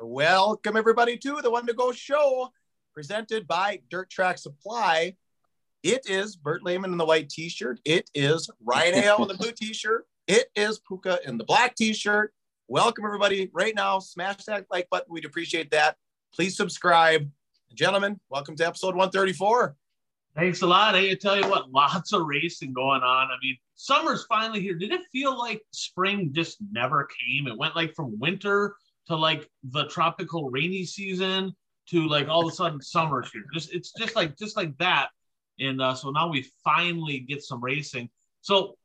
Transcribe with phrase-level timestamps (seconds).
[0.00, 2.50] Welcome, everybody, to the One to Go show
[2.94, 5.16] presented by Dirt Track Supply.
[5.82, 7.80] It is Bert Lehman in the white t shirt.
[7.84, 10.06] It is Ryan Hale in the blue t shirt.
[10.28, 12.32] It is Puka in the black t shirt.
[12.68, 13.50] Welcome, everybody.
[13.52, 15.08] Right now, smash that like button.
[15.10, 15.96] We'd appreciate that.
[16.32, 17.28] Please subscribe.
[17.74, 19.74] Gentlemen, welcome to episode 134.
[20.36, 20.94] Thanks a lot.
[20.94, 23.26] Hey, I tell you what, lots of racing going on.
[23.26, 24.74] I mean, summer's finally here.
[24.74, 27.48] Did it feel like spring just never came?
[27.48, 28.76] It went like from winter
[29.08, 31.54] to like the tropical rainy season
[31.90, 33.44] to like all of a sudden summer's here.
[33.52, 35.08] Just it's just like just like that.
[35.58, 38.08] And uh, so now we finally get some racing.
[38.42, 38.76] So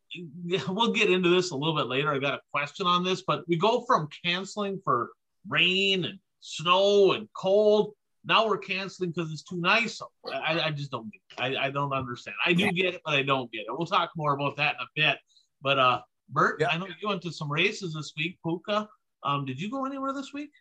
[0.68, 2.12] we'll get into this a little bit later.
[2.12, 5.10] I got a question on this, but we go from canceling for
[5.48, 7.94] rain and snow and cold.
[8.26, 10.02] Now we're canceling because it's too nice.
[10.34, 11.22] I, I just don't get
[11.52, 11.58] it.
[11.58, 12.38] I, I don't understand.
[12.46, 13.68] I do get it, but I don't get it.
[13.70, 15.20] We'll talk more about that in a bit.
[15.62, 16.64] But uh Bert.
[16.70, 18.88] I know you went to some races this week, Puka.
[19.26, 20.52] Um, did you go anywhere this week?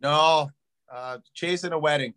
[0.00, 0.50] No,
[0.92, 2.14] uh, chasing a wedding.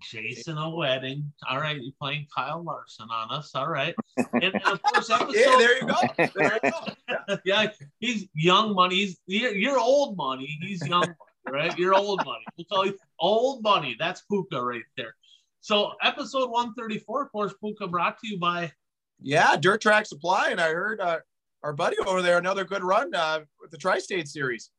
[0.00, 1.32] Chasing a wedding.
[1.48, 3.54] All right, you're playing Kyle Larson on us.
[3.54, 3.94] All right.
[4.32, 5.94] And, of course, episode, yeah, there you go.
[6.34, 6.92] There you go.
[7.08, 7.36] Yeah.
[7.44, 7.66] yeah,
[7.98, 8.96] he's young money.
[8.96, 10.58] He's you're, you're old money.
[10.62, 11.14] He's young money,
[11.50, 11.78] right?
[11.78, 12.44] You're old money.
[12.56, 13.96] We'll tell you, old money.
[13.98, 15.14] That's Puka right there.
[15.60, 18.72] So, episode 134, of course, Puka brought to you by.
[19.20, 21.18] Yeah, Dirt Track Supply, and I heard uh,
[21.62, 24.70] our buddy over there another good run uh, with the Tri-State Series.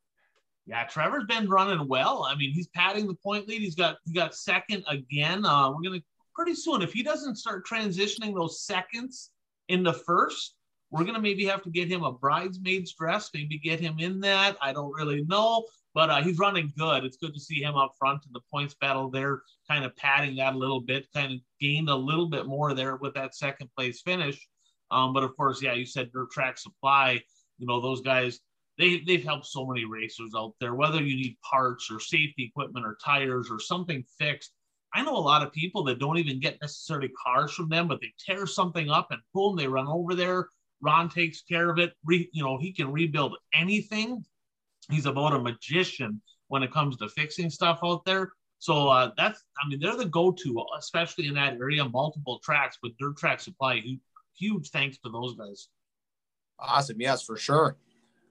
[0.66, 2.26] Yeah, Trevor's been running well.
[2.28, 3.60] I mean, he's padding the point lead.
[3.60, 5.44] He's got he got second again.
[5.44, 6.02] Uh, we're gonna
[6.34, 9.30] pretty soon if he doesn't start transitioning those seconds
[9.68, 10.54] into first,
[10.90, 13.30] we're gonna maybe have to get him a bridesmaid's dress.
[13.34, 14.56] Maybe get him in that.
[14.62, 17.04] I don't really know, but uh, he's running good.
[17.04, 20.36] It's good to see him up front in the points battle there, kind of padding
[20.36, 21.08] that a little bit.
[21.12, 24.48] Kind of gained a little bit more there with that second place finish.
[24.90, 27.20] Um, but of course, yeah, you said dirt track supply.
[27.58, 28.40] You know those guys
[28.78, 30.74] they they've helped so many racers out there.
[30.74, 34.52] Whether you need parts or safety equipment or tires or something fixed,
[34.94, 38.00] I know a lot of people that don't even get necessarily cars from them, but
[38.00, 40.48] they tear something up and boom, they run over there.
[40.80, 41.92] Ron takes care of it.
[42.04, 44.24] Re, you know, he can rebuild anything.
[44.90, 48.32] He's about a magician when it comes to fixing stuff out there.
[48.58, 51.84] So uh, that's, I mean, they're the go-to, especially in that area.
[51.84, 53.82] Multiple tracks, but dirt track supply.
[54.36, 55.68] Huge thanks to those guys.
[56.58, 57.76] Awesome, yes, for sure.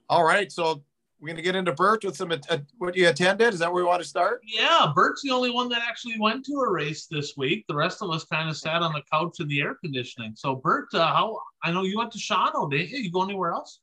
[0.10, 0.84] All right, so
[1.20, 3.54] we're going to get into Bert with some uh, what you attended.
[3.54, 4.42] Is that where we want to start?
[4.46, 7.64] Yeah, Bert's the only one that actually went to a race this week.
[7.70, 10.34] The rest of us kind of sat on the couch in the air conditioning.
[10.36, 12.98] So, Bert, uh, how I know you went to Shawano, didn't you?
[12.98, 13.80] You go anywhere else?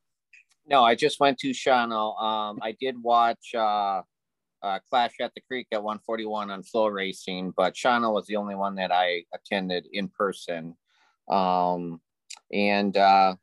[0.67, 2.21] No, I just went to Shawano.
[2.21, 4.03] Um, I did watch uh,
[4.63, 8.55] uh, Clash at the Creek at 141 on flow racing, but Shawano was the only
[8.55, 10.77] one that I attended in person.
[11.31, 12.03] Um,
[12.53, 13.37] and uh,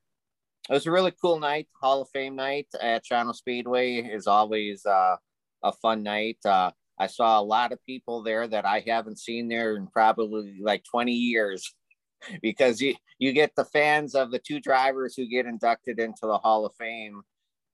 [0.69, 1.67] it was a really cool night.
[1.81, 5.15] Hall of Fame night at Shawano Speedway is always uh,
[5.63, 6.37] a fun night.
[6.45, 10.59] Uh, I saw a lot of people there that I haven't seen there in probably
[10.61, 11.73] like 20 years
[12.41, 16.37] because you, you get the fans of the two drivers who get inducted into the
[16.37, 17.21] Hall of Fame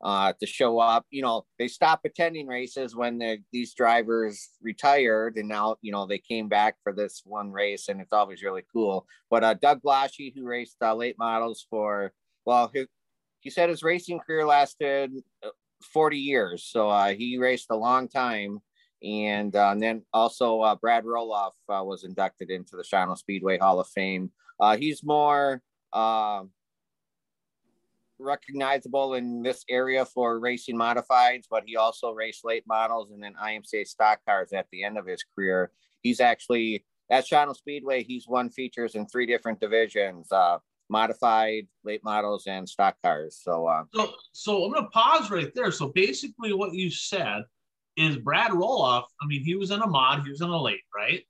[0.03, 1.05] uh, to show up.
[1.09, 6.05] You know, they stopped attending races when the, these drivers retired, and now you know
[6.05, 9.07] they came back for this one race, and it's always really cool.
[9.29, 12.11] But uh, Doug Blashy, who raced uh, late models for
[12.45, 12.85] well, he,
[13.39, 15.11] he said his racing career lasted
[15.43, 15.49] uh,
[15.91, 16.63] 40 years.
[16.63, 18.59] So uh, he raced a long time.
[19.03, 23.57] And, uh, and then also uh, Brad Roloff uh, was inducted into the Shawano Speedway
[23.57, 24.31] Hall of Fame.
[24.59, 25.61] Uh, he's more
[28.19, 33.33] recognizable in this area for racing modifieds, but he also raced late models and then
[33.43, 35.71] IMCA stock cars at the end of his career.
[36.01, 40.29] He's actually at Shawano Speedway, he's won features in three different divisions.
[40.93, 43.39] Modified late models and stock cars.
[43.41, 45.71] So, uh, so, so I'm going to pause right there.
[45.71, 47.45] So basically, what you said
[47.97, 49.05] is Brad Roloff.
[49.19, 51.23] I mean, he was in a mod, he was in a late, right?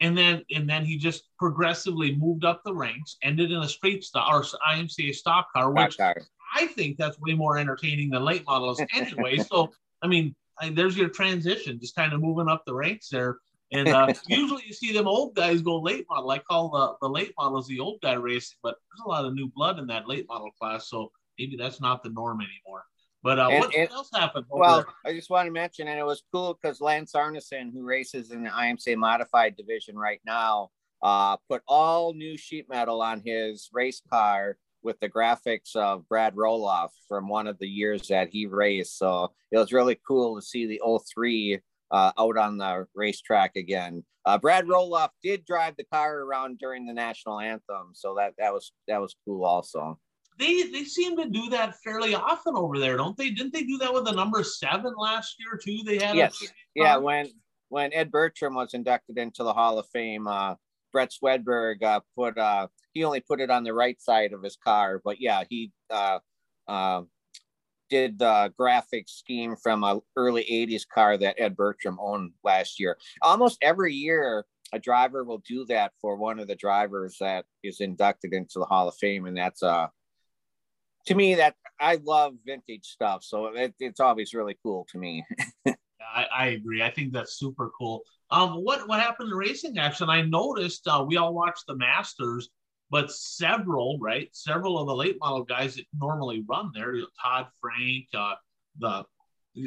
[0.00, 4.04] And then, and then he just progressively moved up the ranks, ended in a straight
[4.04, 6.24] stock or IMCA stock car, which stock car.
[6.54, 9.38] I think that's way more entertaining than late models anyway.
[9.50, 13.38] so, I mean, I, there's your transition, just kind of moving up the ranks there.
[13.72, 16.30] And uh, usually you see them old guys go late model.
[16.30, 19.34] I call the, the late models the old guy racing, but there's a lot of
[19.34, 20.88] new blood in that late model class.
[20.88, 22.84] So maybe that's not the norm anymore.
[23.22, 24.46] But uh, and, what and, else happened?
[24.50, 28.32] Well, I just want to mention, and it was cool because Lance Arneson, who races
[28.32, 30.70] in the IMCA modified division right now,
[31.02, 36.34] uh, put all new sheet metal on his race car with the graphics of Brad
[36.34, 38.98] Roloff from one of the years that he raced.
[38.98, 41.60] So it was really cool to see the 03
[41.92, 44.04] uh, out on the racetrack again.
[44.24, 48.52] Uh, Brad Roloff did drive the car around during the national anthem, so that that
[48.52, 49.98] was that was cool also.
[50.38, 53.30] they they seem to do that fairly often over there, don't they?
[53.30, 55.82] Didn't they do that with the number seven last year too?
[55.84, 56.42] They had yes,
[56.74, 56.96] yeah.
[56.96, 57.28] When
[57.68, 60.54] when Ed Bertram was inducted into the Hall of Fame, uh,
[60.92, 64.56] Brett Swedberg uh, put uh, he only put it on the right side of his
[64.56, 66.18] car, but yeah, he uh,
[66.68, 67.02] uh,
[67.92, 72.96] did the graphic scheme from a early '80s car that Ed Bertram owned last year.
[73.20, 77.80] Almost every year, a driver will do that for one of the drivers that is
[77.80, 79.88] inducted into the Hall of Fame, and that's uh
[81.04, 85.26] to me that I love vintage stuff, so it, it's always really cool to me.
[85.66, 86.82] I, I, agree.
[86.82, 88.02] I think that's super cool.
[88.30, 90.08] Um, what what happened in racing action?
[90.08, 92.48] I noticed uh, we all watched the Masters,
[92.92, 98.06] but several right, several of the late model guys that normally run there, Todd Frank,
[98.14, 98.34] uh,
[98.78, 99.04] the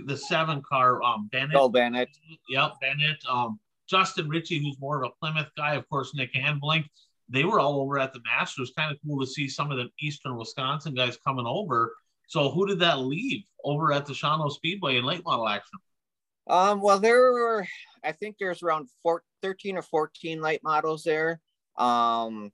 [0.06, 2.10] the seven car, um, Bennett, Bill Bennett,
[2.48, 6.86] yep, Bennett, um, Justin Ritchie, who's more of a Plymouth guy, of course, Nick Anvelink.
[7.28, 8.72] They were all over at the Masters.
[8.78, 11.96] Kind of cool to see some of the Eastern Wisconsin guys coming over.
[12.28, 15.80] So who did that leave over at the Shawano Speedway in late model action?
[16.48, 17.66] Um, well, there were,
[18.04, 21.42] I think there's around four, 13 or 14 light models there.
[21.78, 22.52] Um,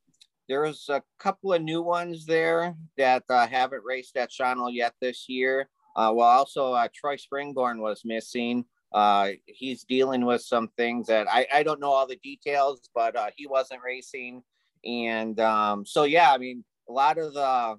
[0.51, 5.30] there's a couple of new ones there that uh, haven't raced at Shawano yet this
[5.30, 5.69] year.
[5.95, 8.65] Uh, well, also uh, Troy Springborn was missing.
[8.92, 13.15] Uh, he's dealing with some things that I, I don't know all the details, but
[13.15, 14.44] uh, he wasn't racing.
[14.83, 17.77] And um, so, yeah, I mean, a lot of the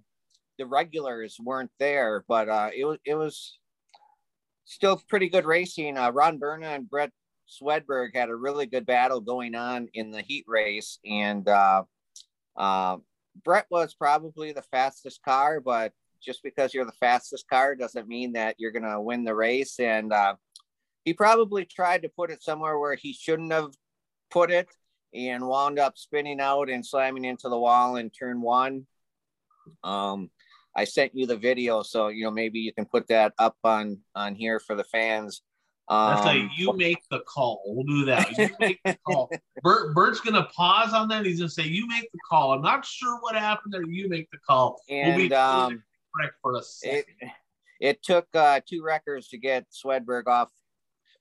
[0.58, 3.58] the regulars weren't there, but uh, it was it was
[4.64, 5.98] still pretty good racing.
[5.98, 7.10] Uh, Ron Berna and Brett
[7.50, 11.82] Swedberg had a really good battle going on in the heat race, and uh,
[12.56, 12.98] uh,
[13.44, 18.32] Brett was probably the fastest car, but just because you're the fastest car doesn't mean
[18.32, 19.80] that you're going to win the race.
[19.80, 20.36] And uh,
[21.04, 23.72] he probably tried to put it somewhere where he shouldn't have
[24.30, 24.68] put it
[25.14, 28.86] and wound up spinning out and slamming into the wall in turn one.
[29.84, 30.30] Um,
[30.74, 33.98] I sent you the video, so you know maybe you can put that up on
[34.14, 35.42] on here for the fans.
[35.88, 37.62] Um, That's like you make the call.
[37.66, 38.30] We'll do that.
[38.38, 39.30] You make the call.
[39.62, 41.26] Bert, Bert's gonna pause on that.
[41.26, 43.84] He's gonna say, "You make the call." I'm not sure what happened there.
[43.84, 44.80] You make the call.
[44.88, 45.82] And we'll be um,
[46.16, 47.04] correct for a second.
[47.20, 47.30] It,
[47.80, 50.50] it took uh, two wreckers to get Swedberg off.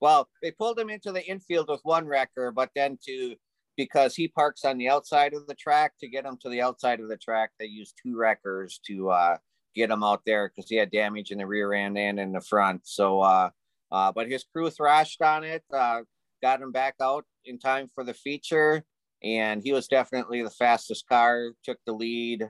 [0.00, 3.34] Well, they pulled him into the infield with one wrecker, but then to
[3.76, 7.00] because he parks on the outside of the track to get him to the outside
[7.00, 7.50] of the track.
[7.58, 9.36] They used two wreckers to uh,
[9.74, 12.40] get him out there because he had damage in the rear end and in the
[12.40, 12.82] front.
[12.84, 13.50] So, uh,
[13.92, 16.00] uh, but his crew thrashed on it, uh,
[16.42, 18.82] got him back out in time for the feature,
[19.22, 21.52] and he was definitely the fastest car.
[21.62, 22.48] Took the lead.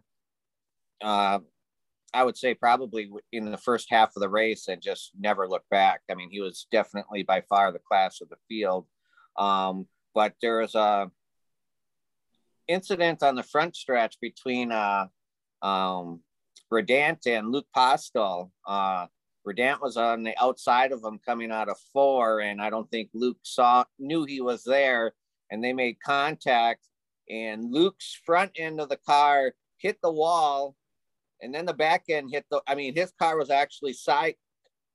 [1.03, 1.41] Uh,
[2.15, 5.69] I would say probably in the first half of the race and just never looked
[5.71, 6.03] back.
[6.11, 8.87] I mean, he was definitely by far the class of the field.
[9.37, 11.11] Um, but there was a
[12.69, 15.07] incident on the front stretch between uh,
[15.63, 16.21] um,
[16.71, 18.53] Redant and Luke Postel.
[18.67, 19.07] Uh,
[19.45, 23.11] Redant was on the outside of him coming out of four, and I don't think
[23.13, 25.13] Luke saw knew he was there,
[25.51, 26.87] and they made contact.
[27.29, 30.77] And Luke's front end of the car hit the wall,
[31.41, 32.63] and then the back end hit the.
[32.67, 34.35] I mean, his car was actually side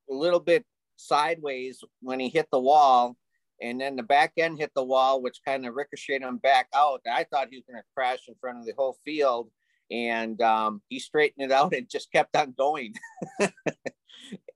[0.10, 0.66] a little bit
[0.96, 3.18] sideways when he hit the wall,
[3.62, 7.02] and then the back end hit the wall, which kind of ricocheted him back out.
[7.12, 9.50] I thought he was going to crash in front of the whole field,
[9.92, 12.94] and um, he straightened it out and just kept on going.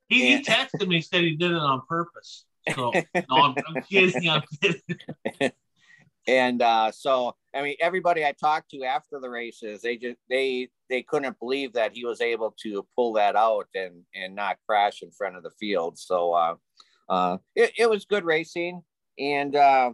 [0.08, 2.46] he, he texted me, said he did it on purpose.
[2.76, 4.30] So no, I'm, I'm kidding.
[4.30, 5.52] I'm kidding.
[6.28, 10.70] and uh, so, I mean, everybody I talked to after the races, they just they
[10.90, 15.02] they couldn't believe that he was able to pull that out and and not crash
[15.02, 15.98] in front of the field.
[15.98, 16.34] So.
[16.34, 16.56] Uh,
[17.10, 18.82] uh, it, it was good racing
[19.20, 19.92] and uh,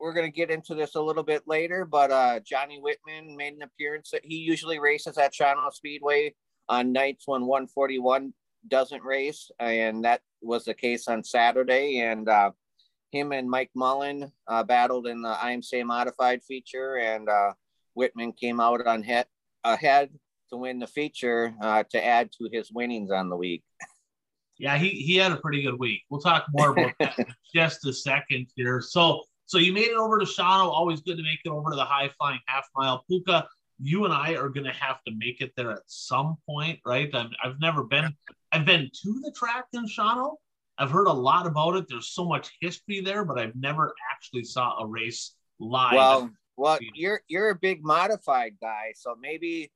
[0.00, 3.54] we're going to get into this a little bit later, but uh, Johnny Whitman made
[3.54, 4.10] an appearance.
[4.10, 6.34] That he usually races at Shawano Speedway
[6.68, 8.32] on nights when 141
[8.68, 12.00] doesn't race, and that was the case on Saturday.
[12.00, 12.52] And uh,
[13.12, 17.52] him and Mike Mullen uh, battled in the IMCA modified feature, and uh,
[17.94, 19.26] Whitman came out on head
[19.64, 20.10] ahead
[20.50, 23.62] to win the feature uh, to add to his winnings on the week.
[24.58, 26.02] Yeah, he, he had a pretty good week.
[26.10, 28.80] We'll talk more about that in just a second here.
[28.80, 30.70] So so you made it over to Shawano.
[30.70, 33.04] Always good to make it over to the high flying half mile.
[33.08, 33.48] Puka,
[33.80, 37.10] you and I are going to have to make it there at some point, right?
[37.12, 38.14] i have never been.
[38.52, 40.36] I've been to the track in Shawano.
[40.78, 41.86] I've heard a lot about it.
[41.88, 45.94] There's so much history there, but I've never actually saw a race live.
[45.94, 49.72] Well, well, you're you're a big modified guy, so maybe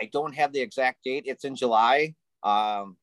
[0.00, 1.24] I don't have the exact date.
[1.26, 2.14] It's in July.
[2.42, 2.96] Um,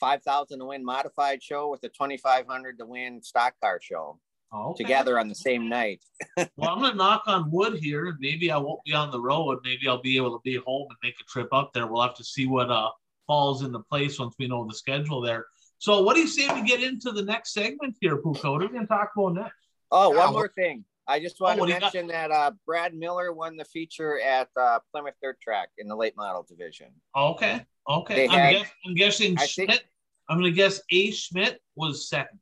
[0.00, 4.18] 5,000 to win modified show with a 2,500 to win stock car show.
[4.52, 4.84] Oh, okay.
[4.84, 6.02] together on the same night.
[6.56, 8.16] Well, I'm gonna knock on wood here.
[8.20, 9.58] Maybe I won't be on the road.
[9.64, 11.86] Maybe I'll be able to be home and make a trip up there.
[11.86, 12.90] We'll have to see what uh
[13.26, 15.46] falls into place once we know the schedule there.
[15.78, 18.50] So, what do you say we get into the next segment here, Puka?
[18.50, 19.54] What are we gonna talk about next?
[19.90, 20.84] Oh, Yeah, one more thing.
[21.08, 21.92] I just want Oh, to do got?
[21.94, 25.94] mention that uh, Brad Miller won the feature at uh, Plymouth Dirt Track in the
[25.96, 26.88] late model division.
[27.16, 28.14] Okay, okay.
[28.14, 29.84] They I'm, had- guess, I'm guessing I think- Schmidt.
[30.28, 31.10] I'm gonna guess A.
[31.12, 32.38] Schmidt was second.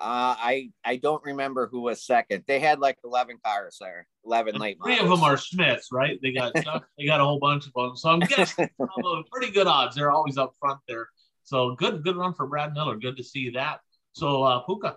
[0.00, 2.44] Uh, I I don't remember who was second.
[2.48, 5.12] They had like eleven cars there, eleven And late Three models.
[5.12, 6.18] of them are Smiths, right?
[6.20, 6.52] They got
[6.98, 7.96] they got a whole bunch of them.
[7.96, 8.68] So I'm guessing
[9.32, 9.94] pretty good odds.
[9.94, 11.08] They're always up front there.
[11.44, 12.96] So good, good run for Brad Miller.
[12.96, 13.80] Good to see that.
[14.12, 14.96] So uh, Puka.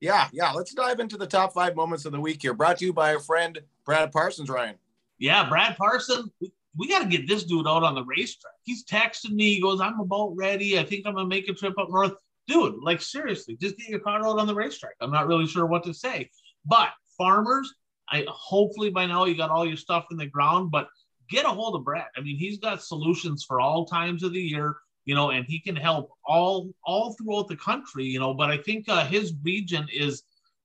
[0.00, 0.52] Yeah, yeah.
[0.52, 2.54] Let's dive into the top five moments of the week here.
[2.54, 4.76] Brought to you by our friend Brad Parsons, Ryan.
[5.18, 6.30] Yeah, Brad Parsons.
[6.40, 8.52] We, we got to get this dude out on the racetrack.
[8.64, 9.54] He's texting me.
[9.54, 10.78] He goes, "I'm about ready.
[10.78, 12.14] I think I'm gonna make a trip up north."
[12.50, 14.94] Dude, like seriously, just get your car out on the racetrack.
[15.00, 16.28] I'm not really sure what to say,
[16.66, 17.72] but farmers,
[18.08, 20.88] I hopefully by now you got all your stuff in the ground, but
[21.28, 22.08] get a hold of Brad.
[22.16, 25.60] I mean, he's got solutions for all times of the year, you know, and he
[25.60, 28.34] can help all all throughout the country, you know.
[28.34, 30.24] But I think uh, his region is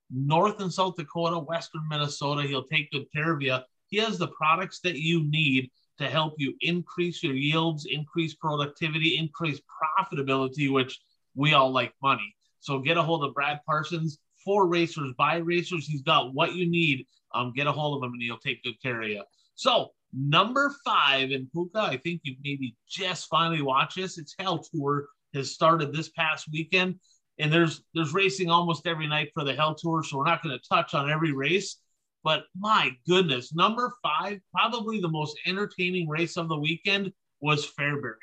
[0.09, 2.47] North and South Dakota, Western Minnesota.
[2.47, 3.57] He'll take good care of you.
[3.89, 9.19] He has the products that you need to help you increase your yields, increase productivity,
[9.19, 9.61] increase
[9.99, 10.99] profitability, which
[11.35, 12.35] we all like money.
[12.59, 15.87] So get a hold of Brad Parsons for racers, by racers.
[15.87, 17.05] He's got what you need.
[17.33, 19.23] Um, get a hold of him and he'll take good care of you.
[19.55, 24.17] So number five in Puka, I think you've maybe just finally watch this.
[24.17, 26.95] It's Hell Tour has started this past weekend,
[27.39, 30.03] and there's there's racing almost every night for the Hell Tour.
[30.03, 31.77] So we're not going to touch on every race,
[32.23, 37.11] but my goodness, number five, probably the most entertaining race of the weekend
[37.41, 38.15] was Fairbury.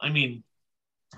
[0.00, 0.42] I mean,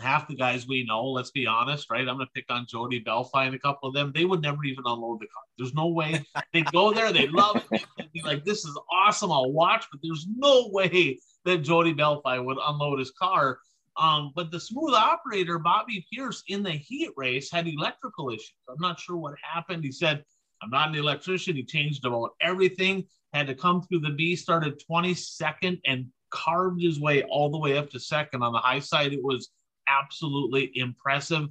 [0.01, 2.01] half the guys we know, let's be honest, right?
[2.01, 4.13] I'm going to pick on Jody Belfi and a couple of them.
[4.15, 5.43] They would never even unload the car.
[5.59, 7.13] There's no way they'd go there.
[7.13, 7.85] They'd love it.
[7.97, 9.31] They'd be like, this is awesome.
[9.31, 13.59] I'll watch, but there's no way that Jody Belfi would unload his car.
[13.97, 18.55] Um, but the smooth operator, Bobby Pierce, in the heat race had electrical issues.
[18.69, 19.85] I'm not sure what happened.
[19.85, 20.25] He said,
[20.63, 21.55] I'm not an electrician.
[21.55, 26.99] He changed about everything, had to come through the B, started 22nd and carved his
[26.99, 29.13] way all the way up to second on the high side.
[29.13, 29.51] It was
[29.89, 31.49] absolutely impressive.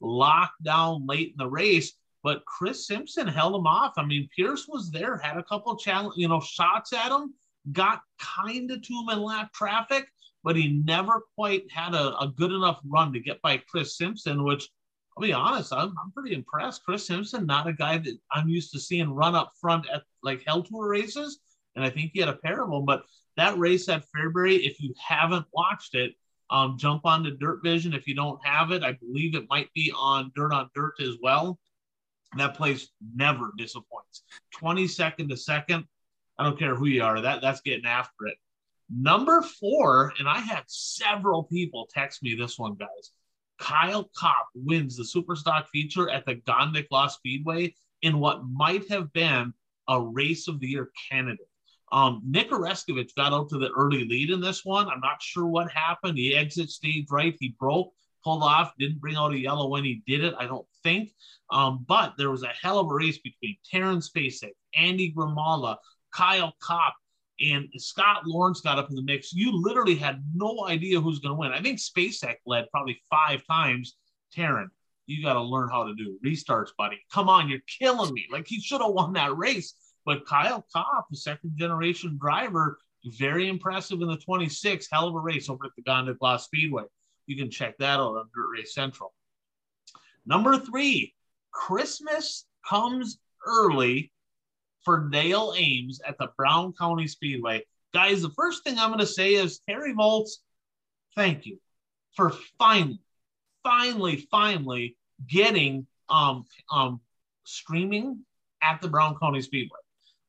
[0.00, 3.94] Locked down late in the race, but Chris Simpson held him off.
[3.96, 7.34] I mean, Pierce was there, had a couple challenge, you know, shots at him,
[7.72, 10.06] got kind of to him in lap traffic,
[10.44, 14.44] but he never quite had a, a good enough run to get by Chris Simpson,
[14.44, 14.68] which
[15.16, 16.84] I'll be honest, I'm, I'm pretty impressed.
[16.84, 20.42] Chris Simpson, not a guy that I'm used to seeing run up front at like
[20.46, 21.38] Hell Tour races.
[21.74, 22.84] And I think he had a pair of them.
[22.84, 23.04] But
[23.36, 26.14] that race at Fairbury, if you haven't watched it,
[26.50, 27.92] um, jump on to Dirt Vision.
[27.92, 31.16] If you don't have it, I believe it might be on Dirt on Dirt as
[31.22, 31.58] well.
[32.36, 34.22] That place never disappoints.
[34.60, 35.84] 22nd to second.
[36.38, 37.20] I don't care who you are.
[37.20, 38.36] That that's getting after it.
[38.90, 43.10] Number four, and I had several people text me this one, guys.
[43.58, 49.12] Kyle Kopp wins the Superstock feature at the Gondik Law Speedway in what might have
[49.12, 49.54] been
[49.88, 51.48] a race of the year candidate.
[51.92, 54.88] Um, Nick Oreskovich got out to the early lead in this one.
[54.88, 56.18] I'm not sure what happened.
[56.18, 57.36] He exit stage right.
[57.38, 57.92] He broke,
[58.24, 61.12] pulled off, didn't bring out a yellow when he did it, I don't think.
[61.50, 65.76] Um, but there was a hell of a race between Terrence Spacek, Andy Grimala,
[66.12, 66.94] Kyle Kopp,
[67.40, 69.32] and Scott Lawrence got up in the mix.
[69.32, 71.52] You literally had no idea who's going to win.
[71.52, 73.96] I think Spacek led probably five times.
[74.36, 74.68] Taryn,
[75.06, 76.98] you got to learn how to do restarts, buddy.
[77.12, 78.26] Come on, you're killing me.
[78.30, 79.74] Like he should have won that race.
[80.06, 82.78] But Kyle Kopp, a second generation driver,
[83.18, 84.88] very impressive in the 26.
[84.90, 86.84] Hell of a race over at the Gondik Law Speedway.
[87.26, 89.12] You can check that out on Dirt Race Central.
[90.24, 91.12] Number three,
[91.50, 94.12] Christmas comes early
[94.84, 97.64] for Dale Ames at the Brown County Speedway.
[97.92, 100.42] Guys, the first thing I'm going to say is Terry Volts,
[101.16, 101.58] thank you
[102.14, 103.00] for finally,
[103.64, 104.96] finally, finally
[105.28, 107.00] getting um, um,
[107.44, 108.20] streaming
[108.62, 109.78] at the Brown County Speedway.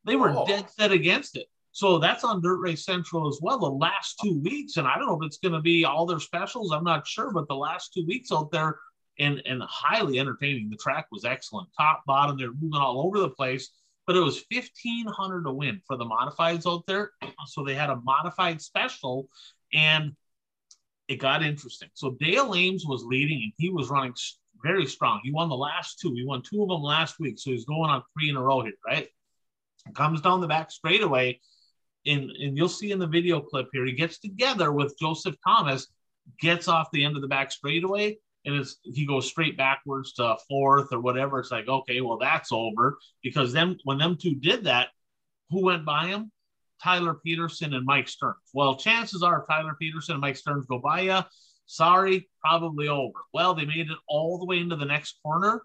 [0.07, 0.45] They were Oh.
[0.47, 1.47] dead set against it.
[1.71, 4.77] So that's on Dirt Race Central as well the last two weeks.
[4.77, 6.71] And I don't know if it's going to be all their specials.
[6.71, 8.79] I'm not sure, but the last two weeks out there
[9.19, 10.69] and, and highly entertaining.
[10.69, 12.37] The track was excellent, top, bottom.
[12.37, 13.69] They're moving all over the place
[14.07, 17.11] but it was 1500 to win for the modifieds out there
[17.45, 19.27] so they had a modified special
[19.73, 20.15] and
[21.09, 24.13] it got interesting so dale ames was leading and he was running
[24.63, 27.51] very strong he won the last two he won two of them last week so
[27.51, 29.09] he's going on three in a row here right
[29.95, 31.39] comes down the back straightaway
[32.05, 35.87] and, and you'll see in the video clip here he gets together with joseph thomas
[36.39, 38.17] gets off the end of the back straightaway
[38.47, 41.39] and it's he goes straight backwards to fourth or whatever.
[41.39, 44.87] It's like, okay, well, that's over because then when them two did that,
[45.49, 46.31] who went by him?
[46.81, 48.37] Tyler Peterson and Mike Stearns.
[48.53, 51.19] Well, chances are Tyler Peterson and Mike Stearns go by you.
[51.65, 53.19] Sorry, probably over.
[53.33, 55.63] Well, they made it all the way into the next corner.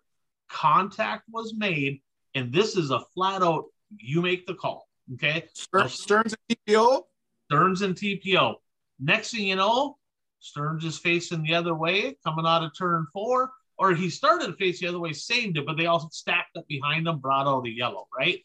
[0.49, 2.00] Contact was made,
[2.35, 3.64] and this is a flat out
[3.99, 4.88] you make the call.
[5.14, 5.49] Okay.
[5.88, 7.02] Stearns and TPO.
[7.50, 8.54] Stearns and TPO.
[9.00, 9.96] Next thing you know,
[10.40, 14.52] Stearns is facing the other way, coming out of turn four, or he started to
[14.54, 17.64] face the other way, saved it, but they also stacked up behind him, brought out
[17.64, 18.40] the yellow, right?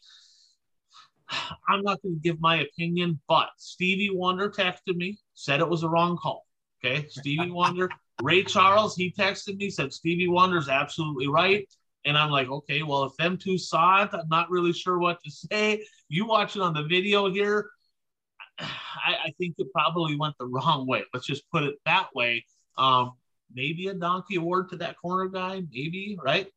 [1.68, 5.82] I'm not going to give my opinion, but Stevie Wonder texted me, said it was
[5.82, 6.46] a wrong call.
[6.84, 7.06] Okay.
[7.08, 7.90] Stevie Wonder,
[8.22, 11.68] Ray Charles, he texted me, said Stevie Wonder's absolutely right.
[12.04, 15.18] And I'm like, okay, well, if them two saw it, I'm not really sure what
[15.24, 15.84] to say.
[16.08, 17.70] You watch it on the video here.
[18.58, 21.04] I, I think it probably went the wrong way.
[21.12, 22.44] Let's just put it that way.
[22.76, 23.12] Um,
[23.52, 26.48] maybe a donkey award to that corner guy, maybe, right?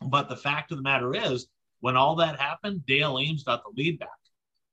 [0.00, 1.46] But the fact of the matter is,
[1.80, 4.08] when all that happened, Dale Ames got the lead back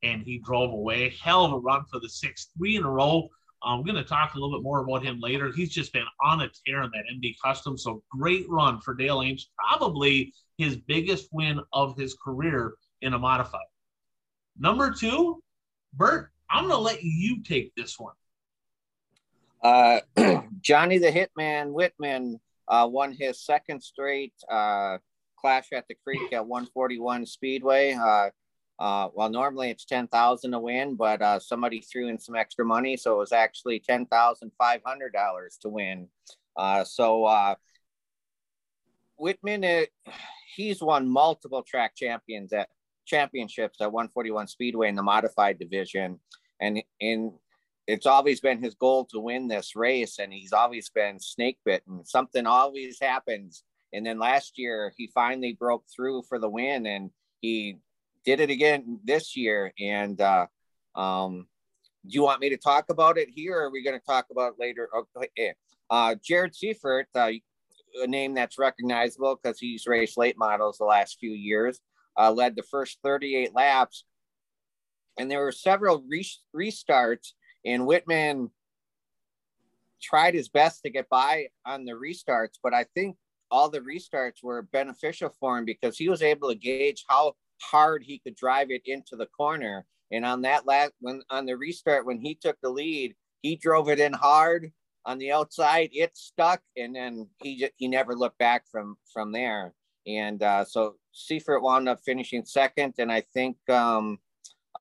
[0.03, 1.13] and he drove away.
[1.21, 3.29] Hell of a run for the sixth, three in a row.
[3.65, 5.51] I'm going to talk a little bit more about him later.
[5.51, 7.77] He's just been on a tear in that Indy Custom.
[7.77, 9.49] So great run for Dale Ames.
[9.57, 13.61] Probably his biggest win of his career in a modified.
[14.57, 15.41] Number two,
[15.93, 18.13] Bert, I'm going to let you take this one.
[19.63, 19.99] Uh,
[20.61, 24.99] Johnny the Hitman Whitman uh, won his second straight uh,
[25.39, 27.93] Clash at the Creek at 141 Speedway.
[28.79, 32.65] Uh, uh, well, normally it's 10,000 to win, but uh, somebody threw in some extra
[32.65, 32.97] money.
[32.97, 36.07] So it was actually $10,500 to win.
[36.57, 37.55] Uh, so uh,
[39.17, 39.89] Whitman, it,
[40.55, 42.69] he's won multiple track champions at
[43.05, 46.19] championships at 141 Speedway in the modified division.
[46.59, 47.33] And in
[47.87, 52.03] it's always been his goal to win this race, and he's always been snake bitten.
[52.03, 53.63] Something always happens.
[53.93, 57.77] And then last year, he finally broke through for the win, and he
[58.25, 59.71] did it again this year.
[59.79, 60.47] And uh,
[60.95, 61.47] um,
[62.05, 64.27] do you want me to talk about it here, or are we going to talk
[64.31, 64.89] about it later?
[65.17, 65.53] Okay.
[65.89, 67.31] Uh, Jared Seifert, uh,
[68.01, 71.79] a name that's recognizable because he's raced late models the last few years,
[72.17, 74.03] uh, led the first 38 laps.
[75.17, 77.33] And there were several re- restarts,
[77.65, 78.49] and Whitman
[80.01, 83.15] tried his best to get by on the restarts, but I think
[83.49, 88.03] all the restarts were beneficial for him because he was able to gauge how hard
[88.03, 89.85] he could drive it into the corner.
[90.11, 93.89] And on that last when on the restart, when he took the lead, he drove
[93.89, 94.71] it in hard
[95.05, 95.89] on the outside.
[95.91, 99.73] It stuck, and then he just, he never looked back from from there.
[100.07, 104.19] And uh, so Seifert wound up finishing second, and I think um,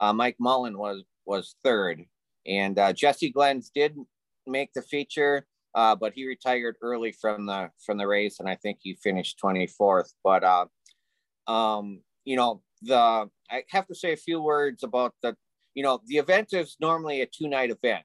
[0.01, 2.05] uh, Mike Mullen was was third.
[2.47, 3.97] And uh, Jesse Glenns did
[4.47, 8.57] make the feature, uh, but he retired early from the from the race, and I
[8.57, 10.13] think he finished 24th.
[10.23, 10.67] But uh,
[11.51, 15.37] um, you know, the I have to say a few words about the,
[15.75, 18.05] you know, the event is normally a two night event,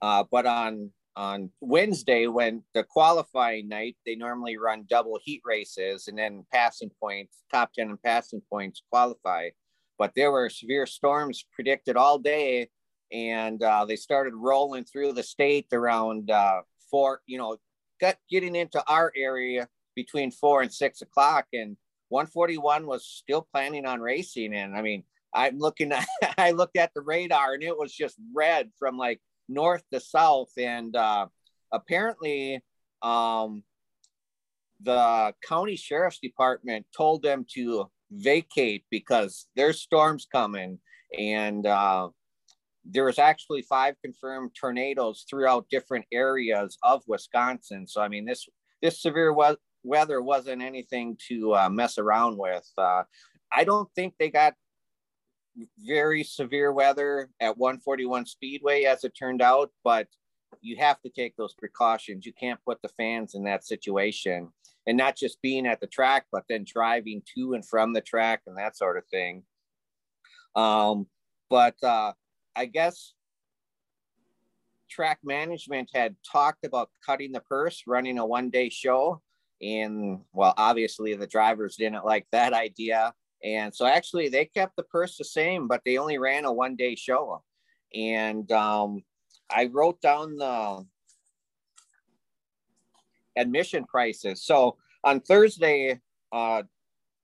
[0.00, 6.08] uh, but on on Wednesday when the qualifying night, they normally run double heat races
[6.08, 9.50] and then passing points, top ten and passing points qualify.
[9.98, 12.70] But there were severe storms predicted all day,
[13.12, 17.58] and uh, they started rolling through the state around uh, four, you know,
[18.00, 21.76] got getting into our area between four and six o'clock, and
[22.12, 24.54] 141 was still planning on racing.
[24.54, 25.02] And I mean,
[25.34, 26.06] I'm looking at,
[26.38, 30.50] I looked at the radar and it was just red from like north to south.
[30.58, 31.26] And uh,
[31.72, 32.62] apparently,
[33.00, 33.64] um,
[34.82, 40.80] the county sheriff's department told them to vacate because there's storms coming.
[41.18, 42.10] And uh,
[42.84, 47.86] there was actually five confirmed tornadoes throughout different areas of Wisconsin.
[47.86, 48.46] So, I mean, this
[48.82, 49.32] this severe
[49.84, 52.68] weather wasn't anything to uh, mess around with.
[52.76, 53.02] Uh,
[53.52, 54.54] I don't think they got
[55.78, 60.06] very severe weather at 141 Speedway as it turned out, but
[60.60, 62.26] you have to take those precautions.
[62.26, 64.48] You can't put the fans in that situation
[64.86, 68.42] and not just being at the track, but then driving to and from the track
[68.46, 69.42] and that sort of thing.
[70.54, 71.06] Um,
[71.48, 72.12] but uh,
[72.56, 73.14] I guess
[74.90, 79.22] track management had talked about cutting the purse, running a one day show.
[79.62, 83.14] And well, obviously the drivers didn't like that idea.
[83.44, 86.76] And so actually they kept the purse the same, but they only ran a one
[86.76, 87.42] day show.
[87.94, 89.02] And um,
[89.50, 90.86] I wrote down the
[93.36, 94.44] admission prices.
[94.44, 96.00] So on Thursday,
[96.32, 96.62] uh,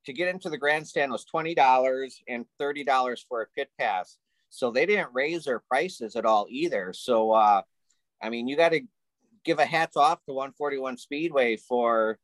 [0.09, 4.17] to get into the grandstand was $20 and $30 for a pit pass.
[4.51, 6.93] So they didn't raise their prices at all either.
[6.95, 7.63] So, uh,
[8.23, 8.81] I mean, you got to
[9.45, 12.19] give a hats off to 141 Speedway for,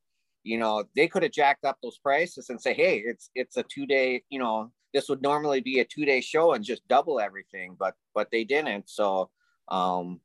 [0.44, 3.64] you know, they could have jacked up those prices and say, hey, it's it's a
[3.64, 7.18] two day, you know, this would normally be a two day show and just double
[7.18, 8.88] everything, but but they didn't.
[8.88, 9.30] So,
[9.68, 10.20] um,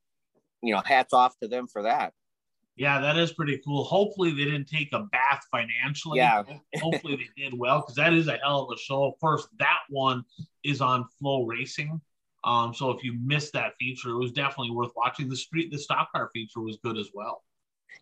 [0.62, 2.14] you know, hats off to them for that.
[2.76, 3.84] Yeah, that is pretty cool.
[3.84, 6.18] Hopefully, they didn't take a bath financially.
[6.18, 6.44] Yeah.
[6.82, 9.06] Hopefully, they did well because that is a hell of a show.
[9.06, 10.24] Of course, that one
[10.64, 12.00] is on Flow Racing.
[12.46, 15.28] Um, so if you missed that feature, it was definitely worth watching.
[15.28, 17.44] The street, the stock car feature was good as well.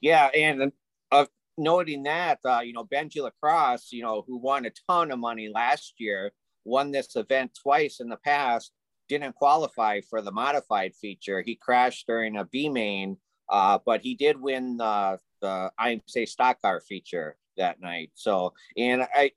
[0.01, 0.71] Yeah, and
[1.12, 1.25] uh,
[1.57, 5.49] noting that, uh, you know, Benji Lacrosse, you know, who won a ton of money
[5.53, 6.31] last year,
[6.65, 8.71] won this event twice in the past,
[9.09, 11.41] didn't qualify for the modified feature.
[11.41, 13.17] He crashed during a B main,
[13.49, 18.11] uh, but he did win the the IMCA stock car feature that night.
[18.15, 19.31] So, and I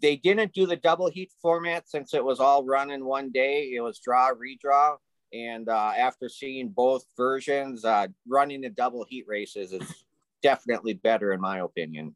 [0.00, 3.72] they didn't do the double heat format since it was all run in one day.
[3.74, 4.96] It was draw, redraw.
[5.32, 10.05] And uh, after seeing both versions, uh, running the double heat races is
[10.50, 12.14] definitely better, in my opinion.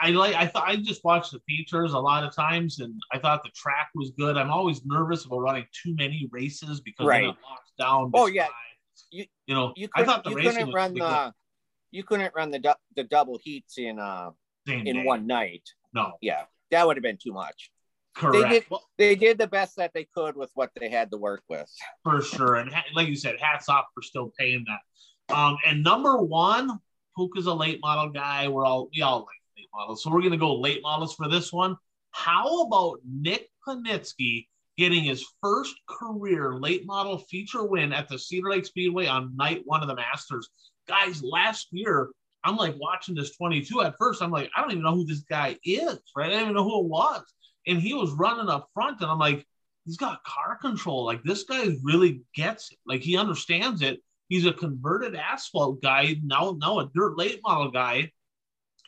[0.00, 0.34] I like.
[0.36, 3.50] I thought I just watched the features a lot of times, and I thought the
[3.50, 4.36] track was good.
[4.36, 7.24] I'm always nervous about running too many races because Right.
[7.24, 8.10] it locks down.
[8.14, 8.46] Oh, yeah.
[9.10, 11.08] you, You- know, You I couldn't, thought the you racing couldn't run pretty good.
[11.10, 11.34] the
[11.92, 14.30] you couldn't run the du- the double heats in uh
[14.68, 15.02] Same in day.
[15.04, 15.66] one night.
[15.94, 17.70] No, Yeah, that would have been too much.
[18.14, 18.50] correct.
[18.50, 21.42] did- Well, They did the best that they could with what they had to work
[21.48, 21.68] with.
[22.04, 22.56] for sure.
[22.56, 25.34] And ha- like you said, hats off for still paying that.
[25.34, 26.80] Um, and number one,
[27.16, 28.48] Puka's a late model guy.
[28.48, 31.52] We're all we all like late models, so we're gonna go late models for this
[31.52, 31.76] one.
[32.12, 34.46] How about Nick Panitsky
[34.76, 39.62] getting his first career late model feature win at the Cedar Lake Speedway on night
[39.64, 40.48] one of the Masters?
[40.88, 42.10] Guys, last year
[42.44, 43.82] I'm like watching this 22.
[43.82, 46.28] At first, I'm like, I don't even know who this guy is, right?
[46.28, 47.22] I don't even know who it was.
[47.66, 49.46] And he was running up front, and I'm like,
[49.84, 51.04] he's got car control.
[51.04, 52.78] Like this guy really gets it.
[52.86, 54.00] Like he understands it.
[54.30, 56.56] He's a converted asphalt guy now.
[56.56, 58.12] Now a dirt late model guy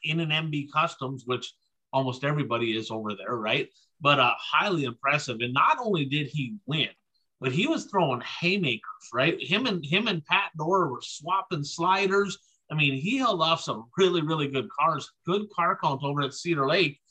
[0.04, 1.52] in an MB Customs, which
[1.92, 3.68] almost everybody is over there, right?
[4.00, 5.38] But uh, highly impressive.
[5.40, 6.88] And not only did he win,
[7.40, 9.36] but he was throwing haymakers, right?
[9.42, 12.38] Him and him and Pat Doar were swapping sliders.
[12.70, 15.10] I mean, he held off some really, really good cars.
[15.26, 17.01] Good car count over at Cedar Lake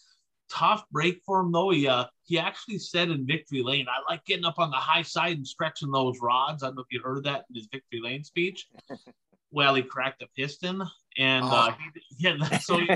[0.51, 1.71] tough break for him though.
[1.71, 5.01] He uh, he actually said in victory lane, I like getting up on the high
[5.01, 6.63] side and stretching those rods.
[6.63, 8.67] I don't know if you heard that in his victory lane speech.
[9.51, 10.83] well, he cracked a piston,
[11.17, 12.89] and uh, he, yeah, so he,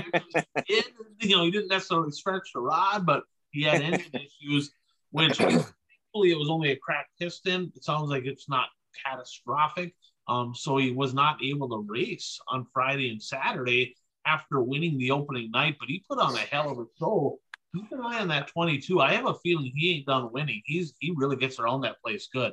[0.66, 0.82] he,
[1.20, 4.70] you know he didn't necessarily stretch the rod, but he had engine issues,
[5.10, 7.72] which thankfully it was only a cracked piston.
[7.74, 8.68] It sounds like it's not
[9.04, 9.94] catastrophic.
[10.28, 13.94] Um, so he was not able to race on Friday and Saturday
[14.26, 17.38] after winning the opening night, but he put on a hell of a show.
[17.76, 19.00] Keep an eye on that 22.
[19.00, 20.62] I have a feeling he ain't done winning.
[20.64, 22.52] He's he really gets around that place good.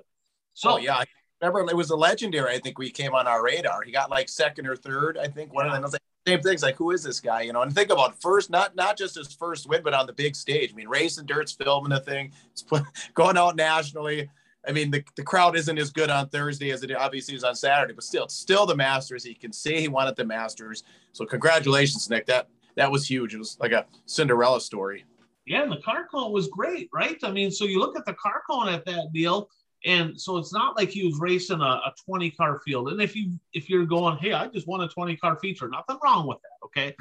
[0.54, 1.06] So oh yeah, I
[1.42, 2.54] remember it was a legendary.
[2.54, 3.84] I think we came on our radar.
[3.84, 5.18] He got like second or third.
[5.18, 5.72] I think one Yeah.
[5.72, 6.62] of them was like same things.
[6.64, 7.42] Like who is this guy?
[7.42, 10.14] You know, and think about first, not not just his first win, but on the
[10.14, 10.72] big stage.
[10.72, 12.32] I mean, racing dirt's filming the thing.
[12.52, 12.84] It's put,
[13.14, 14.30] going out nationally.
[14.68, 17.54] I mean, the, the crowd isn't as good on Thursday as it obviously is on
[17.54, 19.22] Saturday, but still, still the Masters.
[19.22, 20.84] He can say he wanted the Masters.
[21.12, 22.26] So congratulations, Nick.
[22.28, 23.34] That that was huge.
[23.34, 25.04] It was like a Cinderella story.
[25.46, 27.18] Yeah, and the car count was great, right?
[27.24, 29.50] I mean, so you look at the car count at that deal,
[29.86, 32.90] and so it's not like he was racing a, a 20 car field.
[32.90, 35.98] And if you if you're going, hey, I just won a 20 car feature, nothing
[36.04, 36.96] wrong with that, okay?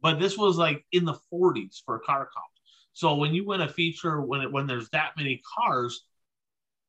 [0.00, 2.52] But this was like in the 40s for car count.
[2.94, 6.04] So when you win a feature when it when there's that many cars,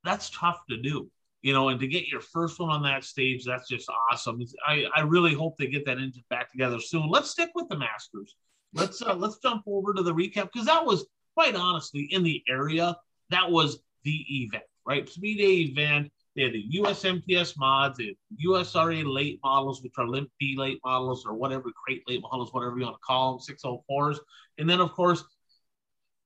[0.03, 1.09] that's tough to do.
[1.41, 4.41] You know, and to get your first one on that stage, that's just awesome.
[4.65, 7.09] I, I really hope they get that engine back together soon.
[7.09, 8.33] Let's stick with the Masters
[8.73, 12.41] let's uh, let's jump over to the recap because that was quite honestly in the
[12.47, 12.95] area
[13.29, 15.07] that was the event right?
[15.07, 20.29] Speed day event they had the USMTS mods had USRA late models which are limp
[20.39, 23.57] B late models or whatever crate late models whatever you want to call them
[23.89, 24.17] 604s
[24.57, 25.23] and then of course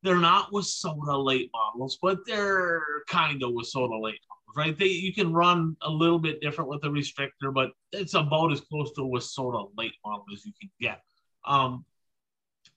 [0.03, 4.77] they're not WISSOTA late models but they're kind of WISSOTA late models right?
[4.77, 8.61] They you can run a little bit different with the restrictor but it's about as
[8.61, 11.01] close to a WISSOTA late model as you can get.
[11.45, 11.85] Um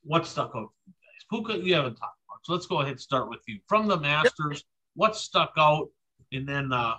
[0.03, 1.25] what stuck out to you guys?
[1.31, 2.41] Puka, you haven't talked much.
[2.45, 3.59] So let's go ahead and start with you.
[3.69, 5.89] From the Masters, what stuck out?
[6.33, 6.95] And then, uh,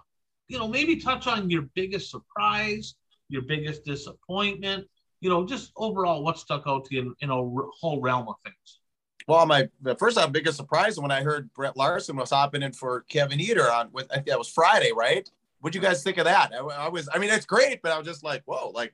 [0.47, 2.95] you know, maybe touch on your biggest surprise,
[3.29, 4.87] your biggest disappointment,
[5.21, 8.27] you know, just overall what stuck out to you in, in a r- whole realm
[8.27, 8.79] of things.
[9.27, 13.01] Well, my first off, biggest surprise when I heard Brett Larson was hopping in for
[13.01, 15.29] Kevin Eater on with I think that was Friday, right?
[15.59, 16.51] What'd you guys think of that?
[16.53, 18.93] I, I was, I mean, it's great, but I was just like, whoa, like,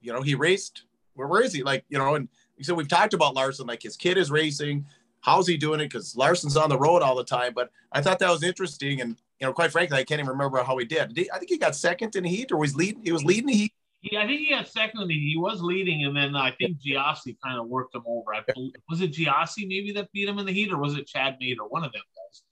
[0.00, 0.84] you know, he raced.
[1.14, 1.62] Where, where is he?
[1.62, 2.28] Like, you know, and
[2.60, 4.86] so we've talked about Larson, like his kid is racing.
[5.20, 5.84] How's he doing it?
[5.84, 7.52] Because Larson's on the road all the time.
[7.54, 10.62] But I thought that was interesting, and you know, quite frankly, I can't even remember
[10.62, 11.18] how he did.
[11.32, 13.02] I think he got second in heat, or was leading.
[13.04, 13.72] He was leading the heat.
[14.02, 15.00] Yeah, I think he got second.
[15.00, 18.34] And he was leading, and then I think Giassi kind of worked him over.
[18.34, 21.06] I believe, was it Giassi maybe that beat him in the heat, or was it
[21.06, 22.42] Chad Mead or one of them guys?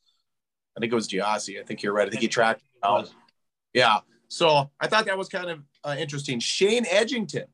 [0.77, 1.61] I think it was Giassi.
[1.61, 2.07] I think you're right.
[2.07, 3.13] I think he tracked out.
[3.75, 3.99] Yeah.
[4.29, 6.39] So I thought that was kind of uh, interesting.
[6.39, 7.47] Shane Edgington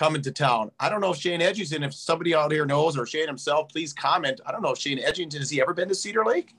[0.00, 0.70] coming to town.
[0.80, 3.92] I don't know if Shane Edgington, if somebody out here knows, or Shane himself, please
[3.92, 4.40] comment.
[4.46, 6.54] I don't know if Shane Edgington has he ever been to Cedar Lake?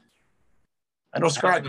[1.11, 1.65] I know Scott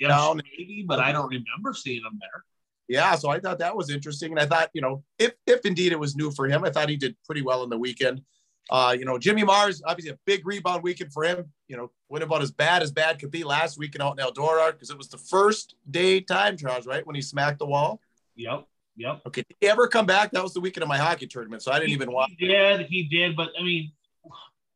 [0.00, 0.42] yeah, down.
[0.58, 2.44] maybe, but I don't remember seeing him there.
[2.88, 5.92] Yeah, so I thought that was interesting, and I thought you know if if indeed
[5.92, 8.22] it was new for him, I thought he did pretty well in the weekend.
[8.68, 11.52] Uh, you know, Jimmy Mars obviously a big rebound weekend for him.
[11.68, 14.72] You know, went about as bad as bad could be last weekend out in Eldora
[14.72, 17.06] because it was the first day time trials, right?
[17.06, 18.00] When he smacked the wall.
[18.34, 18.66] Yep.
[18.96, 19.22] Yep.
[19.26, 19.42] Okay.
[19.42, 20.30] Did he ever come back?
[20.32, 22.30] That was the weekend of my hockey tournament, so I didn't he, even watch.
[22.38, 22.86] He did.
[22.86, 23.92] He did, but I mean,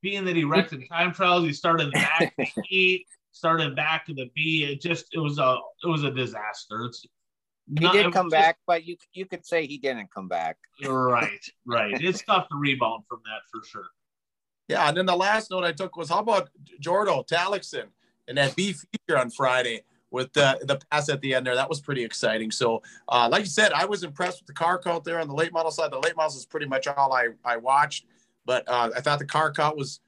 [0.03, 3.07] being that he wrecked in time trials, he started in the back of the eight,
[3.33, 4.65] started back of the B.
[4.65, 6.85] It just it was a it was a disaster.
[6.85, 7.07] It's
[7.79, 10.59] he not, did come just, back, but you you could say he didn't come back.
[10.85, 11.95] Right, right.
[12.01, 13.87] it's tough to rebound from that for sure.
[14.69, 16.51] Yeah, and then the last note I took was how about
[16.83, 17.87] Jordo Talixon
[18.29, 21.55] and that B feature on Friday with the the pass at the end there.
[21.55, 22.51] That was pretty exciting.
[22.51, 25.35] So, uh, like you said, I was impressed with the car count there on the
[25.35, 25.93] late model side.
[25.93, 28.07] The late models is pretty much all I I watched,
[28.45, 30.01] but uh, I thought the car count was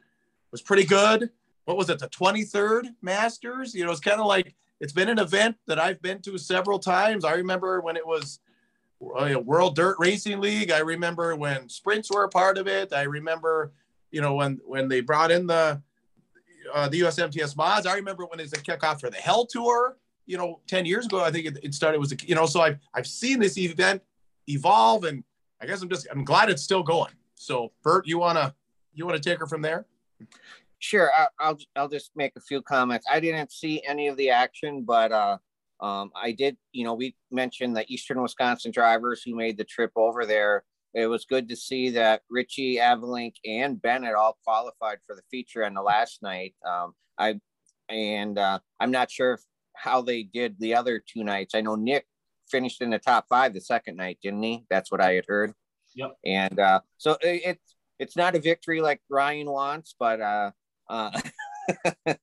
[0.50, 1.30] was pretty good.
[1.64, 1.98] What was it?
[2.00, 3.74] The 23rd Masters.
[3.74, 6.78] You know, it's kind of like it's been an event that I've been to several
[6.78, 7.24] times.
[7.24, 8.40] I remember when it was
[9.16, 10.70] uh, World Dirt Racing League.
[10.70, 12.92] I remember when sprints were a part of it.
[12.92, 13.72] I remember,
[14.10, 15.80] you know, when when they brought in the
[16.72, 17.86] uh, the USMTS mods.
[17.86, 19.96] I remember when it was a kickoff for the Hell Tour.
[20.26, 21.98] You know, ten years ago, I think it, it started.
[21.98, 24.02] Was a, you know, so I've I've seen this event
[24.48, 25.24] evolve, and
[25.60, 27.12] I guess I'm just I'm glad it's still going.
[27.34, 28.54] So, Bert, you wanna
[28.94, 29.86] you wanna take her from there?
[30.78, 33.06] Sure, I, will I'll just make a few comments.
[33.10, 35.38] I didn't see any of the action, but uh,
[35.80, 36.56] um, I did.
[36.72, 40.64] You know, we mentioned the Eastern Wisconsin drivers who made the trip over there.
[40.94, 45.64] It was good to see that Ritchie, Anvelink, and Bennett all qualified for the feature
[45.64, 46.54] on the last night.
[46.66, 47.40] Um, I
[47.88, 49.38] and uh, I'm not sure
[49.74, 51.54] how they did the other two nights.
[51.54, 52.06] I know Nick
[52.50, 54.64] finished in the top five the second night, didn't he?
[54.68, 55.52] That's what I had heard.
[55.94, 56.16] Yep.
[56.24, 60.50] And uh, so it, it's it's not a victory like Ryan wants, but uh,
[60.88, 61.20] uh,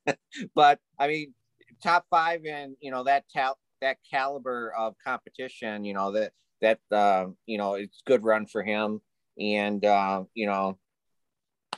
[0.55, 1.33] but I mean,
[1.81, 6.79] top five and you know that tal- that caliber of competition, you know that that
[6.91, 9.01] uh, you know it's good run for him,
[9.39, 10.77] and uh, you know,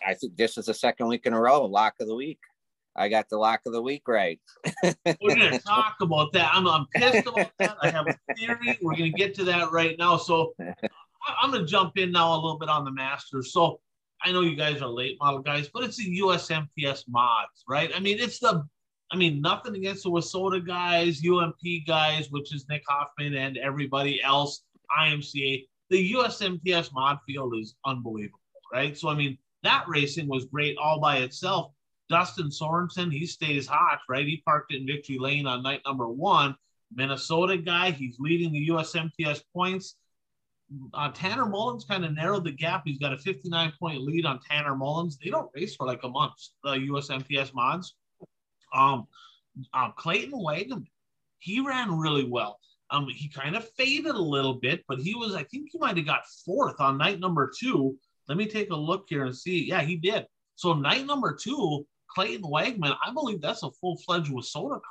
[0.06, 2.40] I think this is the second week in a row lock of the week.
[2.96, 4.40] I got the lock of the week right.
[4.84, 6.52] We're gonna talk about that.
[6.54, 7.78] I'm, I'm pissed about that.
[7.82, 8.78] I have a theory.
[8.82, 10.18] We're gonna get to that right now.
[10.18, 10.54] So
[11.42, 13.54] I'm gonna jump in now a little bit on the Masters.
[13.54, 13.80] So
[14.24, 17.92] I know you guys are late model guys, but it's the USMTS mods, right?
[17.96, 18.64] I mean, it's the,
[19.12, 24.22] I mean, nothing against the WISSOTA guys, UMP guys, which is Nick Hoffman and everybody
[24.22, 24.64] else,
[25.00, 25.66] IMCA.
[25.90, 28.40] The USMTS mod field is unbelievable,
[28.72, 28.98] right?
[28.98, 31.74] So, I mean, that racing was great all by itself.
[32.10, 34.26] Dustin Sorensen, he stays hot, right?
[34.26, 36.56] He parked in Victory Lane on night number one.
[36.94, 39.96] Minnesota guy, he's leading the USMTS points
[40.94, 42.84] uh, Tanner Mullins kind of narrowed the gap.
[42.86, 45.18] He's got a 59 point lead on Tanner Mullins.
[45.18, 47.96] They don't race for like a month, the USMTS mods.
[48.74, 49.08] Um,
[49.74, 50.86] uh, Clayton Wagman,
[51.40, 52.60] he ran really well.
[52.92, 55.98] Um, he kind of faded a little bit, but he was, I think he might
[55.98, 57.98] have got fourth on night number two.
[58.28, 59.66] Let me take a look here and see.
[59.66, 60.26] Yeah, he did.
[60.56, 64.82] So night number two, Clayton Wagman, I believe that's a full fledged WISSOTA car.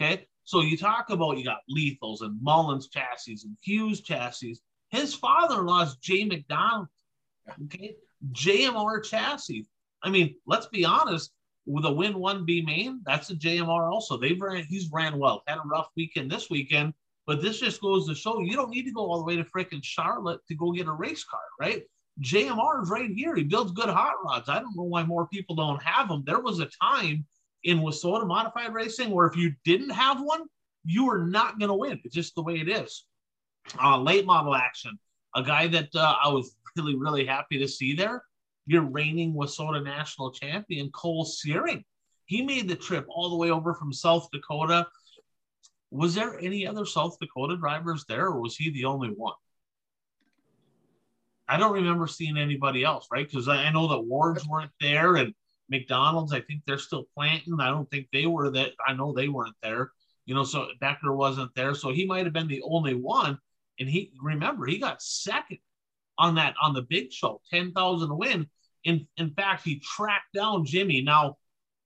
[0.00, 0.26] Okay.
[0.44, 4.58] So you talk about you got Lethals and Mullins chassis and Hughes chassis.
[4.88, 6.88] His father-in-law is Jay McDonald.
[7.64, 7.94] Okay,
[8.32, 9.66] JMR chassis.
[10.02, 11.30] I mean, let's be honest.
[11.66, 14.16] With a win one B main, that's a JMR also.
[14.16, 14.64] They've ran.
[14.64, 15.42] He's ran well.
[15.46, 16.94] Had a rough weekend this weekend,
[17.26, 19.44] but this just goes to show you don't need to go all the way to
[19.44, 21.82] freaking Charlotte to go get a race car, right?
[22.22, 23.34] JMR is right here.
[23.34, 24.48] He builds good hot rods.
[24.48, 26.22] I don't know why more people don't have them.
[26.26, 27.24] There was a time
[27.64, 30.42] in WISSOTA modified racing where if you didn't have one,
[30.84, 32.00] you were not going to win.
[32.04, 33.04] It's just the way it is
[33.82, 34.98] uh, late model action,
[35.34, 38.22] a guy that uh, I was really, really happy to see there.
[38.66, 41.84] Your reigning WISSOTA national champion, Cole Searing.
[42.26, 44.86] He made the trip all the way over from South Dakota.
[45.90, 49.34] Was there any other South Dakota drivers there, or was he the only one?
[51.48, 53.28] I don't remember seeing anybody else, right?
[53.28, 55.34] Because I know that Wards weren't there and
[55.68, 57.60] McDonald's, I think they're still planting.
[57.60, 58.72] I don't think they were that.
[58.86, 59.90] I know they weren't there.
[60.26, 61.74] You know, so Becker wasn't there.
[61.74, 63.38] So he might have been the only one.
[63.78, 65.58] And he remember he got second
[66.18, 68.46] on that on the big show, 10,000 win.
[68.84, 71.02] In in fact, he tracked down Jimmy.
[71.02, 71.38] Now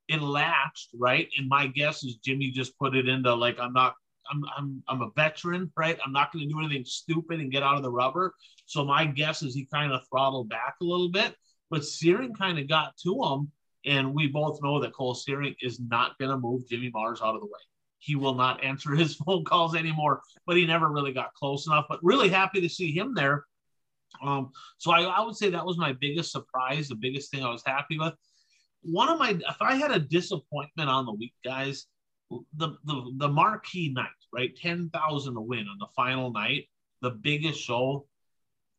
[0.08, 1.28] it lapsed, right?
[1.38, 3.94] And my guess is Jimmy just put it into like I'm not
[4.30, 5.98] I'm I'm I'm a veteran, right?
[6.04, 8.34] I'm not going to do anything stupid and get out of the rubber.
[8.66, 11.34] So my guess is he kind of throttled back a little bit,
[11.70, 13.50] but Searing kind of got to him,
[13.84, 17.34] and we both know that Cole Searing is not going to move Jimmy Mars out
[17.34, 17.60] of the way.
[17.98, 21.86] He will not answer his phone calls anymore, but he never really got close enough.
[21.88, 23.44] But really happy to see him there.
[24.22, 27.50] Um, so I, I would say that was my biggest surprise, the biggest thing I
[27.50, 28.14] was happy with.
[28.84, 31.86] One of my, if I had a disappointment on the week, guys,
[32.56, 34.54] the the the marquee night, right?
[34.56, 36.68] Ten thousand to win on the final night,
[37.00, 38.06] the biggest show.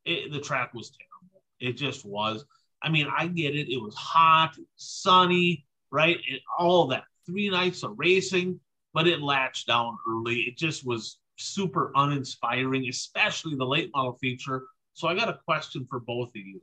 [0.05, 1.41] It, the track was terrible.
[1.59, 2.45] It just was.
[2.81, 3.71] I mean, I get it.
[3.71, 6.17] It was hot, sunny, right?
[6.57, 7.03] All that.
[7.25, 8.59] Three nights of racing,
[8.93, 10.41] but it latched down early.
[10.41, 14.63] It just was super uninspiring, especially the late model feature.
[14.93, 16.61] So I got a question for both of you.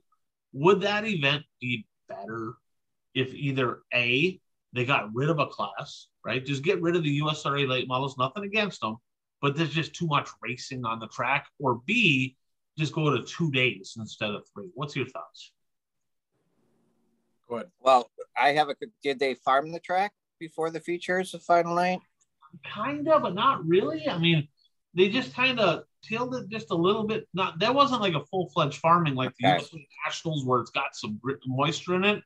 [0.52, 2.55] Would that event be better
[3.14, 4.40] if either A,
[4.72, 6.44] they got rid of a class, right?
[6.44, 8.96] Just get rid of the USRA late models, nothing against them,
[9.40, 12.37] but there's just too much racing on the track, or B,
[12.79, 14.70] just go to two days instead of three.
[14.75, 15.53] What's your thoughts?
[17.48, 17.68] Go ahead.
[17.81, 18.75] Well, I have a.
[19.03, 22.01] Did they farm the track before the features the final night?
[22.64, 24.09] Kind of, but not really.
[24.09, 24.48] I mean,
[24.94, 27.29] they just kind of tilled it just a little bit.
[27.35, 29.59] Not that wasn't like a full fledged farming like okay.
[29.59, 29.75] the US
[30.07, 32.22] Nationals where it's got some moisture in it.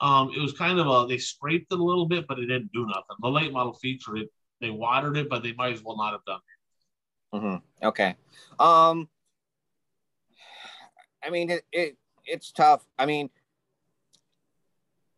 [0.00, 2.72] Um, it was kind of a they scraped it a little bit, but it didn't
[2.72, 3.16] do nothing.
[3.20, 6.24] The late model featured it they watered it, but they might as well not have
[6.24, 6.40] done
[7.32, 7.36] it.
[7.36, 7.86] Mm-hmm.
[7.86, 8.16] Okay.
[8.58, 9.08] Um,
[11.24, 12.84] I mean, it, it it's tough.
[12.98, 13.30] I mean,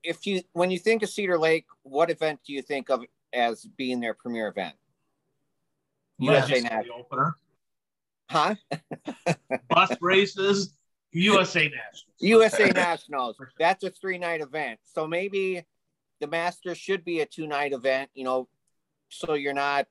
[0.03, 3.67] if you when you think of Cedar Lake, what event do you think of as
[3.77, 4.75] being their premier event?
[6.19, 7.37] USA National opener.
[8.31, 8.55] Huh?
[9.69, 10.75] Bus races,
[11.13, 12.05] USA Nationals.
[12.21, 13.37] USA Nationals.
[13.59, 14.81] That's a three night event.
[14.85, 15.65] So maybe
[16.21, 18.49] the Masters should be a two night event, you know,
[19.09, 19.87] so you're not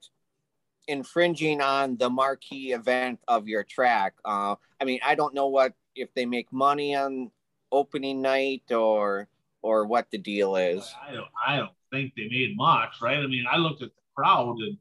[0.87, 4.13] infringing on the marquee event of your track.
[4.25, 7.31] Uh, I mean, I don't know what if they make money on
[7.71, 9.27] opening night or
[9.61, 10.93] or what the deal is.
[11.07, 13.19] I don't I don't think they made much, right?
[13.19, 14.77] I mean, I looked at the crowd and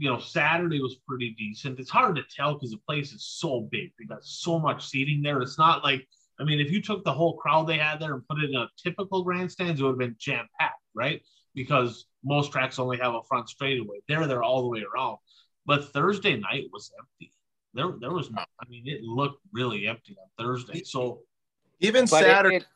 [0.00, 1.78] you know, Saturday was pretty decent.
[1.78, 3.92] It's hard to tell because the place is so big.
[3.98, 5.40] They got so much seating there.
[5.40, 6.06] It's not like,
[6.40, 8.56] I mean, if you took the whole crowd they had there and put it in
[8.56, 11.22] a typical grandstands, it would have been jam packed, right?
[11.54, 13.98] Because most tracks only have a front straightaway.
[14.08, 15.18] They're there all the way around.
[15.64, 17.32] But Thursday night was empty.
[17.72, 18.48] There, there was not.
[18.60, 20.82] I mean, it looked really empty on Thursday.
[20.84, 21.20] So
[21.80, 22.66] even Saturday, it,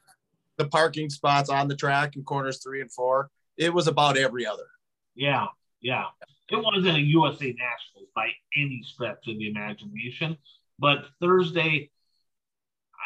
[0.56, 4.46] the parking spots on the track in corners three and four, it was about every
[4.46, 4.66] other.
[5.14, 5.46] Yeah,
[5.80, 6.04] yeah.
[6.50, 10.36] It wasn't a USA Nationals by any stretch of the imagination,
[10.78, 11.90] but Thursday,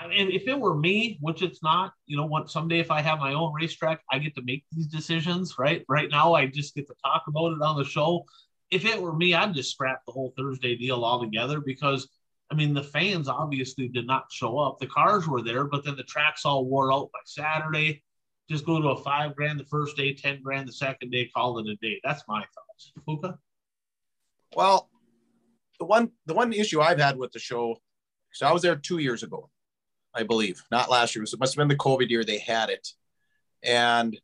[0.02, 3.18] and if it were me, which it's not, you know what, someday if I have
[3.18, 5.84] my own racetrack, I get to make these decisions, right?
[5.88, 8.24] Right now, I just get to talk about it on the show.
[8.70, 12.08] If it were me, I'd just scrap the whole Thursday deal altogether because,
[12.50, 14.78] I mean, the fans obviously did not show up.
[14.78, 18.02] The cars were there, but then the tracks all wore out by Saturday.
[18.52, 21.58] Just go to a five grand the first day, 10 grand the second day, call
[21.58, 22.00] it a day.
[22.04, 22.92] That's my thoughts.
[23.06, 23.38] Puka?
[24.54, 24.90] Well,
[25.78, 27.78] the one the one issue I've had with the show,
[28.32, 29.48] so I was there two years ago,
[30.14, 31.24] I believe, not last year.
[31.24, 32.86] So it must have been the COVID year they had it.
[33.62, 34.18] And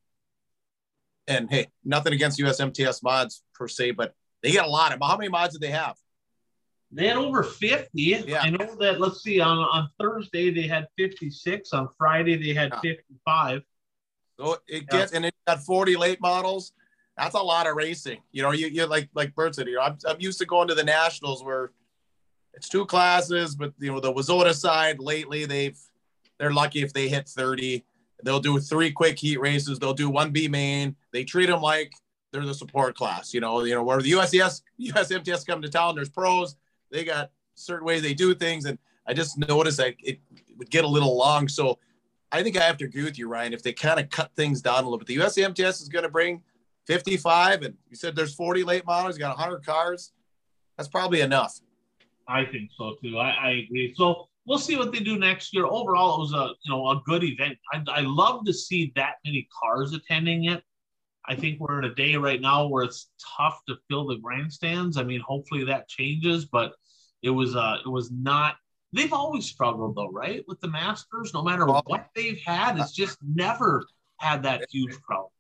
[1.27, 5.17] and hey, nothing against USMTS mods per se, but they get a lot of how
[5.17, 5.97] many mods did they have?
[6.91, 7.89] They had over 50.
[7.95, 8.41] Yeah.
[8.41, 12.71] I know that let's see, on, on Thursday they had 56, on Friday they had
[12.73, 12.81] yeah.
[12.81, 13.63] 55.
[14.39, 15.17] So it gets yeah.
[15.17, 16.73] and it got 40 late models.
[17.17, 18.19] That's a lot of racing.
[18.31, 20.69] You know, you you like like Bert said, you know, I'm, I'm used to going
[20.69, 21.73] to the nationals where
[22.55, 25.79] it's two classes, but you know, the WISSOTA side lately they've
[26.39, 27.85] they're lucky if they hit 30.
[28.25, 29.79] They'll do three quick heat races.
[29.79, 30.95] They'll do one B main.
[31.13, 31.93] They treat them like
[32.33, 33.35] they're the support class.
[33.35, 35.97] You know, you know where the USCS USMTS come to town.
[35.97, 36.57] There's pros.
[36.91, 40.21] They got certain ways they do things, and I just noticed that it
[40.57, 41.49] would get a little long.
[41.49, 41.79] So
[42.31, 43.53] I think I have to agree with you, Ryan.
[43.53, 46.11] If they kind of cut things down a little bit, the USMTS is going to
[46.11, 46.43] bring
[46.87, 49.17] 55, and you said there's 40 late models.
[49.17, 50.13] You got 100 cars.
[50.77, 51.59] That's probably enough.
[52.29, 53.19] I think so too.
[53.19, 53.95] I, I agree.
[53.97, 55.67] So we'll see what they do next year.
[55.67, 57.57] Overall, it was a you know a good event.
[57.73, 60.63] I, I love to see that many cars attending it.
[61.27, 64.97] I think we're in a day right now where it's tough to fill the grandstands.
[64.97, 66.73] I mean, hopefully that changes, but
[67.23, 68.57] it was uh it was not
[68.93, 70.45] They've always struggled though, right?
[70.49, 73.87] With the Masters, no matter what they've had, it's just never
[74.17, 75.31] had that huge problem.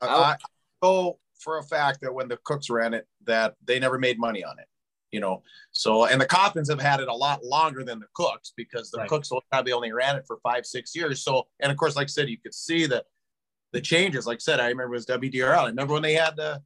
[0.00, 0.36] I
[0.82, 4.44] know for a fact that when the Cooks ran it, that they never made money
[4.44, 4.66] on it.
[5.12, 8.52] You know, so and the Coffins have had it a lot longer than the Cooks
[8.56, 9.08] because the right.
[9.08, 11.22] Cooks probably only ran it for five, six years.
[11.22, 13.04] So, and of course, like I said, you could see that
[13.72, 14.26] the changes.
[14.26, 15.58] Like I said, I remember it was WDRL.
[15.58, 16.60] I remember when they had the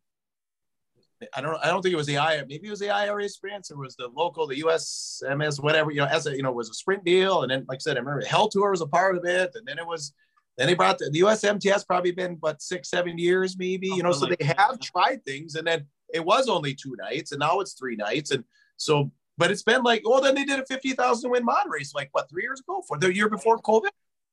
[1.35, 3.71] I don't I don't think it was the I maybe it was the IRA sprints
[3.71, 6.75] or was the local the USMS whatever you know as a you know was a
[6.75, 9.25] sprint deal and then like I said I remember Hell Tour was a part of
[9.25, 10.12] it and then it was
[10.57, 14.12] then they brought the, the USMTS probably been but six seven years maybe you know
[14.12, 17.75] so they have tried things and then it was only two nights and now it's
[17.75, 18.45] three nights and
[18.77, 21.95] so but it's been like oh then they did a fifty thousand win mod race
[21.95, 23.91] like what three years ago for the year before COVID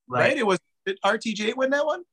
[0.07, 0.37] right, right?
[0.37, 2.03] it was did RTJ win that one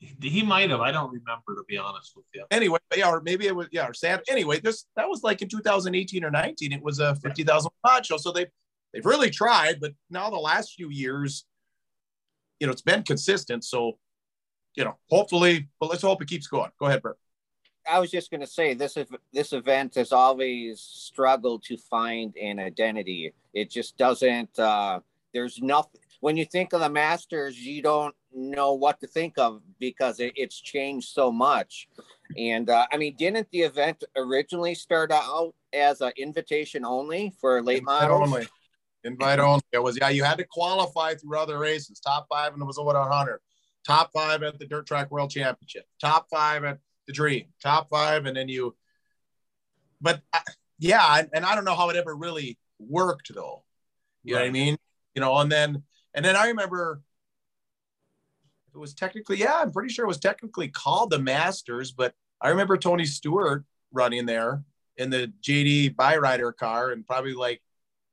[0.00, 0.80] he might have.
[0.80, 2.44] I don't remember to be honest with you.
[2.50, 4.20] Anyway, yeah, or maybe it was yeah, or Sam.
[4.28, 6.72] Anyway, this that was like in 2018 or 19.
[6.72, 8.16] It was a 50,000 pod show.
[8.16, 8.46] So they
[8.92, 11.44] they've really tried, but now the last few years,
[12.58, 13.64] you know, it's been consistent.
[13.64, 13.98] So,
[14.74, 16.70] you know, hopefully, but let's hope it keeps going.
[16.78, 17.18] Go ahead, Bert.
[17.90, 18.96] I was just going to say this
[19.32, 23.34] this event has always struggled to find an identity.
[23.52, 24.58] It just doesn't.
[24.58, 25.00] Uh,
[25.34, 29.62] there's nothing when you think of the Masters, you don't know what to think of
[29.78, 31.88] because it, it's changed so much.
[32.36, 37.62] And uh, I mean, didn't the event originally start out as an invitation only for
[37.62, 38.28] late invite models?
[38.28, 38.48] Only.
[39.02, 39.62] Invite only.
[39.72, 40.10] It was yeah.
[40.10, 42.00] You had to qualify through other races.
[42.00, 43.40] Top five, and it was over 100.
[43.86, 45.86] Top five at the Dirt Track World Championship.
[46.00, 47.46] Top five at the Dream.
[47.62, 48.76] Top five, and then you.
[50.02, 50.40] But uh,
[50.78, 53.64] yeah, and I don't know how it ever really worked though.
[54.22, 54.40] You right.
[54.40, 54.76] know what I mean?
[55.14, 55.82] You know, and then
[56.14, 57.02] and then I remember
[58.74, 62.50] it was technically, yeah, I'm pretty sure it was technically called the Masters, but I
[62.50, 64.62] remember Tony Stewart running there
[64.96, 67.62] in the JD Byrider car and probably like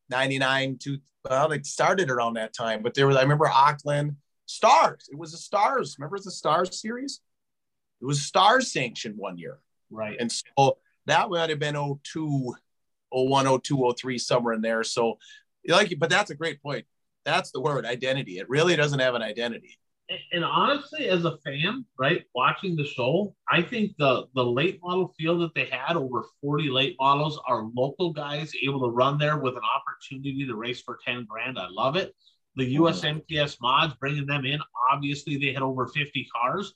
[0.09, 5.09] 99 to well, it started around that time, but there was I remember Auckland Stars.
[5.11, 5.97] It was the Stars.
[5.99, 7.21] Remember the Stars series?
[8.01, 9.59] It was Stars sanctioned one year.
[9.89, 10.15] Right.
[10.19, 12.55] And so that would have been 02,
[13.09, 14.83] 01, 02, 03, somewhere in there.
[14.83, 15.17] So
[15.67, 16.85] like but that's a great point.
[17.27, 18.39] That's the word identity.
[18.39, 19.77] It really doesn't have an identity.
[20.31, 25.13] And honestly, as a fan, right, watching the show, I think the the late model
[25.19, 29.39] field that they had over 40 late models are local guys able to run there
[29.39, 31.59] with an opportunity to race for 10 grand.
[31.59, 32.15] I love it.
[32.55, 36.73] The oh, USMTS mods bringing them in, obviously they had over 50 cars.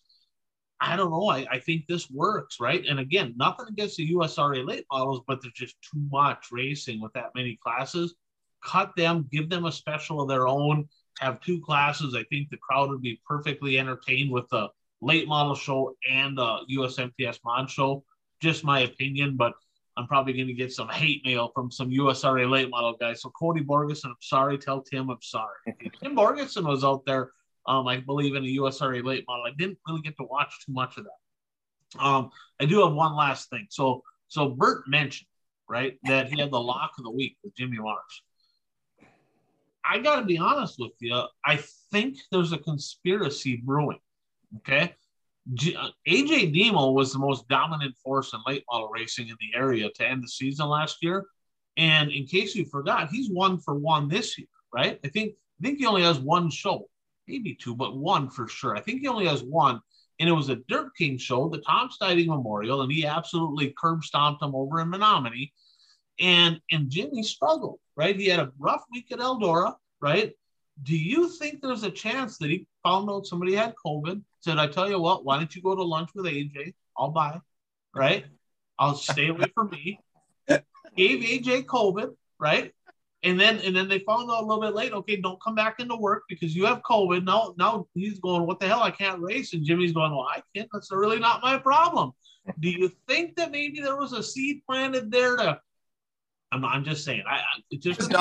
[0.81, 1.29] I don't know.
[1.29, 2.83] I, I think this works, right?
[2.85, 7.13] And again, nothing against the USRA late models, but there's just too much racing with
[7.13, 8.15] that many classes
[8.63, 10.87] cut them, give them a special of their own,
[11.19, 12.15] have two classes.
[12.15, 14.69] I think the crowd would be perfectly entertained with the
[15.01, 18.03] late model show and the USMTS mod show.
[18.41, 19.53] Just my opinion, but
[19.97, 23.21] I'm probably going to get some hate mail from some USRA late model guys.
[23.21, 24.57] So Cody Borgeson, I'm sorry.
[24.57, 25.57] Tell Tim I'm sorry.
[26.01, 27.31] Tim Borgeson was out there,
[27.67, 29.45] um, I believe, in a USRA late model.
[29.45, 32.03] I didn't really get to watch too much of that.
[32.03, 33.67] Um, I do have one last thing.
[33.69, 35.27] So, so Bert mentioned
[35.69, 38.21] right that he had the lock of the week with Jimmy Marsh.
[39.83, 41.23] I got to be honest with you.
[41.45, 41.59] I
[41.91, 43.99] think there's a conspiracy brewing.
[44.57, 44.93] Okay.
[45.53, 49.57] G- uh, AJ Diemel was the most dominant force in late model racing in the
[49.57, 51.25] area to end the season last year.
[51.77, 54.99] And in case you forgot, he's one for one this year, right?
[55.03, 56.89] I think I think he only has one show,
[57.27, 58.75] maybe two, but one for sure.
[58.75, 59.79] I think he only has one,
[60.19, 64.03] and it was a Dirt King show, the Tom Stiding Memorial, and he absolutely curb
[64.03, 65.53] stomped him over in Menominee.
[66.19, 68.15] And and Jimmy struggled, right?
[68.15, 70.33] He had a rough week at Eldora, right?
[70.83, 74.21] Do you think there's a chance that he found out somebody had COVID?
[74.39, 76.73] Said, I tell you what, why don't you go to lunch with AJ?
[76.97, 77.39] I'll buy,
[77.95, 78.25] right?
[78.79, 79.99] I'll stay away from me.
[80.97, 82.73] Gave AJ COVID, right?
[83.23, 85.79] And then and then they found out a little bit late, okay, don't come back
[85.79, 87.23] into work because you have COVID.
[87.23, 88.81] Now, now he's going, what the hell?
[88.81, 89.53] I can't race.
[89.53, 90.67] And Jimmy's going, well, I can't.
[90.73, 92.13] That's really not my problem.
[92.59, 95.59] Do you think that maybe there was a seed planted there to
[96.51, 97.23] I'm, I'm just saying.
[97.27, 98.11] I, I just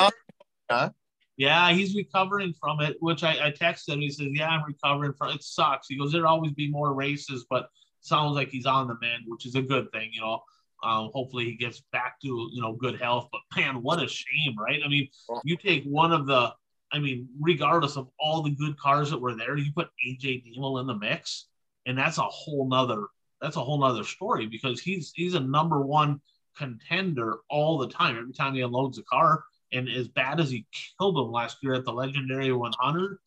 [0.69, 0.89] huh?
[1.37, 4.01] Yeah, he's recovering from it, which I, I texted him.
[4.01, 5.43] He says, "Yeah, I'm recovering from it.
[5.43, 7.69] Sucks." He goes, "There'll always be more races, but
[8.01, 10.41] sounds like he's on the mend, which is a good thing, you know."
[10.83, 13.29] Um, hopefully he gets back to you know good health.
[13.31, 14.81] But man, what a shame, right?
[14.83, 15.07] I mean,
[15.43, 16.53] you take one of the,
[16.91, 20.81] I mean, regardless of all the good cars that were there, you put AJ Diemel
[20.81, 21.47] in the mix,
[21.85, 23.07] and that's a whole nother
[23.41, 26.21] that's a whole nother story because he's he's a number one
[26.57, 28.17] contender all the time.
[28.17, 29.43] Every time he unloads a car,
[29.73, 30.65] and as bad as he
[30.99, 33.17] killed him last year at the legendary 100,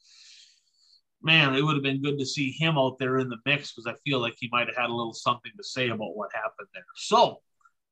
[1.22, 3.87] man, it would have been good to see him out there in the mix because
[3.87, 6.68] I feel like he might have had a little something to say about what happened
[6.75, 6.85] there.
[6.97, 7.41] So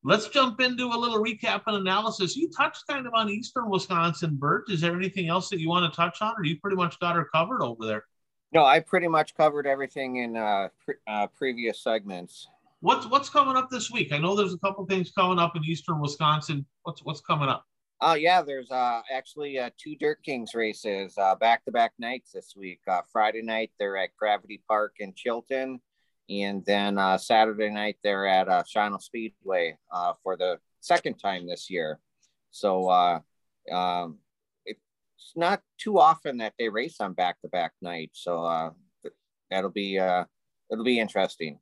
[0.05, 2.37] let's jump into a little recap and analysis.
[2.37, 4.71] You touched kind of on Eastern Wisconsin, Bert.
[4.71, 7.17] Is there anything else that you want to touch on, or you pretty much got
[7.17, 8.05] her covered over there?
[8.53, 12.49] No, I pretty much covered everything in uh, pre- uh, previous segments.
[12.83, 14.13] What's what's coming up this week?
[14.13, 16.67] I know there's a couple things coming up in Eastern Wisconsin.
[16.83, 17.65] What's what's coming up?
[18.01, 22.55] Oh yeah, there's uh actually uh, two Dirt Kings races back to back nights this
[22.57, 22.81] week.
[22.89, 25.81] Uh, Friday night they're at Gravity Park in Chilton,
[26.29, 31.47] And then uh, Saturday night, they're at uh, Shawano Speedway uh, for the second time
[31.47, 32.01] this year.
[32.51, 33.21] So uh,
[33.71, 34.19] um,
[34.67, 34.81] it's
[35.37, 38.23] not too often that they race on back to back nights.
[38.23, 38.71] So uh,
[39.51, 40.25] that'll be uh,
[40.71, 41.59] it'll be interesting.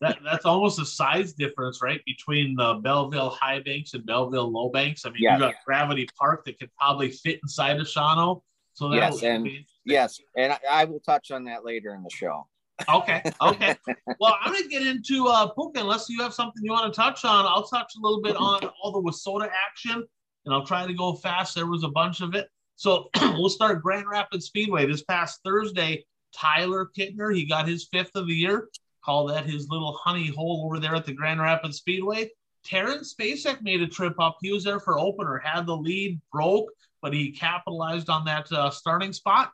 [0.00, 4.68] That, that's almost a size difference, right, between the Belleville High Banks and Belleville Low
[4.70, 5.04] Banks.
[5.04, 5.34] I mean, yeah.
[5.34, 8.42] you got Gravity Park that could probably fit inside of Shawano.
[8.74, 9.48] So yes, and
[9.84, 12.46] yes, and I, I, will touch on that later in the show.
[12.88, 13.74] Okay, okay.
[14.20, 15.80] well, I'm gonna get into uh, Puka.
[15.80, 18.60] Unless you have something you want to touch on, I'll touch a little bit on
[18.80, 20.04] all the WISSOTA action,
[20.44, 21.56] and I'll try to go fast.
[21.56, 22.46] There was a bunch of it.
[22.76, 26.04] So we'll start Grand Rapids Speedway this past Thursday.
[26.32, 28.68] Tyler Kittner, he got his fifth of the year.
[29.08, 32.28] Call that his little honey hole over there at the Grand Rapids Speedway.
[32.62, 34.36] Terrence Spacek made a trip up.
[34.42, 36.68] He was there for opener, had the lead, broke,
[37.00, 39.50] but he capitalized on that uh, starting spot.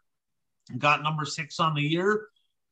[0.76, 2.26] Got number six on the year.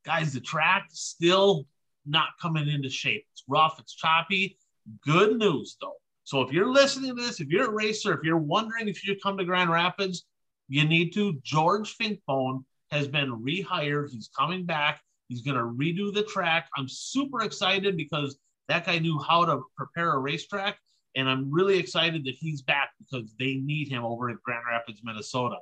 [0.04, 1.68] Guys, the track still
[2.04, 3.26] not coming into shape.
[3.32, 4.58] It's rough, it's choppy.
[5.06, 5.98] Good news though.
[6.24, 9.14] So if you're listening to this, if you're a racer, if you're wondering if you
[9.22, 10.24] come to Grand Rapids,
[10.68, 11.34] you need to.
[11.44, 14.10] George Finkbone has been rehired.
[14.10, 15.00] He's coming back.
[15.32, 16.68] He's going to redo the track.
[16.76, 20.76] I'm super excited because that guy knew how to prepare a racetrack.
[21.16, 25.00] And I'm really excited that he's back because they need him over at Grand Rapids,
[25.02, 25.56] Minnesota.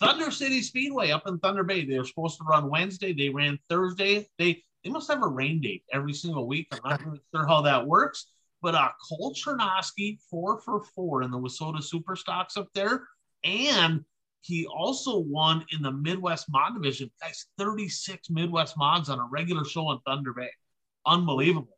[0.00, 1.86] Thunder City Speedway up in Thunder Bay.
[1.86, 3.14] They were supposed to run Wednesday.
[3.14, 4.28] They ran Thursday.
[4.38, 6.68] They they must have a rain date every single week.
[6.72, 8.26] I'm not really sure how that works.
[8.60, 13.08] But uh, Cole Chernosky, four for four in the WISSOTA Super Stocks up there.
[13.42, 14.04] And
[14.42, 17.10] he also won in the Midwest Mod Division.
[17.20, 20.50] Guys, 36 Midwest Mods on a regular show in Thunder Bay.
[21.06, 21.76] Unbelievable.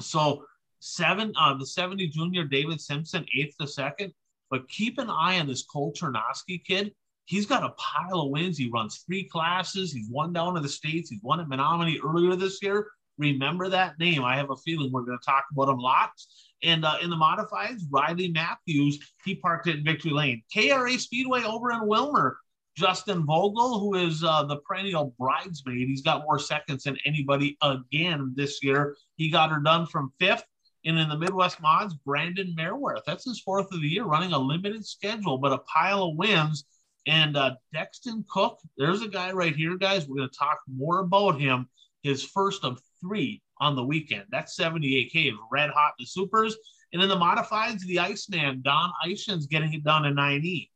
[0.00, 0.44] So
[0.80, 4.12] seven, uh, the 70 junior David Simpson, eighth to second.
[4.50, 6.92] But keep an eye on this Cole Chernosky kid.
[7.26, 8.58] He's got a pile of wins.
[8.58, 9.92] He runs three classes.
[9.92, 11.10] He's won down to the States.
[11.10, 12.86] He's won at Menominee earlier this year.
[13.18, 14.24] Remember that name.
[14.24, 16.50] I have a feeling we're going to talk about him lots.
[16.62, 20.42] And uh, in the modifieds, Riley Matthews, he parked it in Victory Lane.
[20.54, 22.34] KRA Speedway over in Willmar,
[22.76, 28.32] Justin Vogel, who is uh, the perennial bridesmaid, he's got more seconds than anybody again
[28.34, 28.96] this year.
[29.16, 30.44] He got her done from fifth.
[30.86, 34.38] And in the Midwest Mods, Brandon Merworth, that's his fourth of the year, running a
[34.38, 36.64] limited schedule, but a pile of wins.
[37.06, 40.06] And uh, Dexton Cook, there's a guy right here, guys.
[40.06, 41.68] We're going to talk more about him.
[42.02, 44.24] His first of three on the weekend.
[44.30, 46.56] That's 78K is red hot the supers.
[46.92, 50.68] And in the modifieds, the Iceman, Don Eichen's getting it done in 9E.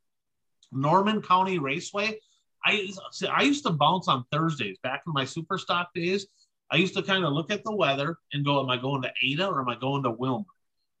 [0.71, 2.19] Norman County Raceway.
[2.63, 2.91] I,
[3.31, 6.27] I used to bounce on Thursdays back in my super stock days.
[6.71, 9.11] I used to kind of look at the weather and go, Am I going to
[9.23, 10.45] Ada or am I going to Willmar?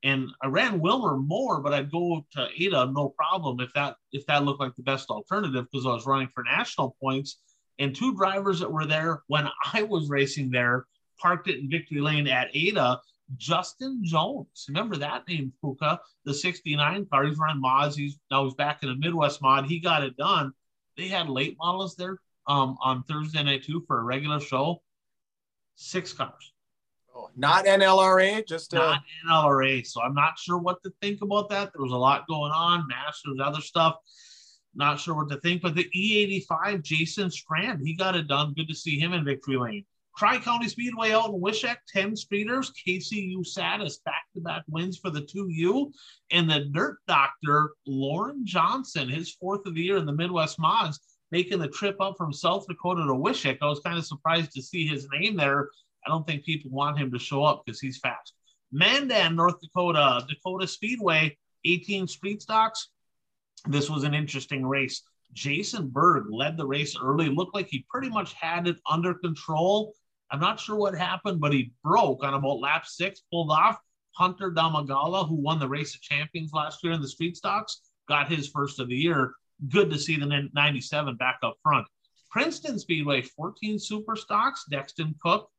[0.03, 4.25] And I ran Willmar more, but I'd go to Ada no problem if that if
[4.27, 7.39] that looked like the best alternative because I was running for national points.
[7.79, 10.85] And two drivers that were there when I was racing there
[11.19, 12.99] parked it in Victory Lane at Ada.
[13.37, 17.25] Justin Jones, remember that name, Puka, the 69 car.
[17.25, 17.95] He's running mods.
[17.95, 19.65] He's now he's back in the Midwest mod.
[19.65, 20.51] He got it done.
[20.97, 22.17] They had late models there
[22.47, 24.81] um, on Thursday night too for a regular show.
[25.75, 26.53] Six cars.
[27.15, 28.77] Oh, not NLRA, just uh...
[28.77, 29.85] not NLRA.
[29.85, 31.71] So I'm not sure what to think about that.
[31.73, 33.95] There was a lot going on, Masters, other stuff.
[34.75, 38.53] Not sure what to think, but the E85, Jason Strand, he got it done.
[38.53, 39.85] Good to see him in victory lane.
[40.19, 42.71] Tri County Speedway out in Wishek, 10 speeders.
[42.71, 45.93] Casey Usatis back to back wins for the 2U.
[46.31, 50.99] And the Dirt Doctor, Lauren Johnson, his fourth of the year in the Midwest Mods,
[51.31, 53.59] making the trip up from South Dakota to Wishek.
[53.61, 55.69] I was kind of surprised to see his name there.
[56.05, 58.33] I don't think people want him to show up because he's fast.
[58.73, 62.89] Mandan, North Dakota, Dakota Speedway, 18 street stocks.
[63.69, 65.01] This was an interesting race.
[65.31, 69.93] Jason Berg led the race early, looked like he pretty much had it under control
[70.31, 73.77] I'm not sure what happened, but he broke on about lap six, pulled off.
[74.15, 78.29] Hunter Damagala, who won the race of champions last year in the street stocks, got
[78.29, 79.33] his first of the year.
[79.69, 81.87] Good to see the 97 back up front.
[82.29, 84.65] Princeton Speedway, 14 super stocks.
[84.71, 85.49] Dexton Cook,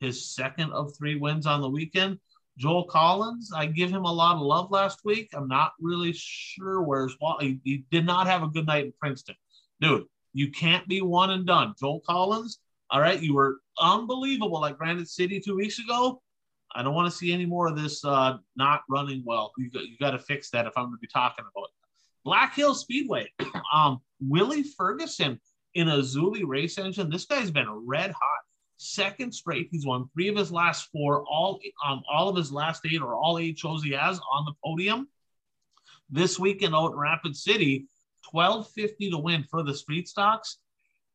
[0.00, 2.18] his second of three wins on the weekend.
[2.56, 5.30] Joel Collins, I give him a lot of love last week.
[5.34, 9.34] I'm not really sure where's he, he did not have a good night in Princeton.
[9.80, 11.74] Dude, you can't be one and done.
[11.78, 12.60] Joel Collins,
[12.90, 16.20] all right, you were unbelievable like Granite City two weeks ago.
[16.74, 19.52] I don't want to see any more of this uh, not running well.
[19.56, 21.70] You got, you got to fix that if I'm going to be talking about it.
[22.24, 23.30] Black Hill Speedway,
[23.74, 25.40] um, Willie Ferguson
[25.74, 27.10] in a Zeuli race engine.
[27.10, 28.40] This guy's been red hot.
[28.76, 32.82] Second straight, he's won three of his last four, all um, all of his last
[32.90, 35.08] eight or all eight shows he has on the podium.
[36.10, 37.86] This weekend out in Rapid City,
[38.30, 40.58] 1250 to win for the street stocks.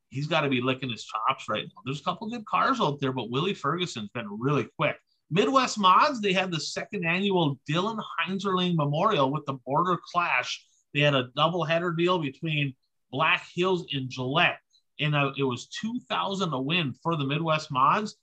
[0.09, 1.81] He's got to be licking his chops right now.
[1.85, 4.97] There's a couple good cars out there, but Willie Ferguson's been really quick.
[5.31, 10.65] Midwest Mods, they had the second annual Dylan Heinzerling Memorial with the Border Clash.
[10.93, 12.73] They had a double header deal between
[13.11, 14.59] Black Hills and Gillette,
[14.99, 18.17] and uh, it was 2,000 a win for the Midwest Mods.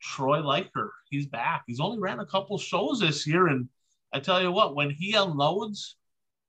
[0.00, 1.64] Troy Liker, he's back.
[1.66, 3.68] He's only ran a couple shows this year, and
[4.12, 5.96] I tell you what, when he unloads,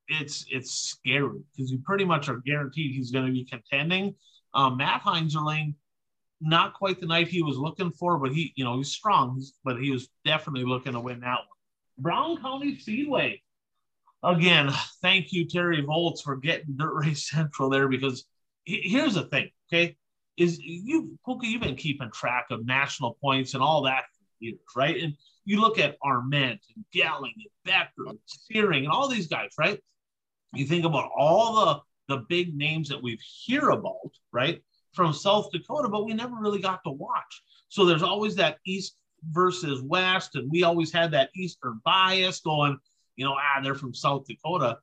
[0.06, 4.14] it's it's scary because you pretty much are guaranteed he's going to be contending.
[4.54, 5.74] Um, Matt Heinzerling,
[6.40, 9.80] not quite the night he was looking for, but he, you know, he's strong, but
[9.80, 11.46] he was definitely looking to win that one.
[11.98, 13.42] Brown County Speedway.
[14.22, 14.70] Again,
[15.00, 18.24] thank you, Terry Volts, for getting Dirt Race Central there because
[18.64, 19.96] here's the thing, okay?
[20.36, 24.58] Is you, Puka, you've been keeping track of national points and all that for years,
[24.76, 25.02] right?
[25.02, 29.50] And you look at Arment and Galling and Becker and Searing and all these guys,
[29.58, 29.78] right?
[30.54, 31.80] You think about all the
[32.10, 36.60] the big names that we hear about, right, from South Dakota, but we never really
[36.60, 37.42] got to watch.
[37.68, 38.96] So there's always that East
[39.30, 42.76] versus West, and we always had that Eastern bias going,
[43.16, 44.78] you know, ah, they're from South Dakota.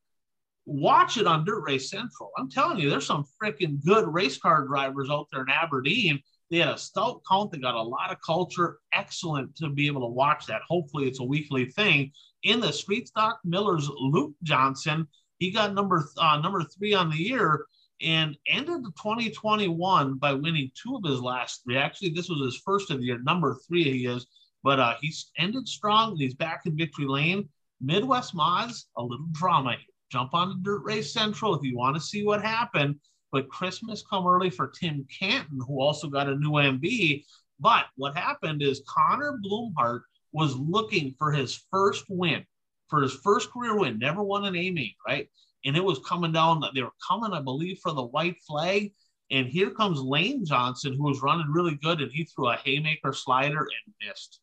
[0.66, 2.32] Watch it on Dirt Race Central.
[2.38, 6.20] I'm telling you, there's some freaking good race car drivers out there in Aberdeen.
[6.50, 7.52] They had a stout count.
[7.52, 8.78] They got a lot of culture.
[8.94, 10.62] Excellent to be able to watch that.
[10.68, 12.12] Hopefully, it's a weekly thing.
[12.44, 15.08] In the street stock, Miller's Luke Johnson
[15.40, 17.66] he got number uh, number three on the year
[18.02, 21.78] and ended the 2021 by winning two of his last three.
[21.78, 23.20] Actually, this was his first of the year.
[23.24, 24.28] Number three he is,
[24.64, 27.50] but uh, he's ended strong and he's back in victory lane.
[27.82, 29.76] Midwest Mods, a little drama.
[30.12, 32.96] Jump on the Dirt Race Central if you want to see what happened.
[33.32, 37.24] But Christmas come early for Tim Canton, who also got a new MB.
[37.60, 42.46] But what happened is Connor Bloomhart was looking for his first win
[42.90, 45.28] for his first career win, never won an A main, right?
[45.66, 48.94] And it was coming down, they were coming, I believe, for the white flag.
[49.30, 53.12] And here comes Lane Johnson, who was running really good, and he threw a haymaker
[53.12, 54.40] slider and missed.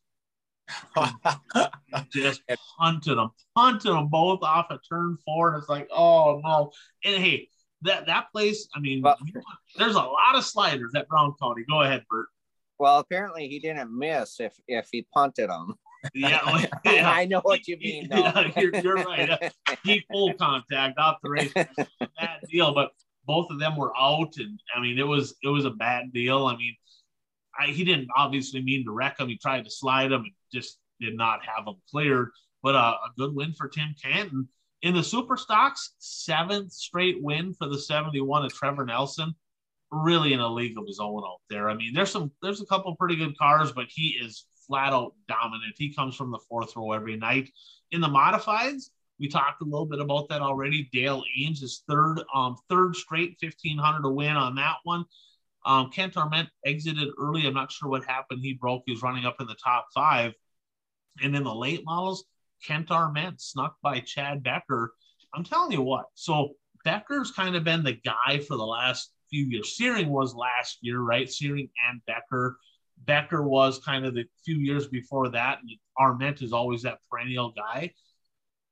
[2.11, 2.41] just
[2.77, 5.53] punted them, punted them both off a of turn four.
[5.53, 6.71] And it's like, oh no.
[7.03, 7.49] And hey,
[7.81, 9.17] that that place, I mean, well,
[9.77, 11.63] there's a lot of sliders at Brown County.
[11.69, 12.27] Go ahead, Bert.
[12.77, 15.75] Well, apparently he didn't miss if if he punted them.
[16.13, 17.09] Yeah, yeah.
[17.09, 18.07] I know what you mean.
[18.09, 19.53] Yeah, you're, you're, right.
[19.83, 21.53] He full contact off the race.
[21.53, 22.91] Bad deal, but
[23.25, 26.45] both of them were out, and I mean it was it was a bad deal.
[26.45, 26.75] I mean,
[27.57, 29.29] I, he didn't obviously mean to wreck him.
[29.29, 32.29] He tried to slide him and just did not have him cleared.
[32.63, 34.47] But uh, a good win for Tim Canton
[34.81, 35.93] in the super stocks.
[35.99, 39.35] Seventh straight win for the 71 of Trevor Nelson.
[39.91, 41.69] Really in a league of his own out there.
[41.69, 45.13] I mean, there's some there's a couple pretty good cars, but he is flat out
[45.27, 45.75] dominant.
[45.77, 47.51] He comes from the fourth row every night.
[47.91, 48.89] In the modifieds,
[49.19, 50.89] we talked a little bit about that already.
[50.91, 55.05] Dale Ames is third, um, third straight 1500 to win on that one.
[55.65, 57.47] Um, Kent Arment exited early.
[57.47, 58.41] I'm not sure what happened.
[58.43, 58.83] He broke.
[58.85, 60.33] He was running up in the top five.
[61.21, 62.25] And in the late models,
[62.63, 64.93] Kent Arment snuck by Chad Becker.
[65.33, 66.05] I'm telling you what.
[66.13, 66.51] So
[66.83, 69.75] Becker's kind of been the guy for the last few years.
[69.75, 71.29] Searing was last year, right?
[71.29, 72.57] Searing and Becker.
[72.97, 75.59] Becker was kind of the few years before that.
[75.97, 77.91] Arment is always that perennial guy.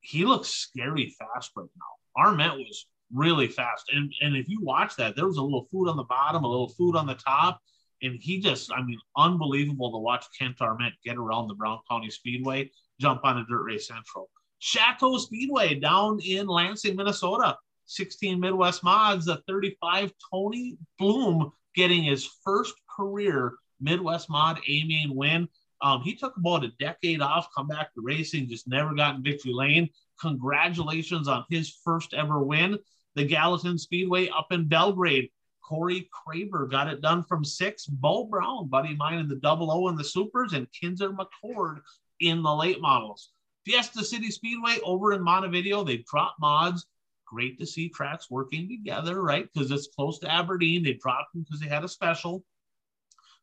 [0.02, 2.22] He looks scary fast right now.
[2.24, 3.86] Arment was really fast.
[3.94, 6.50] And, and if you watch that, there was a little food on the bottom, a
[6.50, 7.62] little food on the top.
[8.02, 12.10] And he just, I mean, unbelievable to watch Kent Arment get around the Brown County
[12.10, 12.70] Speedway,
[13.00, 14.30] jump on a Dirt Race Central.
[14.60, 17.58] Chateau Speedway down in Lansing, Minnesota.
[17.86, 23.54] 16 Midwest mods, a 35 Tony Bloom getting his first career
[23.84, 25.48] Midwest Mod A main win.
[25.82, 29.24] Um, he took about a decade off, come back to racing, just never got in
[29.24, 29.90] victory lane.
[30.22, 32.80] Congratulations on his first ever win.
[33.16, 35.30] The Gallatin Speedway up in Belgrade.
[35.62, 37.86] Corey Craver got it done from six.
[37.86, 41.82] Bo Brown, buddy mine in the double O in the supers, and Kinzer McCord
[42.20, 43.32] in the late models.
[43.66, 46.86] Fiesta City Speedway over in Montevideo, they dropped mods.
[47.26, 49.48] Great to see tracks working together, right?
[49.54, 50.84] Because it's close to Aberdeen.
[50.84, 52.44] They dropped them because they had a special.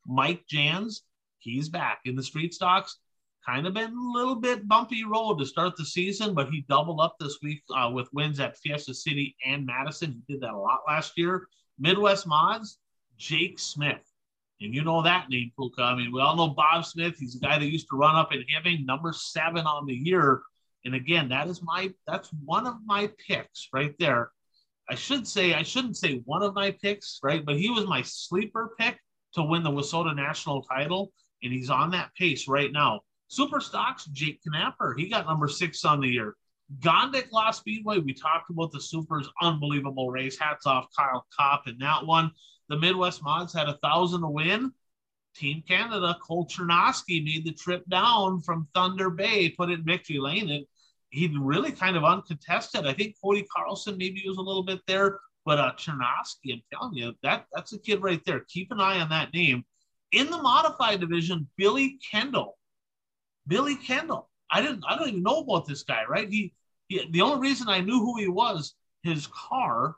[0.06, 1.02] Mike Jans,
[1.38, 2.98] he's back in the street stocks.
[3.46, 7.00] Kind of been a little bit bumpy road to start the season, but he doubled
[7.00, 10.22] up this week uh, with wins at Fiesta City and Madison.
[10.26, 11.46] He did that a lot last year.
[11.78, 12.78] Midwest Mods,
[13.16, 14.02] Jake Smith.
[14.60, 15.82] And you know that name, Puka.
[15.82, 17.16] I mean, we all know Bob Smith.
[17.18, 20.42] He's the guy that used to run up in Hibbing, number seven on the year.
[20.84, 24.30] And again, that is my that's one of my picks right there.
[24.88, 27.44] I should say I shouldn't say one of my picks, right?
[27.44, 28.98] But he was my sleeper pick
[29.34, 31.12] to win the WISSOTA national title,
[31.42, 33.00] and he's on that pace right now.
[33.28, 36.34] Super Stocks, Jake Knapper, he got number six on the year.
[36.78, 40.38] Gondik Law Speedway, we talked about the Supers, unbelievable race.
[40.38, 42.30] Hats off Kyle Kopp in that one.
[42.68, 44.72] the Midwest Mods had a thousand to win.
[45.34, 50.18] Team Canada, Cole Chernosky made the trip down from Thunder Bay, put it in victory
[50.18, 50.66] lane, and
[51.10, 52.86] he really kind of uncontested.
[52.86, 55.18] I think Cody Carlson maybe was a little bit there,
[55.50, 58.44] but uh, Chernosky, I'm telling you, that that's a kid right there.
[58.48, 59.64] Keep an eye on that name.
[60.12, 62.56] In the modified division, Billy Kendall.
[63.48, 64.30] Billy Kendall.
[64.48, 64.84] I didn't.
[64.88, 66.04] I don't even know about this guy.
[66.08, 66.28] Right?
[66.28, 66.52] He.
[66.86, 69.96] he the only reason I knew who he was, his car,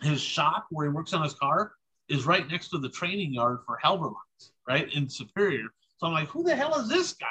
[0.00, 1.72] his shop where he works on his car,
[2.08, 5.66] is right next to the training yard for Helverlines, right in Superior.
[5.96, 7.26] So I'm like, who the hell is this guy?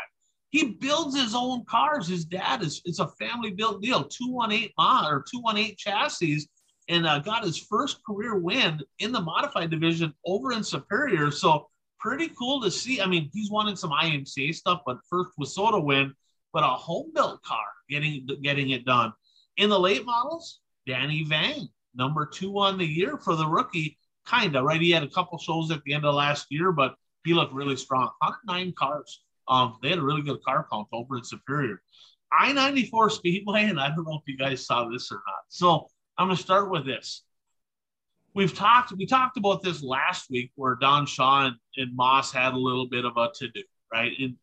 [0.49, 2.09] He builds his own cars.
[2.09, 6.45] His dad is it's a family built deal, 218 mod or 218 chassis,
[6.89, 11.31] and uh, got his first career win in the modified division over in Superior.
[11.31, 11.67] So
[11.99, 13.01] pretty cool to see.
[13.01, 16.13] I mean, he's won some IMCA stuff, but first WISSOTA win,
[16.53, 19.13] but a home built car getting getting it done.
[19.57, 24.55] In the late models, Danny Vang, number two on the year for the rookie, kind
[24.55, 24.81] of right.
[24.81, 27.75] He had a couple shows at the end of last year, but he looked really
[27.75, 28.09] strong.
[28.19, 29.21] 109 cars.
[29.49, 31.81] Um, they had a really good car count over in Superior.
[32.31, 35.43] I 94 Speedway, and I don't know if you guys saw this or not.
[35.47, 35.88] So
[36.18, 37.24] I'm going to start with this.
[38.34, 42.53] We've talked, we talked about this last week where Don Shaw and, and Moss had
[42.53, 44.11] a little bit of a to do, right?
[44.20, 44.36] And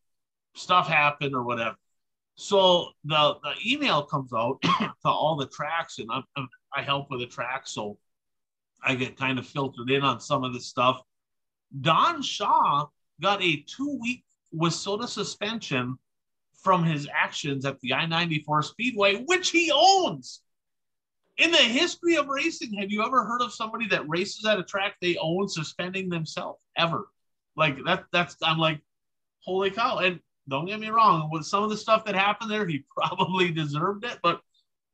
[0.55, 1.77] stuff happened or whatever.
[2.37, 7.11] So the, the email comes out to all the tracks, and I'm, I'm, i help
[7.11, 7.99] with the tracks, So
[8.83, 11.01] I get kind of filtered in on some of this stuff.
[11.81, 12.87] Don Shaw
[13.21, 15.99] got a two week WISSOTA suspension
[16.63, 20.41] from his actions at the I 94 Speedway, which he owns.
[21.37, 24.63] In the history of racing, have you ever heard of somebody that races at a
[24.63, 27.09] track they own suspending themselves ever?
[27.57, 28.81] Like that, that's, I'm like,
[29.41, 29.99] holy cow.
[29.99, 33.51] And don't get me wrong, with some of the stuff that happened there, he probably
[33.51, 34.41] deserved it, but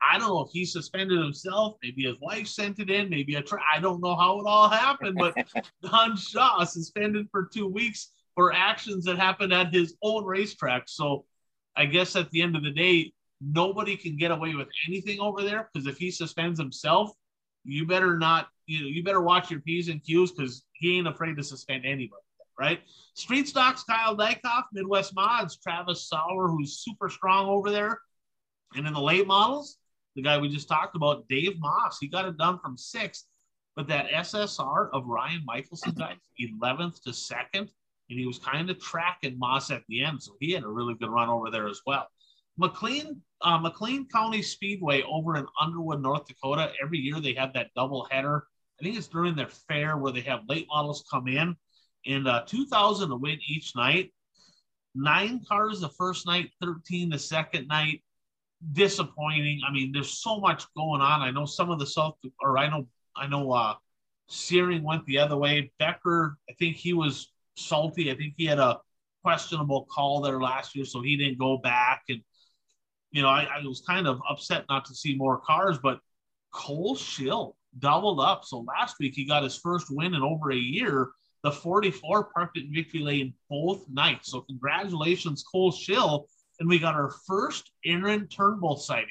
[0.02, 1.76] I don't know if he suspended himself.
[1.82, 3.10] Maybe his wife sent it in.
[3.10, 5.34] Maybe a tra- I don't know how it all happened, but
[5.82, 10.84] Don Shaw suspended for two weeks for actions that happened at his own racetrack.
[10.86, 11.26] So
[11.76, 15.42] I guess at the end of the day, nobody can get away with anything over
[15.42, 17.10] there because if he suspends himself,
[17.64, 18.48] you better not.
[18.66, 21.84] You know, you better watch your p's and q's because he ain't afraid to suspend
[21.84, 22.22] anybody.
[22.58, 22.80] Right?
[23.14, 27.98] Street stocks, Kyle Dykoff, Midwest Mods, Travis Sauer, who's super strong over there,
[28.74, 29.78] and in the late models
[30.16, 31.98] the guy we just talked about, Dave Moss.
[32.00, 33.26] He got it done from sixth,
[33.76, 37.70] but that SSR of Ryan Michelson guys, 11th to second,
[38.10, 40.22] and he was kind of tracking Moss at the end.
[40.22, 42.08] So he had a really good run over there as well.
[42.60, 46.70] McLean, uh, McLean County Speedway over in Underwood, North Dakota.
[46.82, 48.44] Every year they have that double header.
[48.78, 51.56] I think it's during their fair where they have late models come in,
[52.06, 54.12] and uh, 2,000 to win each night.
[54.94, 58.02] Nine cars the first night, 13 the second night,
[58.72, 59.62] disappointing.
[59.66, 61.22] I mean, there's so much going on.
[61.22, 62.86] I know some of the South, or I know,
[63.16, 63.74] I know, uh,
[64.28, 65.72] Searing went the other way.
[65.80, 68.12] Becker, I think he was salty.
[68.12, 68.78] I think he had a
[69.24, 72.02] questionable call there last year, so he didn't go back.
[72.08, 72.20] And
[73.12, 76.00] you know, I, I was kind of upset not to see more cars, but
[76.52, 78.44] Cole Schill doubled up.
[78.44, 81.10] So last week he got his first win in over a year.
[81.42, 84.30] The 44 parked at Victory Lane both nights.
[84.30, 86.26] So congratulations, Cole Schill
[86.60, 89.08] and we got our first Aaron Turnbull sighting.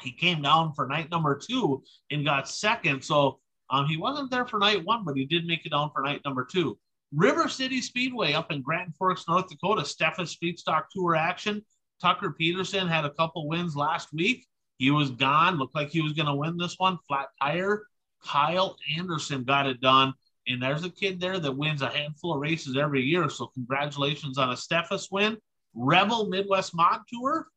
[0.00, 3.02] He came down for night number two and got second.
[3.02, 3.40] So
[3.70, 6.20] um, he wasn't there for night one, but he did make it down for night
[6.24, 6.78] number two.
[7.12, 11.64] River City Speedway up in Grand Forks, North Dakota, Steffes Street Stock Tour action.
[12.00, 14.46] Tucker Peterson had a couple wins last week.
[14.78, 15.58] He was gone.
[15.58, 16.98] Looked like he was going to win this one.
[17.06, 17.84] Flat tire.
[18.22, 20.14] Kyle Anderson got it done.
[20.46, 23.28] And there's a kid there that wins a handful of races every year.
[23.30, 25.38] So congratulations on a Steffes win.
[25.74, 27.48] Rebel Midwest Mod Tour,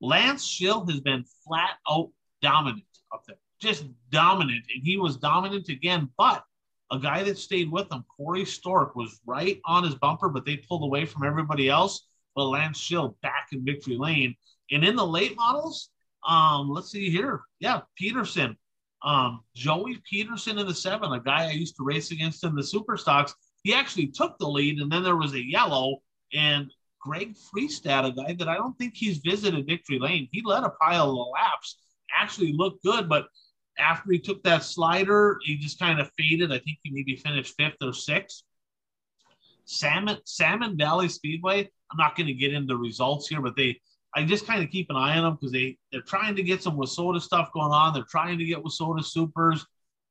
[0.00, 4.64] Lance Schill has been flat out dominant up there, just dominant.
[4.74, 6.44] And he was dominant again, but
[6.90, 10.58] a guy that stayed with him, Corey Stork, was right on his bumper, but they
[10.58, 12.06] pulled away from everybody else.
[12.34, 14.34] But Lance Schill back in victory lane.
[14.70, 15.90] And in the late models,
[16.26, 17.42] um, let's see here.
[17.60, 18.56] Yeah, Peterson.
[19.02, 22.62] Um, Joey Peterson in the seven, a guy I used to race against in the
[22.62, 23.34] super stocks.
[23.62, 25.98] He actually took the lead, and then there was a yellow,
[26.32, 26.70] and
[27.00, 30.28] Greg Freestad, a guy that I don't think he's visited Victory Lane.
[30.32, 31.76] He led a pile of laps,
[32.18, 33.26] actually looked good, but
[33.78, 36.50] after he took that slider, he just kind of faded.
[36.50, 38.42] I think he maybe finished fifth or sixth.
[39.64, 41.68] Salmon Salmon Valley Speedway.
[41.90, 43.80] I'm not going to get into results here, but they
[44.14, 46.62] I just kind of keep an eye on them because they they're trying to get
[46.62, 47.92] some WISSOTA stuff going on.
[47.92, 49.66] They're trying to get WISSOTA supers.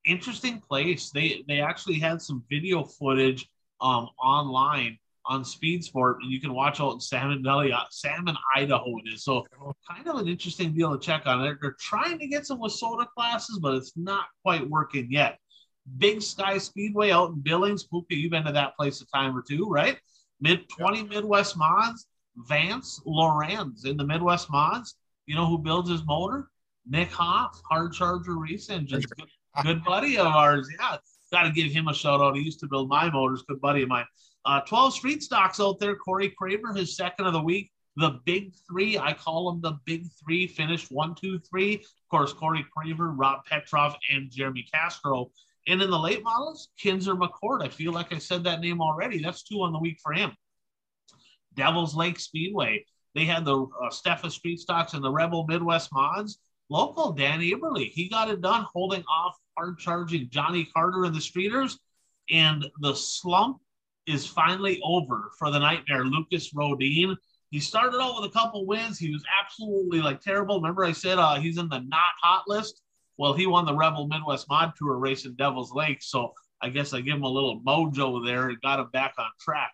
[0.06, 1.10] Interesting place.
[1.12, 3.47] They they actually had some video footage
[3.82, 8.36] um online on Speed Sport, and you can watch out in Salmon Valley, uh, Salmon,
[8.56, 8.97] Idaho.
[9.06, 9.45] It is so
[9.89, 11.41] kind of an interesting deal to check on.
[11.41, 15.39] They're, they're trying to get some WISSOTA classes, but it's not quite working yet.
[15.97, 17.84] Big Sky Speedway out in Billings.
[17.84, 19.97] Puka, you've been to that place a time or two, right?
[20.39, 21.03] Mid 20 yeah.
[21.03, 22.07] Midwest mods.
[22.36, 24.95] Vance Lorenz in the Midwest mods.
[25.25, 26.49] You know who builds his motor?
[26.86, 29.05] Nick Hoff, Hard Charger Race Engines.
[29.05, 29.29] Good,
[29.63, 30.67] good buddy of ours.
[30.79, 30.97] Yeah,
[31.31, 32.36] got to give him a shout out.
[32.36, 33.43] He used to build my motors.
[33.47, 34.05] Good buddy of mine.
[34.45, 35.95] Uh, 12 street stocks out there.
[35.95, 37.71] Corey Craver, his second of the week.
[37.95, 41.75] The big three, I call them the big three, finished one, two, three.
[41.75, 45.29] Of course, Corey Craver, Rob Petrov, and Jeremy Castro.
[45.68, 47.64] And in the late models, Kinzer McCord.
[47.64, 49.22] I feel like I said that name already.
[49.22, 50.36] That's two on the week for him.
[51.55, 52.86] Devil's Lake Speedway.
[53.16, 56.39] They had the uh, Steffes Street Stocks and the Rebel Midwest Mods.
[56.70, 61.20] Local Dan Eberly, he got it done holding off hard charging Johnny Carter and the
[61.20, 61.78] Streeters.
[62.32, 63.59] And the slump
[64.07, 66.05] is finally over for the nightmare.
[66.05, 67.16] Lucas Rodine.
[67.51, 68.97] He started out with a couple wins.
[68.97, 70.59] He was absolutely like terrible.
[70.59, 72.82] Remember, I said uh, he's in the not hot list.
[73.18, 76.01] Well, he won the Rebel Midwest Mod Tour race in Devil's Lake.
[76.01, 79.30] So I guess I give him a little mojo there and got him back on
[79.39, 79.72] track.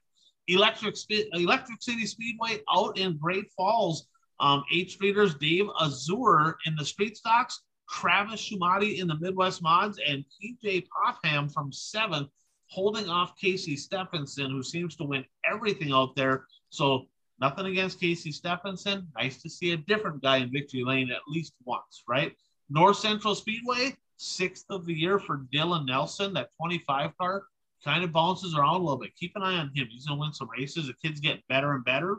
[0.48, 0.96] Electric
[1.34, 4.08] Electric City Speedway out in Great Falls.
[4.40, 10.00] Um, eight streeters, Dave Azur in the street stocks, Travis Schumati in the Midwest mods,
[10.08, 12.30] and TJ Popham from seventh,
[12.68, 16.46] holding off Casey Stephenson, who seems to win everything out there.
[16.70, 17.08] So
[17.42, 19.08] nothing against Casey Stephenson.
[19.18, 22.34] Nice to see a different guy in victory lane at least once, right?
[22.70, 27.44] North Central Speedway, sixth of the year for Dylan Nelson, that 25 car
[27.84, 29.16] kind of bounces around a little bit.
[29.16, 29.88] Keep an eye on him.
[29.90, 30.88] He's going to win some races.
[30.88, 32.18] The kid's getting better and better.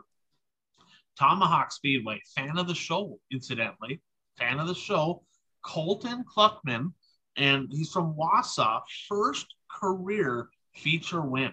[1.17, 4.01] Tomahawk Speedway, fan of the show, incidentally,
[4.37, 5.23] fan of the show.
[5.63, 6.93] Colton Kluckman,
[7.37, 11.51] and he's from Wausau, first career feature win.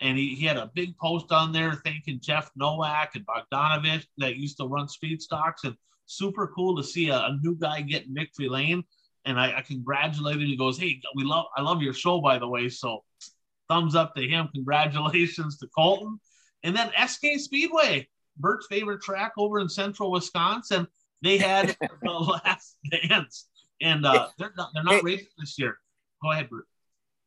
[0.00, 4.36] And he, he had a big post on there thanking Jeff Nowak and Bogdanovich that
[4.36, 5.64] used to run speed stocks.
[5.64, 5.74] And
[6.06, 8.84] super cool to see a, a new guy get victory lane.
[9.24, 10.48] And I, I congratulated him.
[10.48, 12.68] He goes, Hey, we love I love your show, by the way.
[12.68, 13.04] So
[13.68, 14.48] thumbs up to him.
[14.54, 16.20] Congratulations to Colton.
[16.62, 20.86] And then SK Speedway, Bert's favorite track over in central Wisconsin.
[21.22, 23.48] They had the last dance,
[23.80, 25.78] and uh, they're not, they're not racing this year.
[26.22, 26.66] Go ahead, Bert.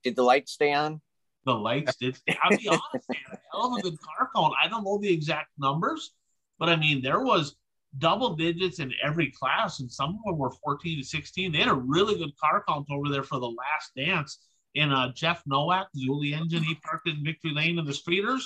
[0.03, 1.01] Did the lights stay on?
[1.45, 2.17] The lights did.
[2.43, 4.53] I'll be honest, man, hell of a good car count.
[4.61, 6.11] I don't know the exact numbers,
[6.59, 7.55] but I mean, there was
[7.97, 11.51] double digits in every class, and some of them were 14 to 16.
[11.51, 14.39] They had a really good car count over there for the last dance
[14.75, 16.63] in uh, Jeff Nowak, Zeuli engine.
[16.63, 18.43] He parked in Victory Lane in the Streeters.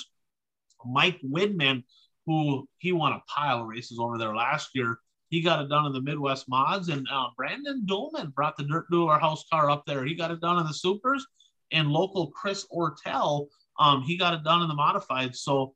[0.86, 1.82] Mike Widman,
[2.26, 4.98] who he won a pile of races over there last year.
[5.28, 8.86] He got it done in the Midwest mods, and uh, Brandon Dolman brought the Dirt
[8.90, 10.04] Dueler house car up there.
[10.04, 11.26] He got it done in the supers,
[11.72, 15.34] and local Chris Ortel, um, he got it done in the modified.
[15.34, 15.74] So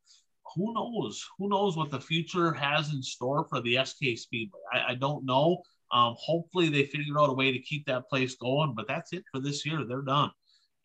[0.55, 1.25] who knows?
[1.39, 4.61] Who knows what the future has in store for the SK Speedway?
[4.73, 5.63] I, I don't know.
[5.93, 9.25] Um, hopefully they figured out a way to keep that place going, but that's it
[9.33, 9.85] for this year.
[9.87, 10.31] They're done.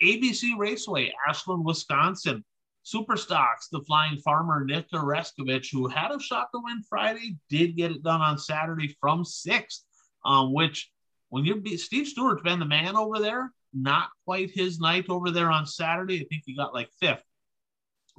[0.01, 2.43] ABC Raceway, Ashland, Wisconsin.
[2.83, 7.77] Super Stocks, the flying farmer Nick Reskovich, who had a shot to win Friday, did
[7.77, 9.85] get it done on Saturday from sixth,
[10.25, 10.91] um, which
[11.29, 15.49] when you're Steve Stewart's been the man over there, not quite his night over there
[15.49, 16.21] on Saturday.
[16.21, 17.23] I think he got like fifth.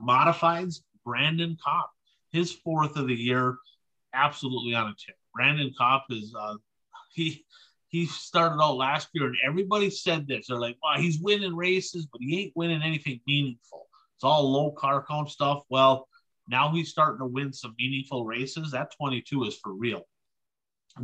[0.01, 1.91] Modifieds, Brandon Kopp,
[2.33, 3.59] his fourth of the year,
[4.13, 5.17] absolutely on a tip.
[5.35, 6.55] Brandon Kopp is uh,
[7.13, 7.45] he
[7.89, 10.47] he started out last year, and everybody said this.
[10.49, 13.87] They're like, "Wow, he's winning races, but he ain't winning anything meaningful.
[14.17, 16.09] It's all low car count stuff." Well,
[16.49, 18.73] now he's starting to win some meaningful races.
[18.73, 20.03] That 22 is for real.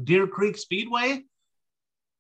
[0.05, 1.23] Deer Creek Speedway,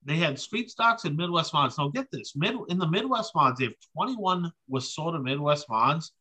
[0.04, 1.78] they had street stocks and Midwest mods.
[1.78, 6.12] Now get this: mid in the Midwest mods, they have 21 WISSOTA Midwest mods,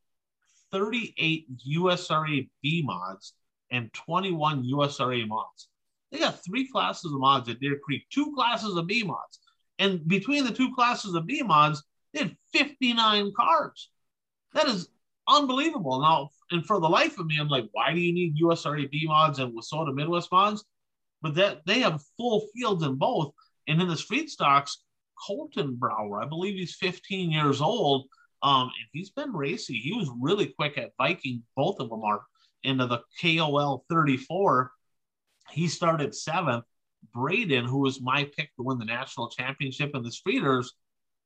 [0.71, 3.33] 38 USRA B mods,
[3.71, 5.67] and 21 USRA mods.
[6.11, 9.39] They got three classes of mods at Deer Creek, two classes of B mods.
[9.77, 13.89] And between the two classes of B mods, they had 59 cars.
[14.53, 14.89] That is
[15.27, 16.01] unbelievable.
[16.01, 19.05] Now, and for the life of me, I'm like, why do you need USRA B
[19.07, 20.65] mods and WISSOTA Midwest mods?
[21.21, 23.33] But that they have full fields in both.
[23.67, 24.83] And in the street stocks,
[25.27, 28.07] Colton Brower, I believe he's 15 years old.
[28.41, 29.77] Um, and he's been racy.
[29.77, 31.43] He was really quick at Viking.
[31.55, 32.21] Both of them are
[32.63, 34.71] into the KOL 34
[35.51, 36.65] he started seventh.
[37.13, 40.67] Braden, who was my pick to win the national championship in the streeters,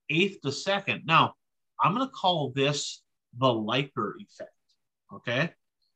[0.09, 1.01] eighth to second.
[1.05, 1.33] Now,
[1.81, 3.01] I'm going to call this
[3.37, 4.51] the Liker effect.
[5.11, 5.51] Okay.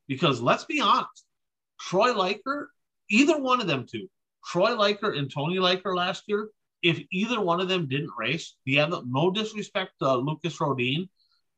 [0.08, 1.26] Because let's be honest,
[1.80, 2.72] Troy Liker,
[3.10, 4.08] either one of them two,
[4.44, 6.50] Troy Liker and Tony Liker last year,
[6.84, 11.10] if either one of them didn't race, the other, no disrespect to Lucas Rodine,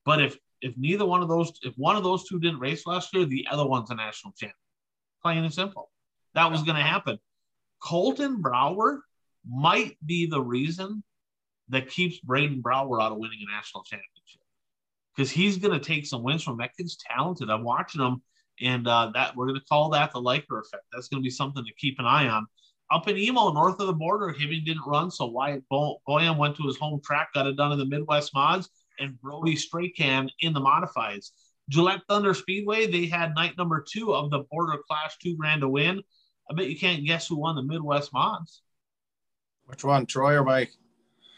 [0.05, 3.13] but if if neither one of those, if one of those two didn't race last
[3.13, 4.55] year, the other one's a national champion.
[5.21, 5.89] Plain and simple
[6.33, 7.17] that was going to happen.
[7.81, 9.03] Colton Brower
[9.47, 11.03] might be the reason
[11.69, 14.41] that keeps Braden Brower out of winning a national championship
[15.15, 17.49] because he's going to take some wins from that kid's talented.
[17.49, 18.21] I'm watching him,
[18.61, 20.83] and uh, that we're going to call that the Liker effect.
[20.91, 22.47] That's going to be something to keep an eye on.
[22.91, 26.63] Up in Emo, north of the border, Hibbing didn't run, so Wyatt Boyam went to
[26.63, 28.69] his home track, got it done in the Midwest mods,
[28.99, 31.31] and Brody Straycan in the modifieds.
[31.69, 35.69] Gillette Thunder Speedway, they had night number two of the Border Clash two grand to
[35.69, 36.01] win.
[36.49, 38.63] I bet you can't guess who won the Midwest mods.
[39.65, 40.71] Which one, Troy or Mike?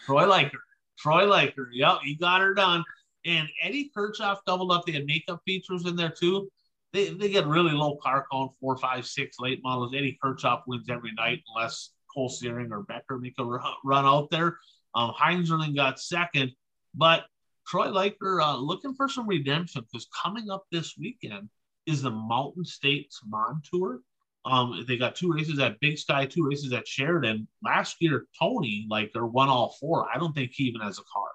[0.06, 0.60] Troy Liker.
[0.98, 1.70] Troy Liker.
[1.74, 2.84] Yep, he got her done.
[3.26, 4.86] And Eddie Kirchhoff doubled up.
[4.86, 6.50] They had makeup features in there too.
[6.94, 9.94] They, they get really low car count, four, five, six late models.
[9.96, 14.58] Eddie Kirchhoff wins every night unless Cole Searing or Becker make a run out there.
[14.94, 16.52] Um, Heinzerling got second,
[16.94, 17.26] but
[17.66, 21.50] Troy Liker uh, looking for some redemption because coming up this weekend
[21.86, 24.02] is the Mountain States Mon Tour.
[24.44, 27.48] Um, they got two races at Big Sky, two races at Sheridan.
[27.64, 30.08] Last year, Tony Liker won all four.
[30.14, 31.30] I don't think he even has a car,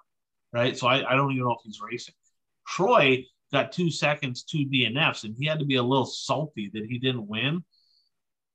[0.51, 0.77] right?
[0.77, 2.15] So I, I don't even know if he's racing.
[2.67, 6.85] Troy got two seconds, two DNFs, and he had to be a little salty that
[6.85, 7.63] he didn't win.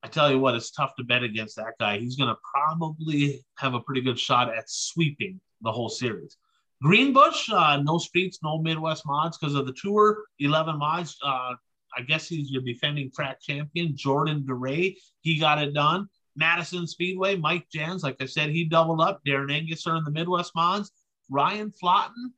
[0.02, 1.98] I tell you what, it's tough to bet against that guy.
[1.98, 6.36] He's going to probably have a pretty good shot at sweeping the whole series.
[6.82, 10.24] Greenbush, uh, no streets, no Midwest mods because of the tour.
[10.40, 11.16] 11 mods.
[11.24, 11.54] Uh,
[11.96, 14.96] I guess he's your defending track champion, Jordan DeRay.
[15.20, 16.08] He got it done.
[16.34, 19.20] Madison Speedway, Mike Jans, like I said, he doubled up.
[19.26, 20.90] Darren Anguser in the Midwest mods.
[21.30, 22.32] Ryan Flotten,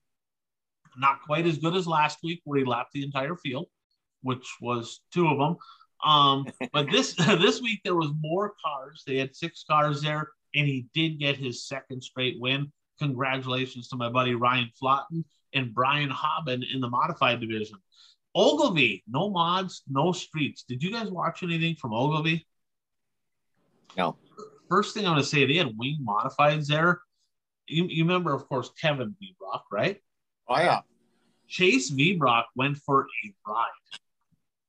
[0.98, 3.66] not quite as good as last week where he lapped the entire field,
[4.22, 5.56] which was two of them.
[6.04, 9.02] Um, but this this week there was more cars.
[9.06, 12.72] They had six cars there, and he did get his second straight win.
[13.00, 17.78] Congratulations to my buddy Ryan Flotten and Brian Hobbin in the modified division.
[18.34, 20.64] Ogilvy, no mods, no streets.
[20.68, 22.46] Did you guys watch anything from Ogilvy?
[23.96, 24.16] No.
[24.68, 27.00] First thing I'm going to say, they had wing modifieds there.
[27.68, 29.36] You, you remember, of course, Kevin V.
[29.38, 30.00] Brock, right?
[30.48, 30.80] Oh, yeah.
[31.48, 32.20] Chase V.
[32.56, 33.66] Went for a ride.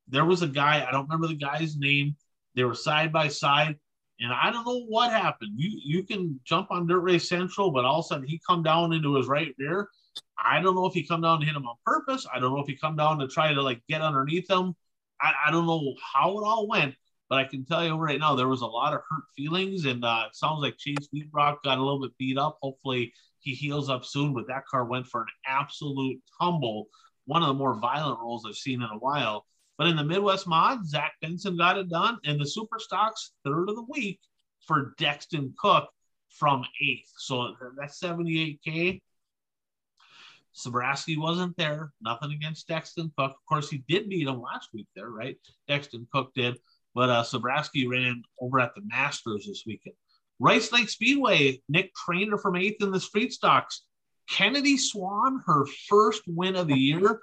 [0.08, 2.16] There was a guy, I don't remember the guy's name.
[2.56, 3.78] They were side by side.
[4.20, 5.52] And I don't know what happened.
[5.58, 8.64] You you can jump on Dirt Race Central, but all of a sudden he come
[8.64, 9.90] down into his right rear.
[10.38, 12.26] I don't know if he come down to hit him on purpose.
[12.34, 14.74] I don't know if he come down to try to like get underneath him.
[15.20, 16.96] I, I don't know how it all went,
[17.30, 20.06] but I can tell you right now there was a lot of hurt feelings, and
[20.06, 22.58] uh, it sounds like Chase Wheatrock got a little bit beat up.
[22.62, 23.14] Hopefully
[23.46, 24.34] he heals up soon.
[24.34, 26.88] But that car went for an absolute tumble,
[27.26, 29.46] one of the more violent rolls I've seen in a while.
[29.78, 32.18] But in the Midwest mod, Zach Benson got it done.
[32.26, 34.20] And the Super Stocks third of the week
[34.62, 35.90] for Dexton Cook
[36.30, 37.12] from eighth.
[37.18, 39.02] So that's 78K.
[40.56, 41.92] Sabraski wasn't there.
[42.02, 43.32] Nothing against Dexton Cook.
[43.32, 45.38] Of course, he did beat him last week there, right?
[45.70, 46.58] Dexton Cook did.
[46.96, 49.96] But uh, Sabraski ran over at the Masters this weekend.
[50.40, 53.84] Rice Lake Speedway, Nick Trainer from eighth in the street stocks.
[54.30, 57.20] Kennedy Swan, her first win of the year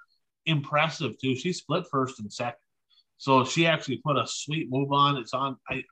[0.47, 1.35] impressive too.
[1.37, 2.59] She split first and second.
[3.19, 5.17] So she actually put a sweet move on.
[5.17, 5.83] It's on I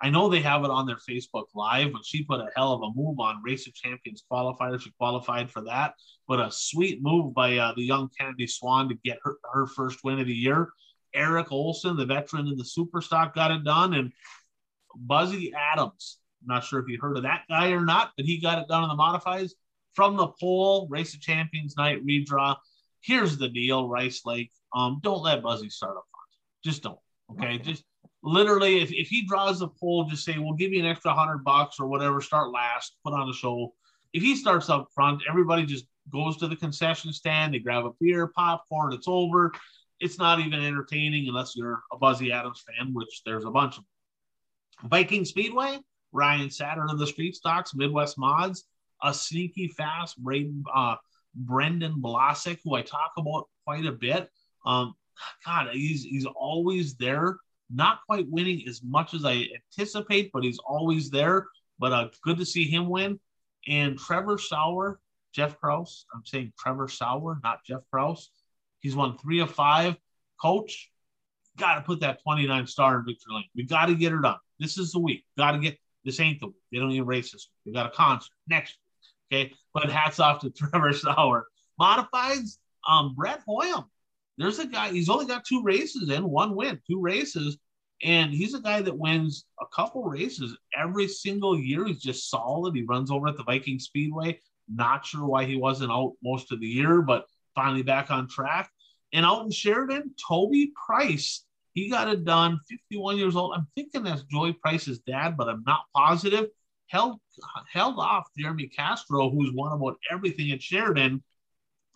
[0.00, 2.82] I know they have it on their Facebook Live, but she put a hell of
[2.82, 4.80] a move on Race of Champions qualifier.
[4.80, 5.94] She qualified for that,
[6.26, 10.02] but a sweet move by uh, the young Kennedy Swan to get her, her first
[10.02, 10.70] win of the year.
[11.14, 14.12] Eric Olson, the veteran in the Superstock, got it done, and
[14.96, 16.18] Buzzy Adams.
[16.46, 18.82] Not sure if you heard of that guy or not, but he got it done
[18.82, 19.54] in the modifies
[19.94, 20.88] from the pole.
[20.90, 22.56] Race of Champions night redraw
[23.02, 24.50] here's the deal, Rice Lake.
[24.74, 26.64] Um, don't let Buzzy start up front.
[26.64, 26.98] Just don't.
[27.32, 27.58] Okay.
[27.58, 27.84] Just
[28.22, 31.44] literally, if, if he draws the pole, just say, we'll give you an extra hundred
[31.44, 33.74] bucks or whatever, start last, put on a show.
[34.12, 37.90] If he starts up front, everybody just goes to the concession stand, they grab a
[38.00, 39.52] beer, popcorn, it's over.
[40.00, 43.84] It's not even entertaining unless you're a Buzzy Adams fan, which there's a bunch of
[43.84, 44.90] them.
[44.90, 45.78] Viking Speedway,
[46.12, 48.64] Ryan Saturn of the Street Stocks, Midwest Mods,
[49.02, 50.16] a sneaky fast
[50.72, 50.96] uh,
[51.34, 54.30] Brendan Blasick, who I talk about quite a bit.
[54.64, 54.94] Um,
[55.44, 57.38] God, he's he's always there.
[57.70, 61.46] Not quite winning as much as I anticipate, but he's always there.
[61.78, 63.18] But uh, good to see him win.
[63.66, 65.00] And Trevor Sauer,
[65.32, 66.04] Jeff Kraus.
[66.14, 68.30] I'm saying Trevor Sauer, not Jeff Kraus.
[68.80, 69.96] He's won three of five.
[70.40, 70.90] Coach,
[71.56, 73.44] got to put that 29 star in Victory Lane.
[73.54, 74.38] We got to get her done.
[74.58, 75.24] This is the week.
[75.38, 76.56] Got to get this ain't the week.
[76.70, 77.74] They don't even race this week.
[77.74, 78.76] They got a concert next
[79.30, 79.46] week.
[79.46, 81.46] Okay, but hats off to Trevor Sauer.
[81.80, 83.86] Modifieds, um, Brett Hoyam.
[84.38, 84.90] There's a guy.
[84.90, 87.58] He's only got two races in, one win, two races,
[88.02, 91.86] and he's a guy that wins a couple races every single year.
[91.86, 92.74] He's just solid.
[92.74, 94.40] He runs over at the Viking Speedway.
[94.68, 98.70] Not sure why he wasn't out most of the year, but finally back on track.
[99.12, 101.44] And out in Sheridan, Toby Price.
[101.74, 103.54] He got it done, 51 years old.
[103.56, 106.48] I'm thinking that's Joey Price's dad, but I'm not positive
[106.92, 107.18] held
[107.72, 111.22] held off Jeremy Castro, who's won about everything at Sheridan,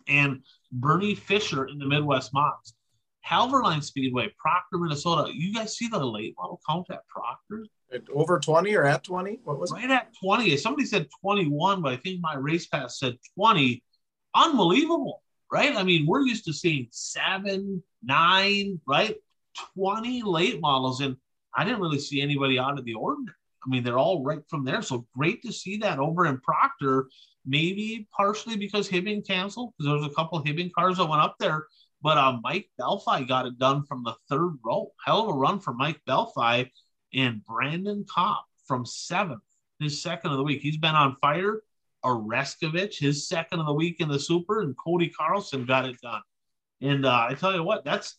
[0.07, 2.73] and Bernie Fisher in the Midwest Mods.
[3.25, 5.31] Halverline Speedway, Proctor, Minnesota.
[5.33, 7.65] You guys see the late model count at Proctor?
[8.13, 9.39] Over 20 or at 20?
[9.43, 9.91] What was right it?
[9.91, 10.55] at 20.
[10.57, 13.83] Somebody said 21, but I think my race pass said 20.
[14.33, 15.75] Unbelievable, right?
[15.75, 19.15] I mean, we're used to seeing seven, nine, right?
[19.75, 21.15] 20 late models, and
[21.55, 23.33] I didn't really see anybody out of the ordinary.
[23.65, 24.81] I mean, they're all right from there.
[24.81, 27.07] So great to see that over in Proctor.
[27.45, 31.35] Maybe partially because Hibbing canceled, because there was a couple Hibbing cars that went up
[31.39, 31.65] there.
[32.01, 34.91] But uh, Mike Belfi got it done from the third row.
[35.05, 36.69] Hell of a run for Mike Belfi
[37.13, 39.41] and Brandon Kopp from seventh,
[39.79, 40.61] his second of the week.
[40.61, 41.61] He's been on fire.
[42.05, 46.21] Oreskovich, his second of the week in the Super, and Cody Carlson got it done.
[46.81, 48.17] And uh, I tell you what, that's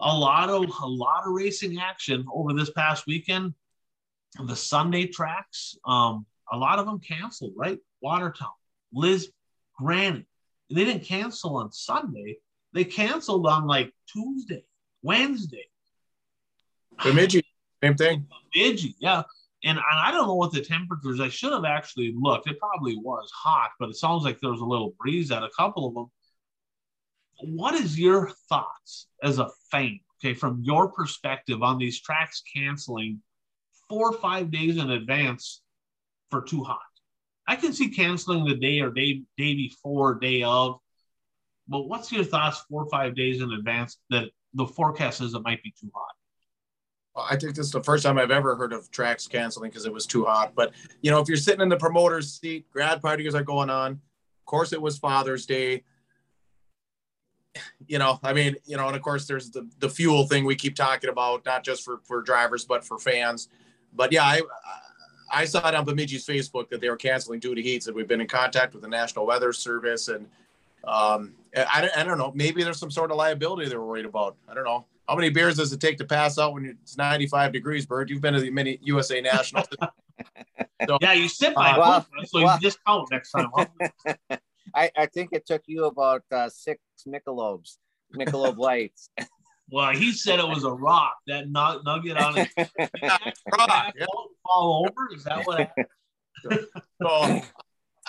[0.00, 3.54] a lot of a lot of racing action over this past weekend.
[4.38, 7.78] The Sunday tracks, um, a lot of them canceled, right?
[8.00, 8.52] Watertown,
[8.92, 9.30] Liz,
[9.76, 10.26] Granite.
[10.70, 12.36] They didn't cancel on Sunday.
[12.74, 14.64] They canceled on like Tuesday,
[15.02, 15.64] Wednesday.
[17.02, 17.42] Bemidji,
[17.82, 18.26] same thing.
[18.52, 19.22] Bemidji, yeah.
[19.64, 21.20] And, and I don't know what the temperatures.
[21.20, 22.48] I should have actually looked.
[22.48, 25.50] It probably was hot, but it sounds like there was a little breeze at a
[25.56, 26.06] couple of them.
[27.40, 30.00] What is your thoughts as a fan?
[30.20, 33.20] Okay, from your perspective on these tracks canceling
[33.88, 35.62] four or five days in advance
[36.30, 36.78] for too hot.
[37.46, 40.78] I can see canceling the day or day day before, day of.
[41.68, 45.42] But what's your thoughts four or five days in advance that the forecast says it
[45.42, 46.14] might be too hot?
[47.16, 49.92] I think this is the first time I've ever heard of tracks canceling because it
[49.92, 50.52] was too hot.
[50.54, 50.72] But
[51.02, 53.92] you know, if you're sitting in the promoter's seat, grad parties are going on.
[53.92, 55.84] Of course, it was Father's Day.
[57.86, 60.56] You know, I mean, you know, and of course, there's the the fuel thing we
[60.56, 63.48] keep talking about, not just for for drivers but for fans.
[63.94, 64.42] But yeah, I
[65.30, 67.86] I saw it on Bemidji's Facebook that they were canceling due to heat.
[67.86, 70.26] and we've been in contact with the National Weather Service, and
[70.84, 74.36] um, I, I don't know, maybe there's some sort of liability they're worried about.
[74.48, 74.86] I don't know.
[75.08, 78.10] How many beers does it take to pass out when it's 95 degrees, Bert?
[78.10, 79.66] You've been to the many USA Nationals.
[80.86, 83.50] so, yeah, you sit by uh, well, so well, you just count next time.
[84.74, 87.76] I, I think it took you about uh, six Michelobs,
[88.14, 89.10] Michelob lights.
[89.70, 92.48] Well, he said it was a rock that nugget on it.
[92.58, 94.06] rock, yeah.
[94.46, 95.14] fall over.
[95.14, 95.70] Is that what?
[97.02, 97.42] so,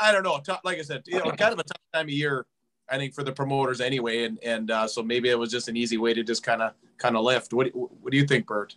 [0.02, 0.40] I don't know.
[0.64, 2.46] Like I said, you know, kind of a tough time of year.
[2.90, 5.78] I think for the promoters anyway, and and uh, so maybe it was just an
[5.78, 7.54] easy way to just kind of kind of lift.
[7.54, 8.76] What what do you think, Bert?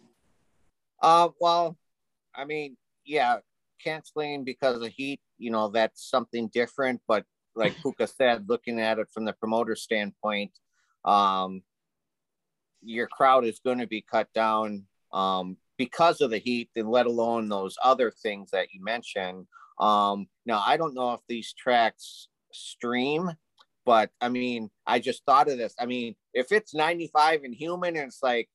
[1.01, 1.79] Uh, well,
[2.35, 3.39] I mean, yeah,
[3.83, 7.01] canceling because of heat, you know, that's something different.
[7.09, 7.25] But
[7.55, 10.53] like Puka said, looking at it from the promoter standpoint,
[11.05, 11.63] um,
[12.83, 17.07] your crowd is going to be cut down um, because of the heat, and let
[17.07, 19.47] alone those other things that you mentioned.
[19.79, 23.31] Um, now, I don't know if these tracks stream,
[23.85, 25.75] but I mean, I just thought of this.
[25.79, 28.49] I mean, if it's 95 and human, and it's like,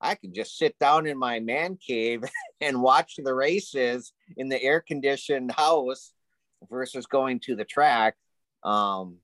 [0.00, 2.24] I can just sit down in my man cave
[2.60, 6.12] and watch the races in the air conditioned house
[6.70, 8.16] versus going to the track.
[8.64, 9.18] Um,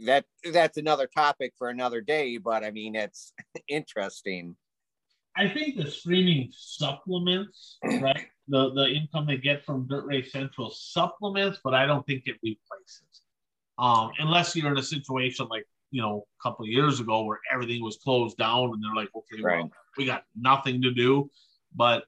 [0.00, 3.32] that that's another topic for another day, but I mean it's
[3.68, 4.56] interesting.
[5.36, 8.26] I think the streaming supplements, right?
[8.48, 12.36] The the income they get from Dirt Race Central supplements, but I don't think it
[12.42, 13.22] replaces.
[13.78, 17.40] Um, unless you're in a situation like you know a couple of years ago where
[17.52, 19.58] everything was closed down and they're like, okay, right.
[19.60, 21.30] well, we got nothing to do.
[21.74, 22.04] But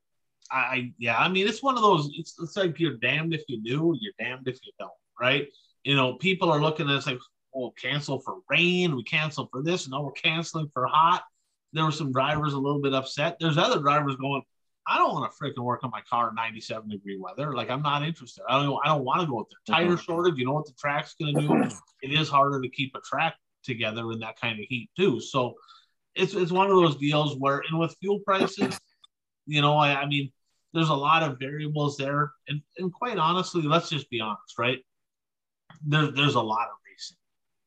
[0.50, 2.10] I, yeah, I mean, it's one of those.
[2.16, 4.90] It's, it's like you're damned if you do, you're damned if you don't,
[5.20, 5.48] right?
[5.84, 7.18] You know, people are looking at it like,
[7.54, 11.22] we'll cancel for rain, we cancel for this, and now we're canceling for hot.
[11.72, 13.36] There were some drivers a little bit upset.
[13.40, 14.42] There's other drivers going,
[14.86, 17.54] I don't want to freaking work on my car in 97 degree weather.
[17.54, 18.42] Like I'm not interested.
[18.48, 18.78] I don't.
[18.84, 19.96] I don't want to go with the tire mm-hmm.
[19.96, 20.36] shortage.
[20.36, 21.76] You know what the track's going to do?
[22.02, 25.20] It is harder to keep a track together in that kind of heat too.
[25.20, 25.54] So
[26.14, 28.78] it's it's one of those deals where, and with fuel prices,
[29.46, 30.32] you know, I, I mean,
[30.74, 34.78] there's a lot of variables there, and and quite honestly, let's just be honest, right?
[35.84, 37.16] There's there's a lot of racing,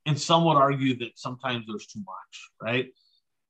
[0.06, 2.88] and some would argue that sometimes there's too much, right?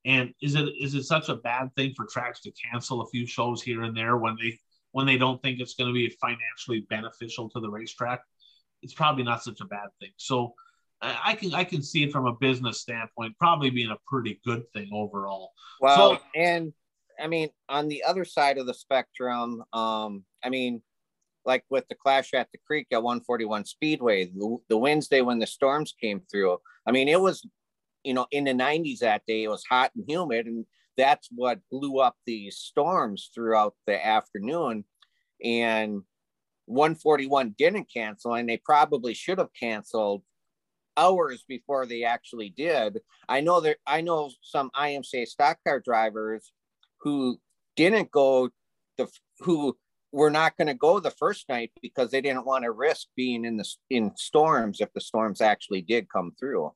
[0.06, 3.26] And is it is it such a bad thing for tracks to cancel a few
[3.26, 4.60] shows here and there when they
[4.92, 8.22] when they don't think it's going to be financially beneficial to the racetrack?
[8.82, 10.12] It's probably not such a bad thing.
[10.18, 10.54] So
[11.02, 14.64] I can I can see it from a business standpoint, probably being a pretty good
[14.74, 15.52] thing overall.
[15.82, 16.74] Well, so, and
[17.22, 20.82] I mean, on the other side of the spectrum, um, I mean,
[21.46, 25.48] like with the clash at the creek at 141 Speedway, the, the Wednesday when the
[25.48, 26.58] storms came through.
[26.88, 27.46] I mean, it was,
[28.04, 30.66] you know, in the 90s that day, it was hot and humid, and
[30.98, 34.86] that's what blew up these storms throughout the afternoon.
[35.44, 36.02] And
[36.66, 40.24] 141 didn't cancel, and they probably should have canceled
[40.98, 43.00] hours before they actually did.
[43.28, 46.52] I know that I know some IMCA stock car drivers
[47.02, 47.40] who
[47.76, 48.50] didn't go
[48.98, 49.08] the
[49.40, 49.78] who
[50.12, 53.46] were not going to go the first night because they didn't want to risk being
[53.46, 56.72] in the in storms if the storms actually did come through.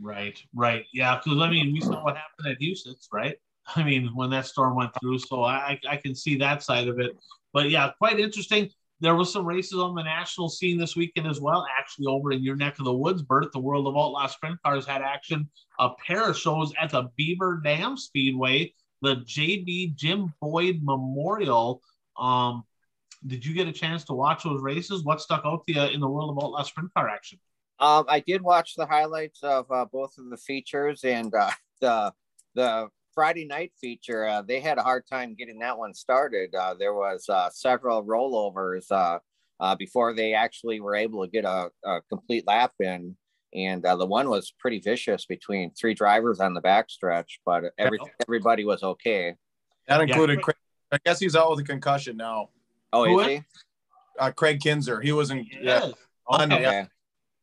[0.00, 1.20] Right, right, yeah.
[1.22, 3.36] Because I mean, we saw what happened at Huset's, right?
[3.76, 6.98] I mean, when that storm went through, so I I can see that side of
[6.98, 7.12] it.
[7.52, 8.70] But yeah, quite interesting.
[9.00, 11.66] There was some races on the national scene this weekend as well.
[11.76, 14.86] Actually, over in your neck of the woods, Bert, the World of Outlaw Sprint Cars
[14.86, 15.48] had action.
[15.80, 18.72] A pair of shows at the Beaver Dam Speedway,
[19.02, 21.82] the JB Jim Boyd Memorial.
[22.18, 22.64] Um,
[23.26, 25.04] did you get a chance to watch those races?
[25.04, 27.38] What stuck out to you in the World of Outlaw Sprint Car action?
[27.78, 32.12] Um, I did watch the highlights of uh, both of the features and uh, the
[32.54, 36.54] the Friday night feature, uh, they had a hard time getting that one started.
[36.54, 39.18] Uh, there was uh, several rollovers uh,
[39.60, 43.16] uh, before they actually were able to get a, a complete lap in,
[43.54, 47.98] and uh, the one was pretty vicious between three drivers on the backstretch, but every,
[48.22, 49.34] everybody was okay.
[49.88, 50.42] That included yeah.
[50.42, 50.56] Craig.
[50.92, 52.50] I guess he's out with a concussion now.
[52.92, 53.42] Oh, is he?
[54.36, 55.00] Craig Kinzer.
[55.00, 55.48] He wasn't.
[55.50, 55.90] Yeah.
[56.30, 56.62] Okay.
[56.62, 56.86] Yeah.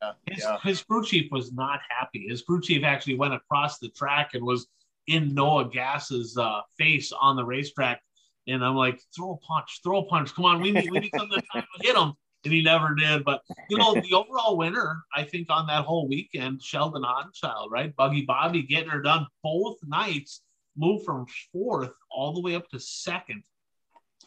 [0.02, 0.12] Yeah.
[0.28, 0.58] His, yeah.
[0.64, 2.28] his crew chief was not happy.
[2.30, 4.68] His crew chief actually went across the track and was
[5.08, 8.02] in Noah Gass's uh, face on the racetrack.
[8.48, 10.34] And I'm like, throw a punch, throw a punch.
[10.34, 12.14] Come on, we need, we need something to hit him.
[12.46, 13.26] And he never did.
[13.26, 17.94] But, you know, the overall winner, I think, on that whole weekend, Sheldon Haudenschild, right?
[17.96, 20.42] Buggy Bobby getting her done both nights,
[20.80, 23.43] moved from fourth all the way up to second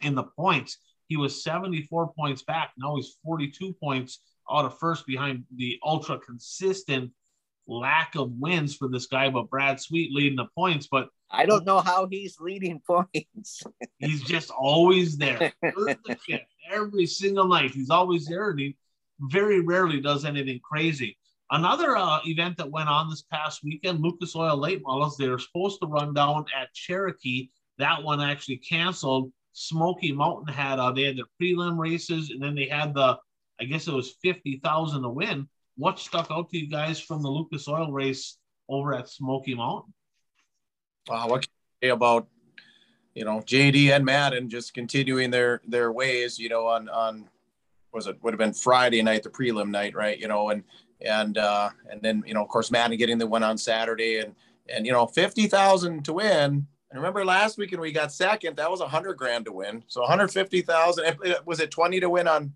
[0.03, 0.79] in the points.
[1.09, 2.73] He was 74 points back.
[2.79, 4.21] Now he's 42 points
[4.51, 7.11] out of first behind the ultra consistent
[7.67, 10.89] lack of wins for this guy, but Brad Sweet leading the points.
[10.91, 13.63] But I don't know how he's leading points.
[13.99, 15.53] he's just always there.
[16.73, 18.77] Every single night, he's always there, and he
[19.21, 21.17] very rarely does anything crazy.
[21.53, 25.39] Another uh, event that went on this past weekend, Lucas Oil Late Models, they were
[25.39, 27.51] supposed to run down at Cherokee.
[27.79, 29.31] That one actually canceled.
[29.53, 33.19] Smoky Mountain had uh, they had their prelim races, and then they had the,
[33.61, 35.47] I guess it was fifty thousand to win
[35.77, 38.39] what stuck out to you guys from the Lucas Oil race
[38.69, 39.93] over at Smoky Mountain?
[41.09, 41.51] Wow, what can
[41.81, 42.29] you say about
[43.15, 46.39] you know JD and Madden just continuing their their ways?
[46.39, 47.29] You know, on on
[47.93, 50.19] was it would have been Friday night, the prelim night, right?
[50.19, 50.63] You know, and
[51.05, 54.35] and uh, and then you know, of course, Madden getting the one on Saturday, and
[54.69, 56.67] and you know, fifty thousand to win.
[56.91, 58.57] And remember last weekend we got second.
[58.57, 59.83] That was a hundred grand to win.
[59.87, 61.17] So one hundred fifty thousand.
[61.47, 62.53] Was it twenty to win on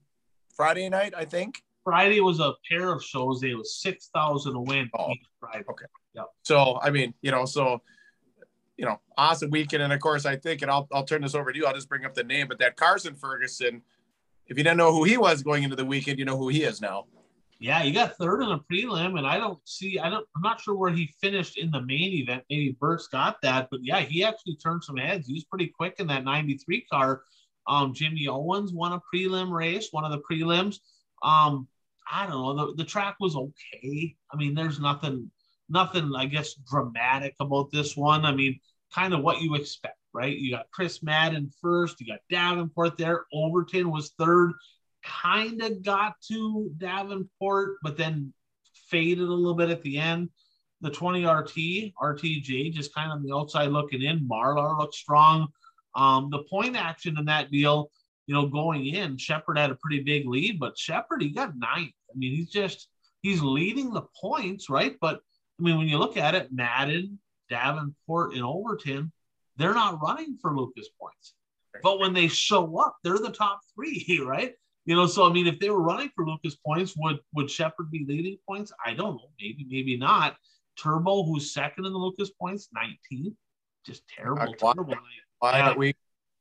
[0.54, 1.14] Friday night?
[1.16, 1.62] I think.
[1.84, 3.42] Friday was a pair of shows.
[3.44, 5.64] It was six thousand a win oh, Friday.
[5.70, 5.86] Okay.
[6.14, 6.26] Yep.
[6.42, 7.80] So I mean, you know, so
[8.76, 9.82] you know, awesome weekend.
[9.82, 11.66] And of course, I think, and I'll I'll turn this over to you.
[11.66, 13.82] I'll just bring up the name, but that Carson Ferguson.
[14.48, 16.62] If you didn't know who he was going into the weekend, you know who he
[16.62, 17.06] is now.
[17.58, 19.98] Yeah, he got third in a prelim, and I don't see.
[19.98, 20.26] I don't.
[20.36, 22.44] I'm not sure where he finished in the main event.
[22.50, 25.26] Maybe Bert's got that, but yeah, he actually turned some heads.
[25.26, 27.22] He was pretty quick in that '93 car.
[27.66, 30.80] Um, Jimmy Owens won a prelim race, one of the prelims.
[31.22, 31.66] Um,
[32.10, 32.66] I don't know.
[32.66, 34.16] The, the track was okay.
[34.30, 35.30] I mean, there's nothing,
[35.68, 38.24] nothing, I guess, dramatic about this one.
[38.24, 38.60] I mean,
[38.94, 40.36] kind of what you expect, right?
[40.36, 43.24] You got Chris Madden first, you got Davenport there.
[43.32, 44.52] Overton was third,
[45.06, 48.32] kind of got to Davenport, but then
[48.88, 50.30] faded a little bit at the end.
[50.82, 54.28] The 20 RT, RTJ, just kind of on the outside looking in.
[54.28, 55.48] Marlar looked strong.
[55.94, 57.90] Um, the point action in that deal,
[58.26, 61.94] you know, going in, Sheppard had a pretty big lead, but Sheppard, he got ninth.
[62.10, 62.88] I mean, he's just,
[63.22, 64.96] he's leading the points, right?
[65.00, 65.20] But
[65.58, 67.18] I mean, when you look at it, Madden,
[67.48, 69.10] Davenport, and Overton,
[69.56, 71.34] they're not running for Lucas points.
[71.82, 74.52] But when they show up, they're the top three, right?
[74.86, 77.90] You know, so I mean, if they were running for Lucas points, would would Sheppard
[77.90, 78.72] be leading points?
[78.84, 79.30] I don't know.
[79.40, 80.36] Maybe, maybe not.
[80.80, 83.34] Turbo, who's second in the Lucas points, 19.
[83.84, 84.94] Just terrible, why, terrible.
[85.40, 85.74] Why yeah.
[85.74, 85.94] we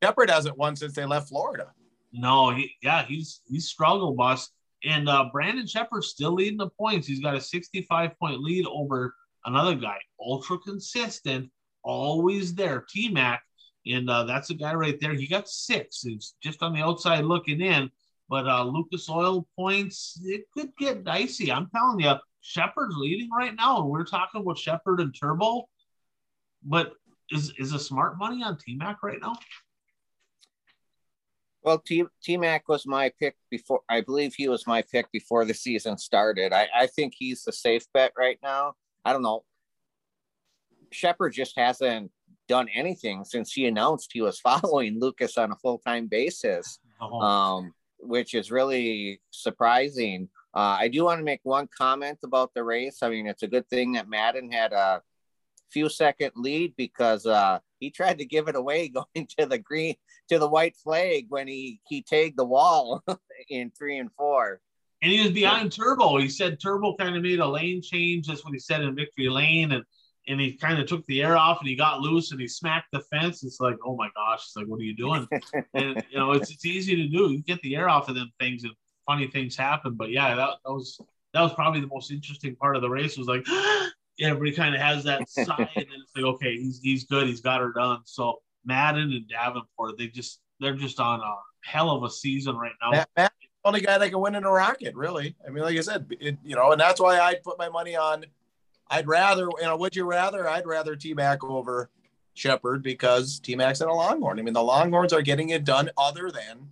[0.03, 1.71] Sheppard hasn't won since they left Florida.
[2.13, 4.49] No, he, yeah, he's he's struggled, boss.
[4.83, 7.07] And uh, Brandon Sheppard's still leading the points.
[7.07, 9.15] He's got a 65 point lead over
[9.45, 11.49] another guy, ultra consistent,
[11.83, 13.41] always there, T Mac.
[13.87, 15.13] And uh, that's a guy right there.
[15.13, 16.01] He got six.
[16.01, 17.89] He's just on the outside looking in.
[18.27, 21.51] But uh, Lucas Oil points, it could get dicey.
[21.51, 23.81] I'm telling you, Sheppard's leading right now.
[23.81, 25.65] And we're talking about Sheppard and Turbo.
[26.63, 26.93] But
[27.31, 29.35] is, is a smart money on T Mac right now?
[31.63, 33.81] Well, T Mac was my pick before.
[33.89, 36.53] I believe he was my pick before the season started.
[36.53, 38.73] I, I think he's the safe bet right now.
[39.03, 39.43] I don't know.
[40.91, 42.11] Sheppard just hasn't
[42.47, 46.79] done anything since he announced he was following Lucas on a full time basis.
[47.01, 47.19] Oh.
[47.19, 47.73] Um,
[48.07, 50.29] which is really surprising.
[50.53, 52.99] Uh, I do want to make one comment about the race.
[53.01, 55.01] I mean, it's a good thing that Madden had a
[55.71, 59.95] few second lead because uh, he tried to give it away going to the green
[60.29, 63.03] to the white flag when he he tagged the wall
[63.49, 64.61] in three and four.
[65.01, 66.17] And he was behind Turbo.
[66.17, 68.27] He said Turbo kind of made a lane change.
[68.27, 69.83] That's what he said in victory lane, and
[70.27, 72.87] and he kind of took the air off and he got loose and he smacked
[72.91, 73.43] the fence.
[73.43, 75.27] It's like, oh my gosh, it's like, what are you doing?
[75.73, 77.31] and you know, it's it's easy to do.
[77.31, 78.73] You get the air off of them things and
[79.05, 79.93] funny things happen.
[79.95, 80.99] But yeah, that, that was
[81.33, 83.17] that was probably the most interesting part of the race.
[83.17, 83.45] Was like
[84.19, 87.61] everybody kind of has that side, and it's like, okay, he's he's good, he's got
[87.61, 87.99] her done.
[88.05, 92.73] So Madden and Davenport, they just they're just on a hell of a season right
[92.81, 92.91] now.
[92.91, 93.33] Matt, Matt,
[93.63, 95.35] only guy that can win in a rocket, really.
[95.45, 97.95] I mean, like I said, it, you know, and that's why I put my money
[97.95, 98.25] on
[98.89, 100.47] I'd rather, you know, would you rather?
[100.47, 101.89] I'd rather T Mac over
[102.33, 104.39] Sheppard because T Mac's in a Longhorn.
[104.39, 106.69] I mean, the Longhorns are getting it done other than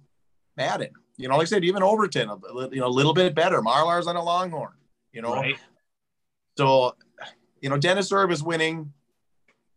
[0.55, 0.91] Madden.
[1.17, 2.29] You know, like I said, even Overton,
[2.71, 3.61] you know, a little bit better.
[3.61, 4.73] Marlar's on a Longhorn,
[5.11, 5.33] you know.
[5.33, 5.57] Right.
[6.57, 6.95] So,
[7.61, 8.91] you know, Dennis Erb is winning,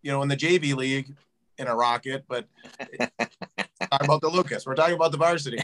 [0.02, 1.14] you know, in the JV league
[1.58, 2.46] in a rocket, but
[2.98, 4.66] talking about the Lucas.
[4.66, 5.62] We're talking about the varsity.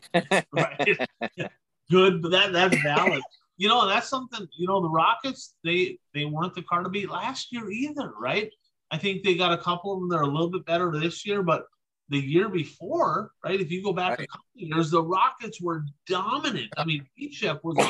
[0.52, 0.98] right.
[1.90, 3.22] Good, but that that's valid
[3.62, 7.08] you know, that's something, you know, the Rockets, they they weren't the car to beat
[7.08, 8.50] last year either, right?
[8.90, 11.24] I think they got a couple of them that are a little bit better this
[11.24, 11.66] year, but
[12.08, 13.60] the year before, right?
[13.60, 14.26] If you go back right.
[14.26, 16.72] a couple years, the Rockets were dominant.
[16.76, 17.88] I mean, Bishop was on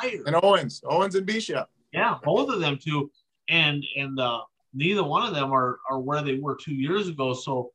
[0.00, 0.22] fire.
[0.24, 1.68] And Owens, Owens and Bishop.
[1.92, 3.10] Yeah, both of them too.
[3.50, 4.40] And and uh,
[4.72, 7.34] neither one of them are are where they were two years ago.
[7.34, 7.72] So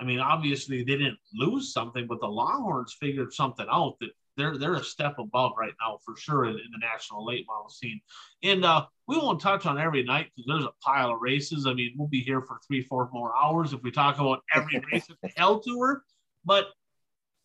[0.00, 4.10] I mean, obviously they didn't lose something, but the Longhorns figured something out that
[4.40, 7.68] they're they're a step above right now for sure in, in the national late model
[7.68, 8.00] scene.
[8.42, 11.66] And uh, we won't touch on every night because there's a pile of races.
[11.66, 14.82] I mean, we'll be here for three, four more hours if we talk about every
[14.92, 16.02] race at the Hell Tour.
[16.44, 16.68] But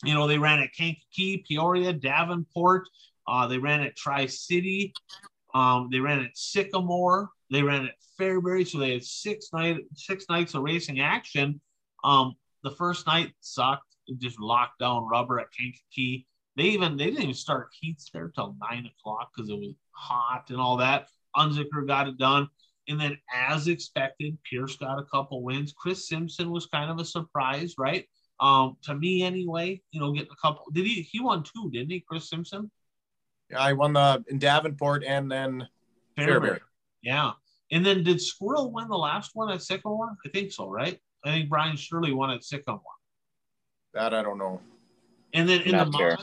[0.03, 2.87] you know, they ran at Kankakee, Peoria, Davenport.
[3.27, 4.93] Uh, they ran at Tri City.
[5.53, 7.29] Um, they ran at Sycamore.
[7.51, 8.67] They ran at Fairbury.
[8.67, 11.59] So they had six night six nights of racing action.
[12.03, 13.83] Um, the first night sucked.
[14.07, 16.27] It just locked down rubber at Kankakee.
[16.55, 20.45] They even they didn't even start heats there till nine o'clock because it was hot
[20.49, 21.07] and all that.
[21.35, 22.49] Unzicker got it done.
[22.87, 25.73] And then, as expected, Pierce got a couple wins.
[25.75, 28.05] Chris Simpson was kind of a surprise, right?
[28.39, 30.65] Um, to me anyway, you know, getting a couple.
[30.71, 31.01] Did he?
[31.01, 32.69] He won two, didn't he, Chris Simpson?
[33.49, 35.67] Yeah, I won the in Davenport and then
[36.17, 36.59] Fairbury.
[37.01, 37.31] Yeah,
[37.71, 40.15] and then did Squirrel win the last one at Sycamore?
[40.25, 40.99] I think so, right?
[41.23, 42.81] I think Brian Shirley won at Sycamore.
[43.93, 44.61] That I don't know.
[45.33, 46.17] And then in Not the sure.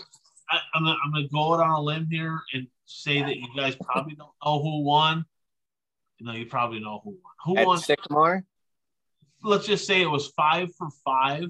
[0.53, 3.49] I, am gonna, I'm gonna go out on a limb here and say that you
[3.57, 5.25] guys probably don't know who won.
[6.19, 7.33] You know, you probably know who won.
[7.45, 7.79] Who At won?
[7.79, 8.45] Sycamore.
[9.43, 11.47] Let's just say it was five for five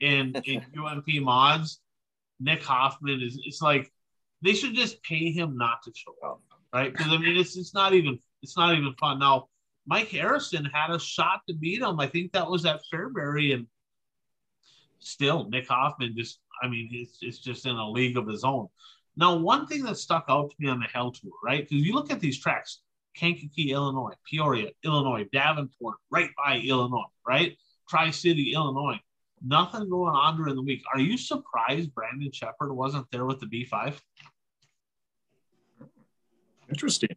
[0.00, 1.80] in in UMP mods.
[2.40, 3.38] Nick Hoffman is.
[3.44, 3.90] It's like
[4.42, 6.40] they should just pay him not to show up,
[6.72, 6.92] right?
[6.92, 9.48] Because I mean, it's it's not even it's not even fun now.
[9.86, 12.00] Mike Harrison had a shot to beat him.
[12.00, 13.66] I think that was at Fairbury, and
[14.98, 18.68] still Nick Hoffman just I mean, it's, it's just in a league of his own.
[19.16, 21.68] Now, one thing that stuck out to me on the Hell Tour, right?
[21.68, 22.80] Because you look at these tracks
[23.14, 27.56] Kankakee, Illinois, Peoria, Illinois, Davenport, right by Illinois, right?
[27.88, 28.98] Tri City, Illinois.
[29.46, 30.82] Nothing going on during the week.
[30.92, 33.94] Are you surprised Brandon Sheppard wasn't there with the B5?
[36.68, 37.10] Interesting.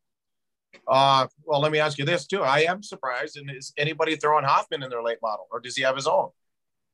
[0.88, 2.44] Uh, well, let me ask you this too.
[2.44, 3.38] I am surprised.
[3.38, 6.30] And is anybody throwing Hoffman in their late model, or does he have his own?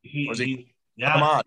[0.02, 1.42] He, he yeah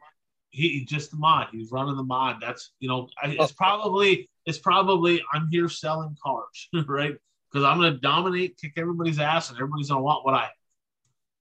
[0.56, 1.48] he just the mod.
[1.52, 2.36] He's running the mod.
[2.40, 3.54] That's you know, it's oh.
[3.56, 7.14] probably it's probably I'm here selling cars, right?
[7.50, 10.50] Because I'm gonna dominate, kick everybody's ass, and everybody's gonna want what I have.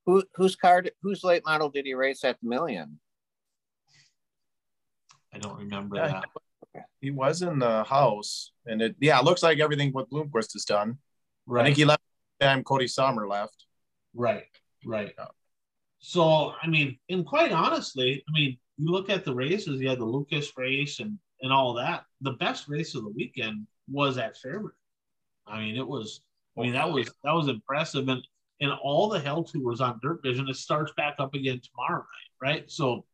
[0.05, 0.83] Who whose car?
[1.01, 2.99] Whose late model did he race at the million?
[5.33, 6.21] I don't remember yeah,
[6.73, 6.85] that.
[6.99, 10.65] He was in the house, and it yeah, it looks like everything what Bloomquist has
[10.65, 10.97] done.
[11.47, 11.61] Right.
[11.61, 12.01] I think he left
[12.41, 13.65] time Cody Sommer left.
[14.13, 14.43] Right,
[14.85, 15.13] right.
[15.17, 15.25] Yeah.
[15.99, 19.99] So I mean, and quite honestly, I mean, you look at the races, you had
[19.99, 22.05] the Lucas race and and all that.
[22.21, 24.71] The best race of the weekend was at Fairbury.
[25.47, 26.21] I mean, it was.
[26.57, 28.21] I mean, that was that was impressive, and
[28.61, 30.47] and all the hell tours on Dirt Vision.
[30.49, 32.71] It starts back up again tomorrow night, right?
[32.71, 33.05] So,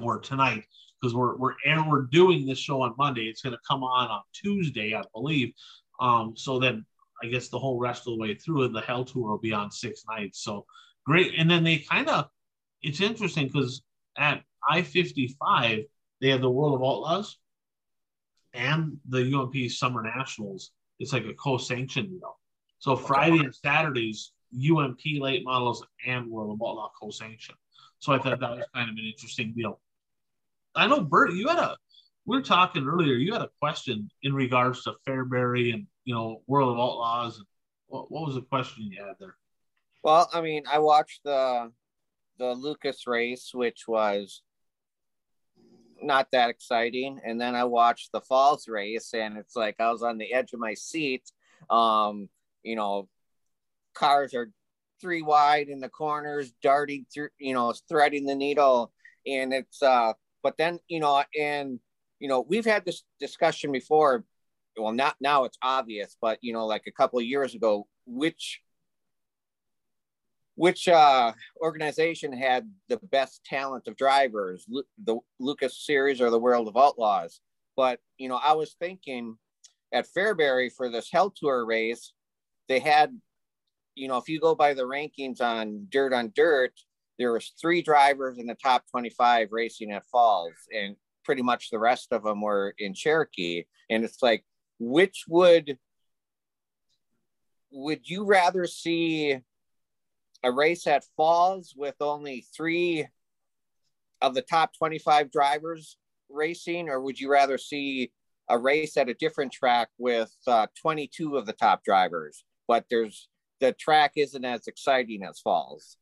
[0.00, 0.64] or tonight
[1.00, 3.22] because we're we're and we're doing this show on Monday.
[3.22, 5.52] It's going to come on on Tuesday, I believe.
[6.00, 6.84] Um, so then
[7.22, 9.70] I guess the whole rest of the way through, the Hell Tour will be on
[9.70, 10.42] six nights.
[10.42, 10.66] So
[11.06, 11.34] great.
[11.36, 12.28] And then they kind of,
[12.82, 13.82] it's interesting because
[14.16, 15.84] at I 55,
[16.20, 17.38] they have the World of Outlaws
[18.54, 20.70] and the UMP Summer Nationals.
[20.98, 22.38] It's like a co sanctioned deal.
[22.78, 27.58] So Friday and Saturdays, UMP late models and World of Outlaw co sanctioned.
[27.98, 29.80] So I thought that was kind of an interesting deal.
[30.74, 31.76] I know Bert, you had a
[32.24, 33.14] we are talking earlier.
[33.14, 37.42] You had a question in regards to Fairbury and you know World of Outlaws.
[37.86, 39.36] What, what was the question you had there?
[40.02, 41.70] Well, I mean, I watched the
[42.42, 44.42] the Lucas race, which was
[46.02, 50.02] not that exciting, and then I watched the Falls race, and it's like I was
[50.02, 51.22] on the edge of my seat.
[51.70, 52.28] Um,
[52.64, 53.08] you know,
[53.94, 54.50] cars are
[55.00, 58.92] three wide in the corners, darting through, you know, threading the needle,
[59.26, 60.12] and it's uh.
[60.42, 61.78] But then you know, and
[62.18, 64.24] you know, we've had this discussion before.
[64.76, 68.60] Well, not now it's obvious, but you know, like a couple of years ago, which
[70.62, 74.64] which uh, organization had the best talent of drivers,
[75.02, 77.40] the Lucas Series or the World of Outlaws?
[77.76, 79.38] But you know, I was thinking
[79.92, 82.12] at Fairbury for this Hell Tour race,
[82.68, 83.10] they had,
[83.96, 86.74] you know, if you go by the rankings on Dirt on Dirt,
[87.18, 90.94] there was three drivers in the top 25 racing at Falls, and
[91.24, 93.64] pretty much the rest of them were in Cherokee.
[93.90, 94.44] And it's like,
[94.78, 95.76] which would
[97.72, 99.40] would you rather see
[100.42, 103.06] a race at Falls with only three
[104.20, 105.96] of the top 25 drivers
[106.28, 108.12] racing, or would you rather see
[108.48, 113.28] a race at a different track with uh, 22 of the top drivers, but there's
[113.60, 115.96] the track isn't as exciting as Falls?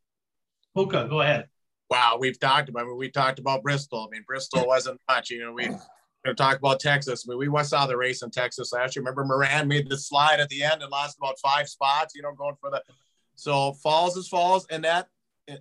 [0.74, 1.48] Puka, go ahead.
[1.90, 2.82] Wow, we've talked about.
[2.82, 4.08] I mean, we talked about Bristol.
[4.08, 5.30] I mean, Bristol wasn't much.
[5.30, 5.78] You know, we going
[6.24, 7.26] to talk about Texas.
[7.26, 9.02] I mean, we saw the race in Texas last year.
[9.02, 12.14] Remember, Moran made the slide at the end and lost about five spots.
[12.14, 12.82] You know, going for the
[13.40, 15.08] so Falls is Falls, and that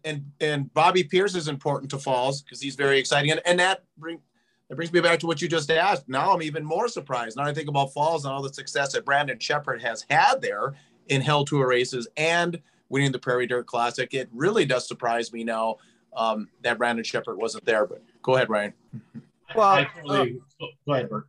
[0.03, 3.85] and and Bobby Pierce is important to Falls because he's very exciting, and, and that
[3.97, 4.19] bring
[4.67, 6.09] that brings me back to what you just asked.
[6.09, 7.37] Now I'm even more surprised.
[7.37, 10.75] Now I think about Falls and all the success that Brandon Sheppard has had there
[11.07, 14.13] in Hell Tour races and winning the Prairie Dirt Classic.
[14.13, 15.77] It really does surprise me now
[16.15, 17.87] um, that Brandon Sheppard wasn't there.
[17.87, 18.73] But go ahead, Ryan.
[19.55, 21.25] Well, totally, uh, go ahead, Bert.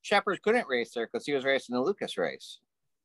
[0.00, 2.60] Sheppard couldn't race there because he was racing the Lucas race.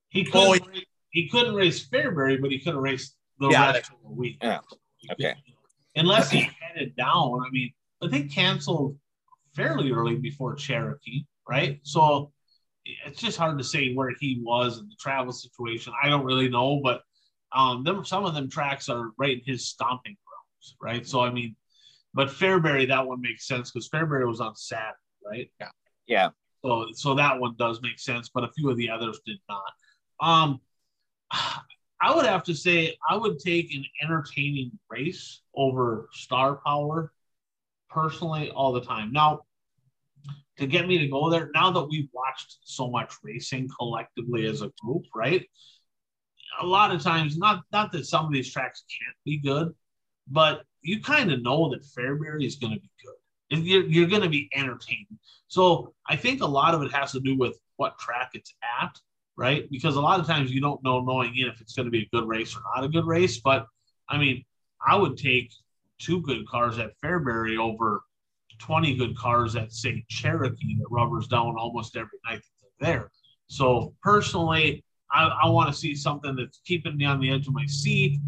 [0.08, 0.42] He couldn't.
[0.42, 3.98] Oh, he, he couldn't race Fairbury, but he could have raced the yeah, rest of
[4.04, 4.38] the week.
[4.42, 4.60] Yeah.
[5.12, 5.36] Okay.
[5.96, 7.40] Unless he headed down.
[7.46, 7.72] I mean,
[8.02, 8.98] but they canceled
[9.56, 11.80] fairly early before Cherokee, right?
[11.84, 12.32] So
[12.84, 15.94] it's just hard to say where he was in the travel situation.
[16.02, 17.04] I don't really know, but
[17.56, 21.08] um, them some of them tracks are right in his stomping grounds, right?
[21.08, 21.56] So I mean,
[22.16, 25.52] but Fairbury that one makes sense because Fairbury was on Saturday, right?
[25.60, 25.70] Yeah.
[26.08, 26.30] Yeah.
[26.66, 29.72] So so that one does make sense, but a few of the others did not.
[30.20, 30.60] Um,
[32.02, 37.14] I would have to say I would take an entertaining race over star power
[37.90, 39.12] personally all the time.
[39.14, 39.42] Now,
[40.58, 44.62] to get me to go there, now that we've watched so much racing collectively as
[44.62, 45.46] a group, right?
[46.62, 49.74] A lot of times, not not that some of these tracks can't be good,
[50.28, 53.66] but you kind of know that Fairbury is going to be good.
[53.66, 55.20] You're, you're going to be entertaining.
[55.48, 59.00] So I think a lot of it has to do with what track it's at
[59.38, 59.70] right?
[59.70, 62.04] Because a lot of times you don't know knowing in if it's going to be
[62.04, 63.40] a good race or not a good race.
[63.40, 63.66] But
[64.10, 64.44] I mean,
[64.86, 65.52] I would take
[66.00, 68.04] two good cars at Fairbury over
[68.60, 72.42] 20 good cars at, say, Cherokee that rubbers down almost every night
[72.80, 73.10] there.
[73.48, 77.54] So personally, I, I want to see something that's keeping me on the edge of
[77.54, 78.20] my seat.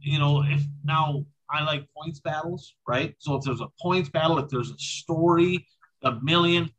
[0.00, 3.14] You know, if now I like points battles, right?
[3.18, 5.66] So if there's a points battle, if there's a story,
[6.02, 6.70] a million,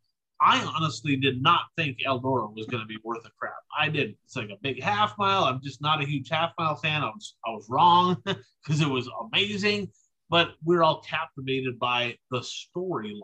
[0.41, 3.53] I honestly did not think Eldora was going to be worth a crap.
[3.77, 4.15] I did.
[4.26, 5.43] It's like a big half mile.
[5.43, 7.01] I'm just not a huge half mile fan.
[7.01, 9.89] I was I was wrong because it was amazing,
[10.30, 13.22] but we're all captivated by the storyline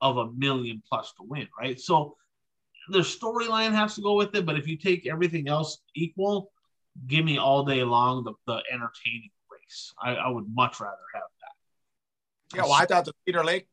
[0.00, 1.80] of a million plus to win, right?
[1.80, 2.16] So
[2.90, 6.52] the storyline has to go with it, but if you take everything else equal,
[7.06, 9.94] give me all day long the, the entertaining race.
[10.02, 12.56] I, I would much rather have that.
[12.56, 13.66] Yeah, well, I thought the Peter Lake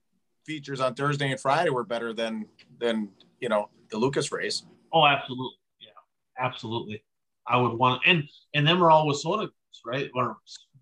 [0.46, 2.46] features on Thursday and Friday were better than
[2.80, 3.10] than
[3.40, 4.64] you know the Lucas race.
[4.94, 7.04] Oh, absolutely, yeah, absolutely.
[7.48, 8.24] I would want and
[8.54, 10.10] and then we're all with WISSOTA guys, right?
[10.16, 10.38] Or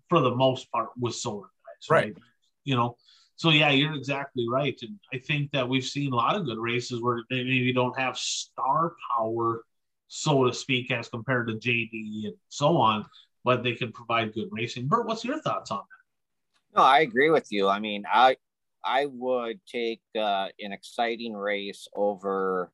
[0.08, 2.04] for the most part, WISSOTA guys, right?
[2.04, 2.16] right?
[2.64, 2.96] You know,
[3.36, 6.58] so yeah, you're exactly right, and I think that we've seen a lot of good
[6.58, 9.62] races where they maybe don't have star power,
[10.08, 13.06] so to speak, as compared to JD and so on,
[13.44, 14.88] but they can provide good racing.
[14.88, 16.78] Bert, what's your thoughts on that?
[16.78, 17.68] No, I agree with you.
[17.68, 18.36] I mean, I
[18.84, 22.72] I would take uh, an exciting race over.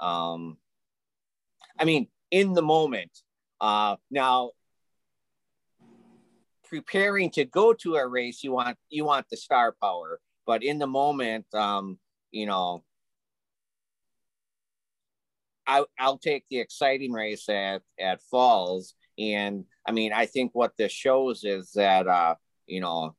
[0.00, 0.58] Um,
[1.78, 3.10] I mean, in the moment.
[3.60, 4.52] Uh, now,
[6.68, 10.78] preparing to go to a race, you want you want the star power, but in
[10.78, 11.98] the moment, um,
[12.30, 12.84] you know,
[15.66, 20.76] I, I'll take the exciting race at at Falls, and I mean, I think what
[20.76, 22.36] this shows is that uh,
[22.66, 23.16] you know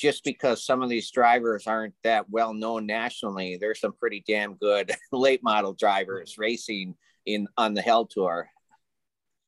[0.00, 4.54] just because some of these drivers aren't that well known nationally, there's some pretty damn
[4.54, 6.94] good late model drivers racing
[7.26, 8.48] in on the Hell Tour.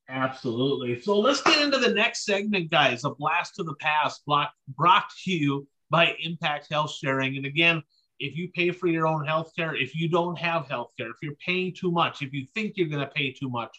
[0.08, 1.00] Absolutely.
[1.00, 3.04] So let's get into the next segment, guys.
[3.04, 7.36] A blast to the past, brought to you by Impact Health Sharing.
[7.36, 7.82] And again,
[8.18, 11.16] if you pay for your own health care, if you don't have health care, if
[11.22, 13.70] you're paying too much, if you think you're going to pay too much,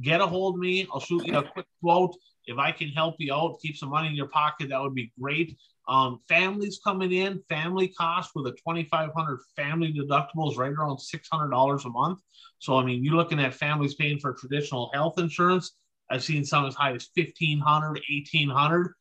[0.00, 0.86] get a hold of me.
[0.92, 2.16] I'll shoot you a quick quote.
[2.46, 5.12] If I can help you out, keep some money in your pocket, that would be
[5.20, 5.56] great.
[5.86, 11.88] Um, families coming in, family cost with a 2,500 family deductibles right around $600 a
[11.90, 12.20] month.
[12.58, 15.76] So, I mean, you're looking at families paying for traditional health insurance.
[16.10, 18.94] I've seen some as high as 1500 1800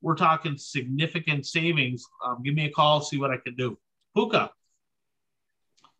[0.00, 2.04] We're talking significant savings.
[2.24, 3.76] Um, give me a call, see what I can do.
[4.14, 4.50] Puka,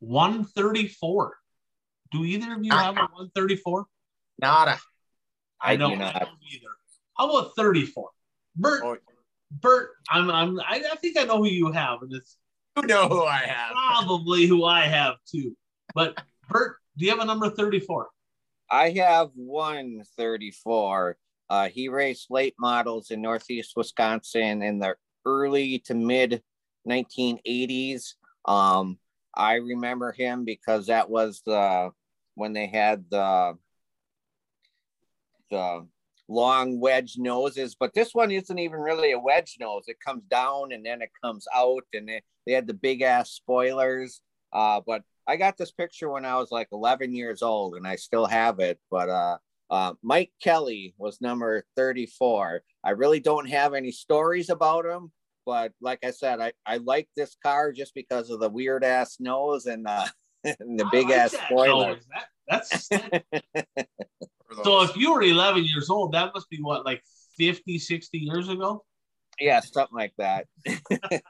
[0.01, 1.37] 134.
[2.11, 3.87] Do either of you have a 134?
[4.41, 4.79] Nada.
[5.61, 6.69] I, I don't, I don't either.
[7.17, 8.11] How about 34?
[8.57, 8.97] Bert, oh.
[9.51, 12.37] Bert, I'm, I'm, I, I think I know who you have, and it's
[12.77, 13.73] you know who I have.
[13.73, 15.57] Probably who I have too.
[15.95, 18.09] But Bert, do you have a number 34?
[18.71, 21.17] I have one 34.
[21.51, 24.95] Uh, he raced late models in Northeast Wisconsin in the
[25.25, 26.43] early to mid
[26.87, 28.15] 1980s.
[28.45, 28.99] Um,
[29.35, 31.91] I remember him because that was the
[32.35, 33.57] when they had the
[35.51, 35.87] the
[36.29, 39.85] long wedge noses, but this one isn't even really a wedge nose.
[39.87, 43.31] It comes down and then it comes out, and they, they had the big ass
[43.31, 44.21] spoilers.
[44.53, 47.97] Uh, but I got this picture when I was like 11 years old, and I
[47.97, 48.79] still have it.
[48.91, 49.39] But uh,
[49.71, 52.63] uh, Mike Kelly was number 34.
[52.85, 55.13] I really don't have any stories about him,
[55.45, 59.17] but like I said, I, I like this car just because of the weird ass
[59.21, 60.07] nose and, uh,
[60.45, 61.97] and the big like ass spoiler.
[62.49, 62.89] That, that's
[64.63, 67.03] so if you were 11 years old, that must be what, like
[67.37, 68.85] 50, 60 years ago?
[69.41, 70.47] Yeah, something like that.
[70.67, 71.21] I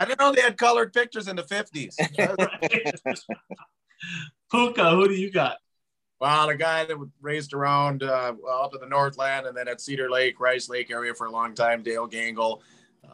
[0.00, 1.94] didn't know they had colored pictures in the 50s.
[4.50, 5.58] Puka, who do you got?
[6.20, 9.68] Well, a guy that was raised around uh, well, up in the Northland and then
[9.68, 12.60] at Cedar Lake, Rice Lake area for a long time, Dale Gangle.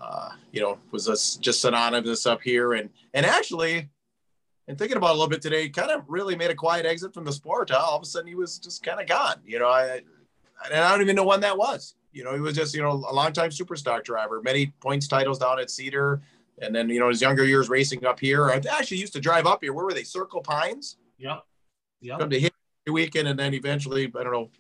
[0.01, 2.75] Uh, you know, was just synonymous up here.
[2.75, 3.91] And and actually,
[4.71, 7.25] and thinking about a little bit today, kind of really made a quiet exit from
[7.25, 7.71] the sport.
[7.71, 7.85] Huh?
[7.85, 9.41] All of a sudden, he was just kind of gone.
[9.45, 10.01] You know, I
[10.65, 11.97] and I don't even know when that was.
[12.13, 15.59] You know, he was just you know a longtime superstock driver, many points titles down
[15.59, 16.23] at Cedar,
[16.63, 18.49] and then you know his younger years racing up here.
[18.49, 19.73] I actually used to drive up here.
[19.73, 20.05] Where were they?
[20.05, 20.99] Circle Pines.
[21.19, 21.43] Yep.
[22.03, 22.19] Yep.
[22.21, 22.53] Come to hit
[22.87, 24.51] weekend, and then eventually, I don't know,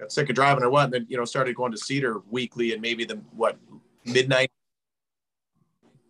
[0.00, 2.72] got sick of driving or what, and then you know started going to Cedar weekly,
[2.72, 3.56] and maybe the what
[4.04, 4.50] midnight.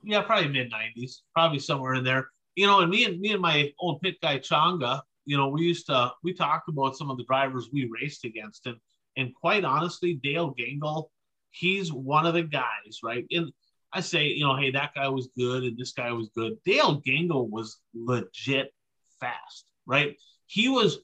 [0.03, 2.29] Yeah, probably mid '90s, probably somewhere in there.
[2.61, 5.63] You know, and me and me and my old pit guy Changa, you know, we
[5.63, 8.77] used to we talked about some of the drivers we raced against, and
[9.17, 11.07] and quite honestly, Dale Gangle,
[11.53, 13.25] he's one of the guys, right?
[13.31, 13.51] And
[13.95, 16.59] I say, you know, hey, that guy was good and this guy was good.
[16.67, 18.75] Dale Gangle was legit
[19.21, 20.15] fast, right?
[20.45, 20.99] He was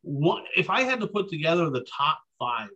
[0.00, 0.44] one.
[0.56, 2.70] If I had to put together the top five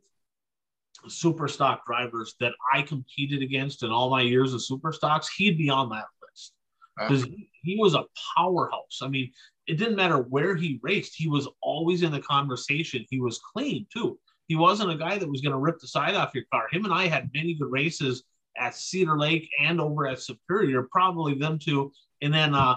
[1.09, 5.57] super stock drivers that I competed against in all my years of super stocks, he'd
[5.57, 6.05] be on that
[6.97, 8.05] because he, he was a
[8.37, 9.01] powerhouse.
[9.03, 9.31] I mean,
[9.67, 13.05] it didn't matter where he raced, he was always in the conversation.
[13.11, 14.19] He was clean too.
[14.47, 16.69] He wasn't a guy that was going to rip the side off your car.
[16.71, 18.23] Him and I had many good races
[18.57, 21.93] at Cedar Lake and over at Superior, probably them two.
[22.23, 22.77] And then uh,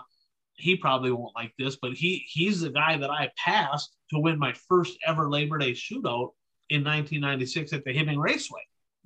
[0.55, 4.39] he probably won't like this, but he he's the guy that I passed to win
[4.39, 6.31] my first ever Labor Day shootout
[6.69, 8.61] in 1996 at the Hibbing Raceway.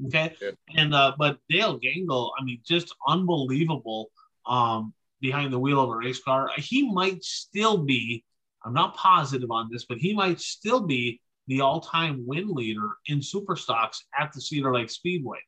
[0.07, 0.52] Okay, yeah.
[0.76, 4.10] and uh, but Dale Gangle, I mean, just unbelievable
[4.48, 4.94] um,
[5.24, 6.52] behind the wheel of a race car.
[6.58, 8.24] He might still be.
[8.64, 13.22] I'm not positive on this, but he might still be the all-time win leader in
[13.22, 15.40] super stocks at the Cedar Lake Speedway.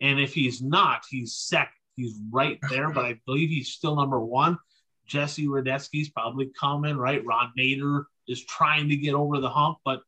[0.00, 1.72] And if he's not, he's second.
[1.96, 4.58] He's right there, but I believe he's still number one.
[5.06, 7.24] Jesse Radetsky's probably coming, right?
[7.24, 10.00] Ron Nader is trying to get over the hump, but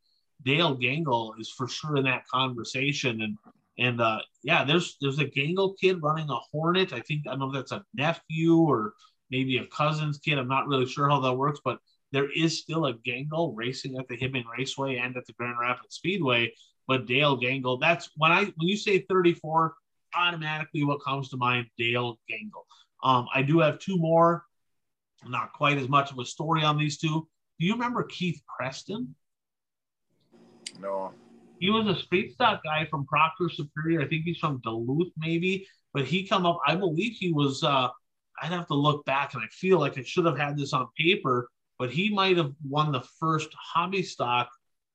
[0.42, 3.22] Dale Gangle is for sure in that conversation.
[3.22, 3.38] And
[3.78, 6.92] and uh, yeah, there's there's a Gangle kid running a Hornet.
[6.92, 8.94] I think I don't know if that's a nephew or
[9.30, 10.38] maybe a cousin's kid.
[10.38, 11.78] I'm not really sure how that works, but
[12.12, 15.96] there is still a Gangle racing at the Hibbing Raceway and at the Grand Rapids
[15.96, 16.52] Speedway.
[16.88, 19.74] But Dale Gangle, that's when I when you say 34,
[20.14, 22.64] automatically what comes to mind, Dale Gangle.
[23.02, 24.44] Um, I do have two more,
[25.26, 27.28] not quite as much of a story on these two.
[27.58, 29.14] Do you remember Keith Preston?
[30.80, 31.12] No.
[31.58, 34.02] He was a street stock guy from Proctor Superior.
[34.02, 35.66] I think he's from Duluth, maybe.
[35.94, 36.58] But he come up.
[36.66, 37.62] I believe he was.
[37.62, 37.88] uh
[38.42, 40.88] I'd have to look back, and I feel like I should have had this on
[40.98, 41.48] paper.
[41.78, 44.48] But he might have won the first hobby stock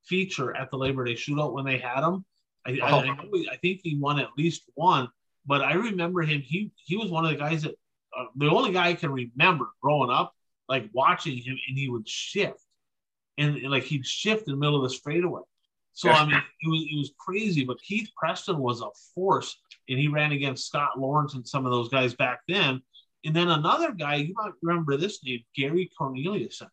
[0.06, 2.26] feature at the Labor Day Shootout when they had him.
[2.66, 2.98] I, oh.
[3.00, 5.10] I, I, I think he won at least one.
[5.46, 6.42] but I remember him.
[6.42, 7.76] He he was one of the guys that
[8.18, 10.34] uh, the only guy I can remember growing up,
[10.70, 12.62] like watching him, and he would shift,
[13.38, 15.42] and, and like he'd shift in the middle of the straightaway.
[15.94, 17.66] So I mean, it was it was crazy.
[17.66, 19.58] But Keith Preston was a force,
[19.90, 22.82] and he ran against Scott Lawrence and some of those guys back then.
[23.24, 26.70] And then another guy, you might remember this name, Gary Corneliuson.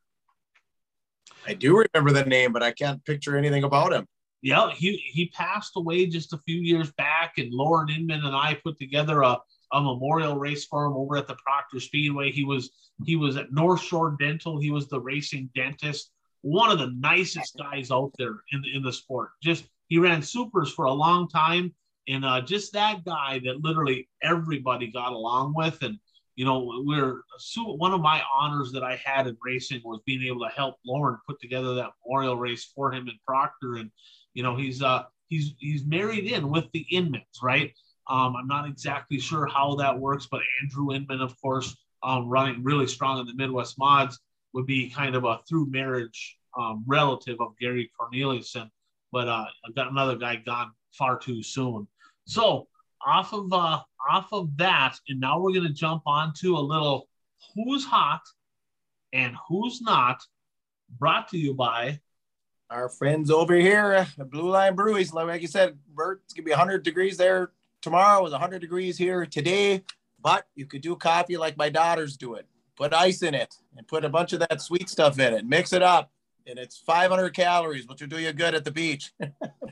[1.46, 4.06] I do remember the name, but I can't picture anything about him.
[4.40, 8.58] Yeah, he he passed away just a few years back, and Lauren Inman and I
[8.62, 9.38] put together a,
[9.72, 12.30] a memorial race for him over at the Proctor Speedway.
[12.30, 12.70] He was
[13.04, 14.60] he was at North Shore Dental.
[14.60, 16.12] He was the racing dentist.
[16.42, 19.30] One of the nicest guys out there in in the sport.
[19.42, 21.74] Just he ran supers for a long time,
[22.06, 25.98] and uh, just that guy that literally everybody got along with, and
[26.36, 27.22] you know, we're
[27.56, 31.18] one of my honors that I had in racing was being able to help Lauren
[31.26, 33.90] put together that memorial race for him in Proctor, and
[34.34, 37.72] you know, he's uh he's he's married in with the Inmans, right?
[38.08, 42.62] Um, I'm not exactly sure how that works, but Andrew Inman, of course, um, running
[42.62, 44.18] really strong in the Midwest mods,
[44.54, 48.70] would be kind of a through marriage um, relative of Gary Corneliuson.
[49.12, 51.86] But uh, I got another guy gone far too soon.
[52.24, 52.68] So
[53.04, 57.08] off of uh, off of that, and now we're gonna jump onto a little
[57.54, 58.20] who's hot
[59.12, 60.22] and who's not,
[60.98, 62.00] brought to you by
[62.70, 65.12] our friends over here, Blue Line Breweries.
[65.12, 68.20] Like you said, Bert, it's gonna be 100 degrees there tomorrow.
[68.20, 69.84] It was 100 degrees here today,
[70.20, 72.46] but you could do coffee like my daughters do it.
[72.78, 75.44] Put ice in it and put a bunch of that sweet stuff in it.
[75.44, 76.12] Mix it up,
[76.46, 79.12] and it's 500 calories, which will do you good at the beach.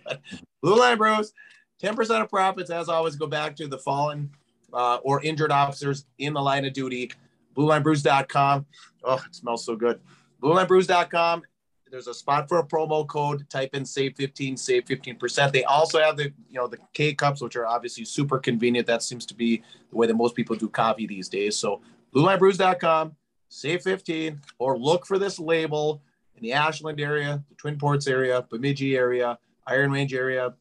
[0.60, 1.32] Blue Line Brews,
[1.80, 4.28] 10% of profits, as always, go back to the fallen
[4.72, 7.12] uh, or injured officers in the line of duty.
[7.56, 8.66] BlueLineBrews.com.
[9.04, 10.00] Oh, it smells so good.
[10.42, 11.44] BlueLineBrews.com
[11.90, 13.48] there's a spot for a promo code.
[13.48, 15.52] Type in save 15, save 15%.
[15.52, 18.86] They also have the, you know, the K cups, which are obviously super convenient.
[18.86, 21.56] That seems to be the way that most people do coffee these days.
[21.56, 21.80] So
[22.14, 23.16] bluelinebrews.com,
[23.48, 26.02] save 15, or look for this label
[26.36, 30.54] in the Ashland area, the Twin Ports area, Bemidji area, Iron Range area.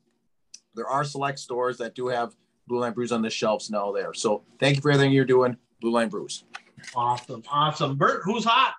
[0.73, 2.35] There are select stores that do have
[2.67, 4.13] Blue Line Brews on the shelves now there.
[4.13, 6.43] So thank you for everything you're doing, Blue Line Brews.
[6.95, 7.43] Awesome.
[7.49, 7.95] Awesome.
[7.95, 8.73] Bert, who's hot?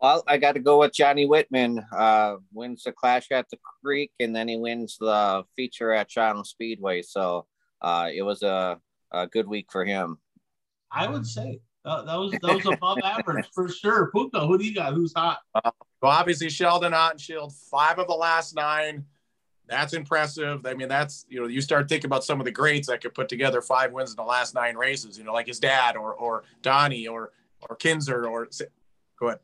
[0.00, 1.84] Well, I got to go with Johnny Whitman.
[1.92, 6.46] Uh, wins the Clash at the Creek, and then he wins the feature at Shawano
[6.46, 7.02] Speedway.
[7.02, 7.46] So
[7.82, 8.78] uh, it was a,
[9.12, 10.18] a good week for him.
[10.92, 14.10] I would say uh, that was that was above average for sure.
[14.10, 14.94] Puka, who do you got?
[14.94, 15.38] Who's hot?
[15.54, 15.70] Uh,
[16.02, 19.04] well, obviously Sheldon Haudenschild, five of the last nine.
[19.66, 20.66] That's impressive.
[20.66, 23.14] I mean, that's you know, you start thinking about some of the greats that could
[23.14, 25.16] put together five wins in the last nine races.
[25.16, 27.32] You know, like his dad or or Donnie or
[27.68, 28.48] or Kinser or
[29.18, 29.38] go ahead.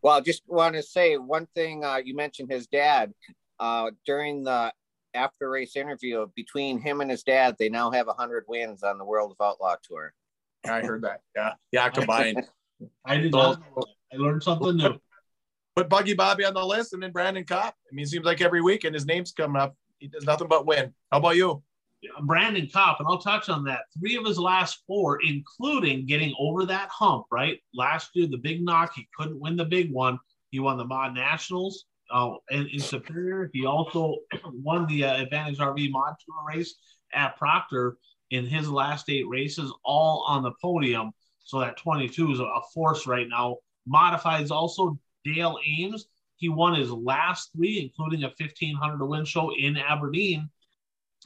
[0.00, 1.84] Well, I just want to say one thing.
[1.84, 3.12] Uh, you mentioned his dad
[3.60, 4.72] uh, during the
[5.14, 6.26] after race interview.
[6.34, 9.76] Between him and his dad, they now have hundred wins on the World of Outlaw
[9.82, 10.12] Tour.
[10.66, 11.20] I heard that.
[11.36, 12.44] Yeah, yeah, combined.
[13.04, 13.62] I did not.
[14.12, 14.98] I learned something new.
[15.76, 17.74] Put Buggy Bobby on the list, and then Brandon Kopp.
[17.90, 19.76] I mean, it seems like every weekend his name's coming up.
[19.98, 20.92] He does nothing but win.
[21.10, 21.62] How about you?
[22.22, 23.82] Brandon Kopp, and I'll touch on that.
[23.98, 27.58] Three of his last four, including getting over that hump, right?
[27.74, 30.18] Last year, the big knock, he couldn't win the big one.
[30.50, 33.50] He won the Mod Nationals uh, in, in Superior.
[33.52, 36.76] He also won the uh, Advantage RV Mod Tour race
[37.12, 37.96] at Proctor
[38.30, 41.12] in his last eight races, all on the podium.
[41.40, 43.56] So that 22 is a force right now.
[43.90, 46.06] Modifieds also Dale Ames.
[46.36, 50.48] He won his last three, including a 1500 to win show in Aberdeen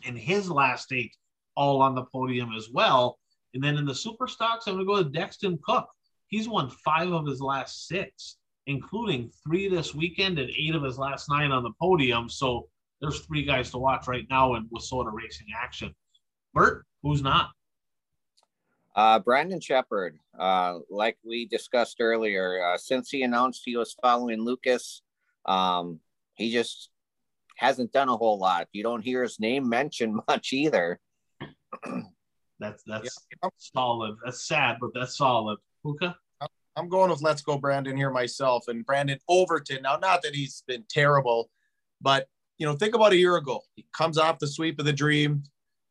[0.04, 1.14] in his last eight,
[1.56, 3.18] all on the podium as well.
[3.54, 5.88] And then in the super stocks, I'm going to go with Dexton Cook.
[6.28, 10.98] He's won five of his last six, including three this weekend and eight of his
[10.98, 12.30] last nine on the podium.
[12.30, 12.68] So
[13.00, 15.94] there's three guys to watch right now in WISSOTA racing action.
[16.54, 17.50] Bert, who's not?
[18.94, 24.42] Uh, Brandon Sheppard, uh, like we discussed earlier, uh, since he announced he was following
[24.44, 25.00] Lucas,
[25.46, 26.00] um,
[26.34, 26.90] he just
[27.56, 28.68] hasn't done a whole lot.
[28.72, 31.00] You don't hear his name mentioned much either.
[32.60, 33.48] that's that's yeah.
[33.56, 34.16] solid.
[34.24, 35.58] That's sad, but that's solid.
[35.82, 36.16] Puka?
[36.76, 39.82] I'm going with Let's Go Brandon here myself and Brandon Overton.
[39.82, 41.50] Now, not that he's been terrible,
[42.00, 43.60] but you know, think about a year ago.
[43.74, 45.42] He comes off the sweep of the dream.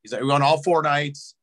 [0.03, 1.35] He's on all four nights.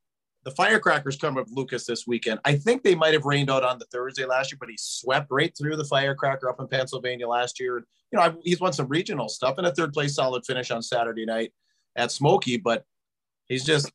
[0.45, 2.41] The Firecrackers come with Lucas this weekend.
[2.45, 5.29] I think they might have rained out on the Thursday last year, but he swept
[5.31, 8.73] right through the Firecracker up in Pennsylvania last year And, you know, I, he's won
[8.73, 11.53] some regional stuff and a third place solid finish on Saturday night
[11.97, 12.85] at Smoky, but
[13.47, 13.91] he's just,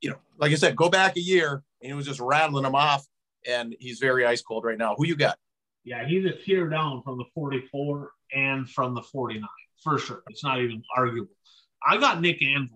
[0.00, 2.74] you know, like I said, go back a year and he was just rattling them
[2.74, 3.06] off
[3.46, 4.94] and he's very ice cold right now.
[4.96, 5.38] Who you got?
[5.84, 9.48] Yeah, he's a tier down from the 44 and from the 49
[9.82, 10.22] for sure.
[10.28, 11.34] It's not even arguable.
[11.86, 12.68] I got Nick Anvelink.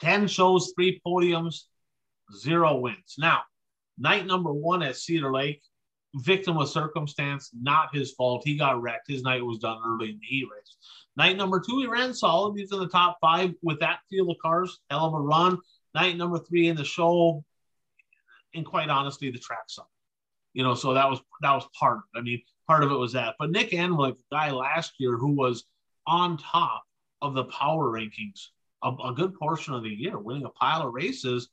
[0.00, 1.62] 10 shows, three podiums,
[2.36, 3.14] zero wins.
[3.18, 3.42] Now,
[3.98, 5.62] night number one at Cedar Lake,
[6.16, 8.42] victim of circumstance, not his fault.
[8.44, 9.08] He got wrecked.
[9.08, 10.76] His night was done early in the heat race.
[11.16, 12.56] Night number two, he ran solid.
[12.56, 14.78] He's in the top five with that field of cars.
[14.90, 15.58] Hell of a run.
[15.94, 17.44] Night number three in the show,
[18.54, 19.88] and quite honestly, the track sucked.
[20.52, 22.00] You know, so that was that was part.
[22.16, 23.34] I mean, part of it was that.
[23.38, 25.64] But Nick Anvelink, the guy last year who was
[26.06, 26.84] on top
[27.22, 28.48] of the power rankings
[28.84, 31.48] a, a good portion of the year, winning a pile of races,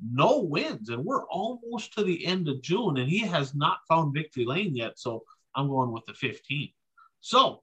[0.00, 4.14] no wins, and we're almost to the end of June, and he has not found
[4.14, 4.98] victory lane yet.
[4.98, 5.24] So
[5.54, 6.70] I'm going with the 15.
[7.20, 7.62] So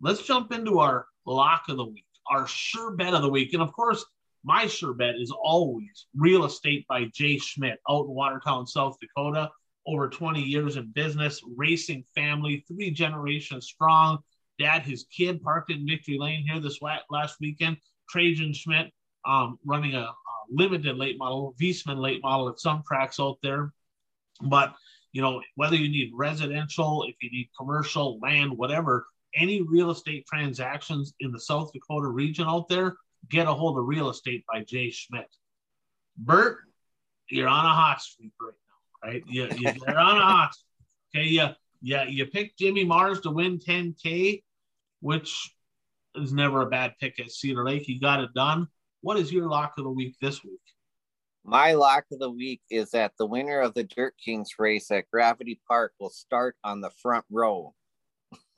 [0.00, 3.62] let's jump into our lock of the week, our sure bet of the week, and
[3.62, 4.04] of course,
[4.44, 9.50] my sure bet is always real estate by Jay Schmidt out in Watertown, South Dakota
[9.86, 14.18] over 20 years in business, racing family, three generations strong.
[14.58, 17.76] Dad, his kid parked in Victory Lane here this last weekend.
[18.12, 18.92] Trajan Schmidt
[19.24, 20.14] um, running a, a,
[20.50, 23.72] limited late model, Viessmann late model at some tracks out there.
[24.42, 24.74] But,
[25.12, 30.26] you know, whether you need residential, if you need commercial, land, whatever, any real estate
[30.26, 32.96] transactions in the South Dakota region out there,
[33.30, 35.28] get a hold of real estate by Jay Schmidt.
[36.18, 36.58] Bert,
[37.28, 38.52] you're on a hot streak right
[39.02, 39.22] now, right?
[39.26, 40.54] You, you're on a hot.
[40.54, 41.24] streak.
[41.24, 42.04] Okay, yeah, yeah.
[42.04, 44.42] You picked Jimmy Mars to win 10K,
[45.00, 45.54] which
[46.16, 47.82] is never a bad pick at Cedar Lake.
[47.82, 48.68] He got it done.
[49.00, 50.60] What is your lock of the week this week?
[51.44, 55.10] My lock of the week is that the winner of the Dirt Kings race at
[55.10, 57.74] Gravity Park will start on the front row.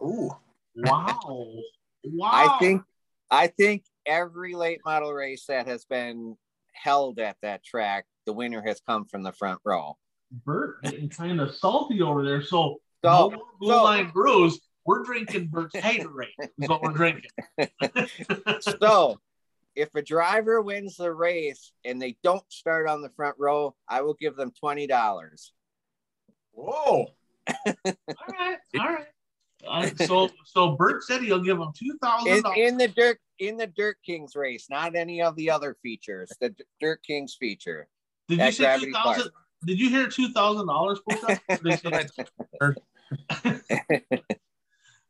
[0.02, 0.30] Ooh.
[0.76, 1.18] Wow.
[2.04, 2.30] wow.
[2.30, 2.82] I think
[3.30, 6.36] I think every late model race that has been
[6.72, 9.96] held at that track, the winner has come from the front row.
[10.44, 12.42] Bert getting kind of salty over there.
[12.42, 14.60] So, so no blue so, line brews.
[14.86, 16.28] We're drinking Bert's haterade.
[16.38, 17.30] Is what we're drinking.
[18.60, 19.18] so,
[19.74, 24.02] if a driver wins the race and they don't start on the front row, I
[24.02, 25.52] will give them twenty dollars.
[26.52, 27.06] Whoa!
[27.66, 29.06] all right, all right.
[29.66, 33.56] Uh, so, so Bert said he'll give them two thousand in, in the dirt in
[33.56, 36.30] the Dirt Kings race, not any of the other features.
[36.40, 37.88] The Dirt Kings feature.
[38.28, 39.30] Did you say two thousand?
[39.64, 41.00] Did you hear two thousand dollars?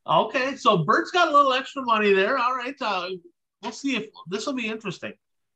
[0.07, 2.37] okay, so Bert's got a little extra money there.
[2.37, 3.09] All right, uh,
[3.61, 5.13] we'll see if this will be interesting.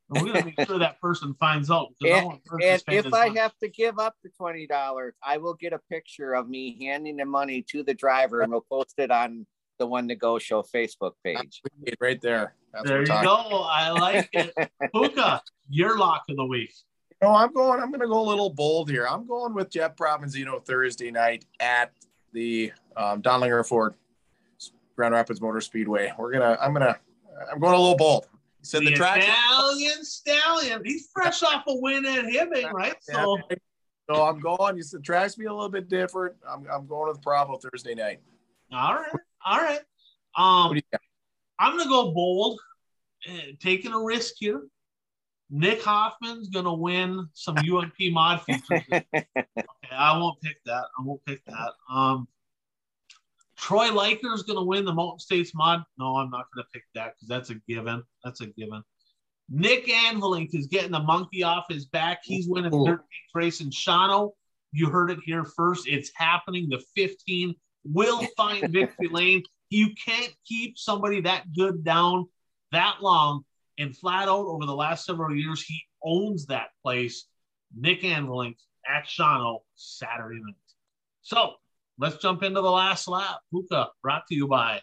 [0.08, 1.88] we're gonna make sure that person finds out.
[2.02, 3.38] And, and if I money.
[3.38, 7.16] have to give up the twenty dollars, I will get a picture of me handing
[7.16, 9.46] the money to the driver, and we'll post it on
[9.80, 11.62] the One to Go Show Facebook page.
[12.00, 12.54] Right there.
[12.72, 13.66] That's there you go.
[13.68, 14.52] I like it.
[14.94, 16.72] Puka, your lock of the week.
[17.22, 17.80] No, I'm going.
[17.80, 19.06] I'm going to go a little bold here.
[19.06, 21.92] I'm going with Jeff Provinzino Thursday night at
[22.32, 23.94] the um, Dondlinger Ford
[25.00, 26.12] Grand Rapids Motor Speedway.
[26.18, 26.58] We're gonna.
[26.60, 26.94] I'm gonna.
[27.50, 28.26] I'm going a little bold.
[28.58, 29.22] He said the, the track.
[29.22, 30.82] Stallion, stallion.
[30.84, 32.96] He's fresh off a win at Hibbing, right?
[33.00, 33.38] So.
[34.10, 34.76] So I'm going.
[34.76, 36.34] You said tracks be a little bit different.
[36.46, 38.20] I'm, I'm going with Bravo Thursday night.
[38.72, 39.12] All right.
[39.46, 39.80] All right.
[40.36, 40.78] Um,
[41.58, 42.60] I'm gonna go bold,
[43.26, 44.66] uh, taking a risk here.
[45.48, 48.64] Nick Hoffman's gonna win some UMP mod features.
[48.90, 49.26] okay,
[49.92, 50.84] I won't pick that.
[50.98, 51.70] I won't pick that.
[51.88, 52.28] Um,
[53.60, 55.82] Troy Liker's gonna win the Mountain States mod.
[55.98, 58.02] No, I'm not gonna pick that because that's a given.
[58.24, 58.82] That's a given.
[59.50, 62.20] Nick Anvelink is getting the monkey off his back.
[62.22, 64.30] He's winning the Dirt Kings race in Shawano.
[64.72, 65.88] You heard it here first.
[65.88, 66.68] It's happening.
[66.68, 67.54] The 15
[67.84, 69.42] will find victory lane.
[69.68, 72.28] You can't keep somebody that good down
[72.72, 73.44] that long
[73.78, 77.26] and flat out over the last several years, he owns that place.
[77.76, 78.56] Nick Anvelink
[78.88, 80.54] at Shawano Saturday night.
[81.22, 81.54] So
[82.00, 83.40] let's jump into the last lap.
[83.50, 84.80] Puka brought to you by.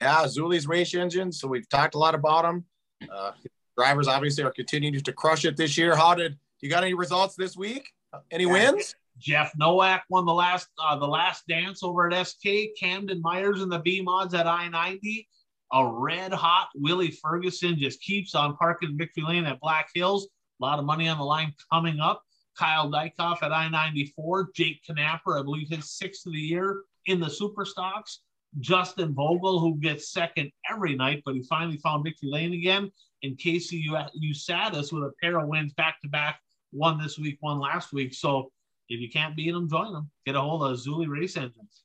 [0.00, 1.40] Yeah, Zeuli's race engines.
[1.40, 2.64] So we've talked a lot about them.
[3.12, 3.32] Uh,
[3.76, 5.96] drivers obviously are continuing to crush it this year.
[5.96, 7.88] How did you got any results this week?
[8.30, 8.94] Any wins?
[9.18, 12.46] Jeff Nowak won the last uh, the last dance over at SK.
[12.78, 15.28] Camden Myers in the B mods at I ninety
[15.72, 20.28] a red hot Willie Ferguson just keeps on parking victory lane at Black Hills.
[20.60, 22.22] A lot of money on the line coming up.
[22.58, 24.50] Kyle Dykoff at I 94.
[24.54, 28.20] Jake Knapper, I believe his sixth of the year in the super stocks.
[28.60, 32.90] Justin Vogel, who gets second every night, but he finally found victory lane again.
[33.22, 36.40] And Casey Usatis with a pair of wins back to back,
[36.70, 38.14] one this week, one last week.
[38.14, 38.50] So
[38.88, 40.10] if you can't beat them, join them.
[40.24, 41.82] Get a hold of Zeuli Race Engines.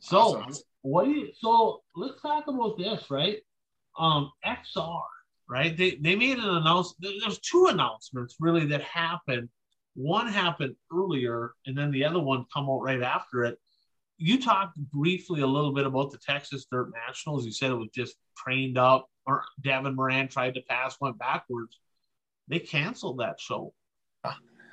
[0.00, 3.38] So, awesome what do you so let's talk about this right
[3.98, 5.02] um xr
[5.48, 9.48] right they, they made an announcement there's two announcements really that happened
[9.94, 13.58] one happened earlier and then the other one come out right after it
[14.18, 17.46] you talked briefly a little bit about the Texas Dirt Nationals.
[17.46, 21.78] You said it was just trained up, or Devin Moran tried to pass, went backwards.
[22.48, 23.72] They canceled that show.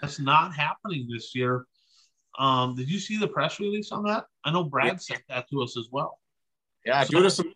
[0.01, 1.65] That's not happening this year.
[2.37, 4.25] Um, did you see the press release on that?
[4.43, 4.97] I know Brad yeah.
[4.97, 6.19] sent that to us as well.
[6.85, 7.53] Yeah, so, due to some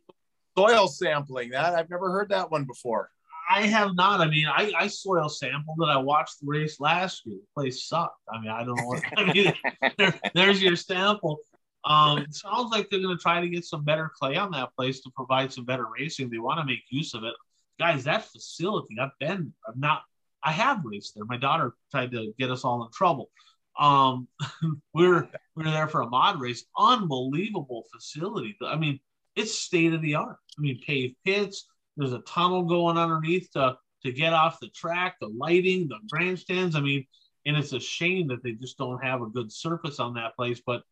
[0.68, 1.50] soil sampling.
[1.52, 3.10] That I've never heard that one before.
[3.50, 4.22] I have not.
[4.22, 5.90] I mean, I, I soil sampled it.
[5.90, 7.38] I watched the race last year.
[7.38, 8.22] The place sucked.
[8.32, 9.04] I mean, I don't know what.
[9.18, 9.54] I mean,
[9.98, 11.40] there, there's your sample.
[11.84, 14.76] Um, it sounds like they're going to try to get some better clay on that
[14.78, 16.30] place to provide some better racing.
[16.30, 17.34] They want to make use of it,
[17.80, 18.04] guys.
[18.04, 19.54] That facility, I've been.
[19.68, 20.04] I've not.
[20.44, 21.26] I have raced there.
[21.26, 23.32] My daughter tried to get us all in trouble.
[23.80, 24.28] Um,
[24.94, 26.66] we are we are there for a mod race.
[26.78, 28.56] Unbelievable facility.
[28.64, 29.00] I mean,
[29.40, 30.38] it's state of the art.
[30.58, 31.66] I mean, paved pits.
[31.98, 35.16] There's a tunnel going underneath to to get off the track.
[35.20, 36.76] The lighting, the grandstands.
[36.76, 37.06] I mean,
[37.46, 40.62] and it's a shame that they just don't have a good surface on that place.
[40.66, 40.84] But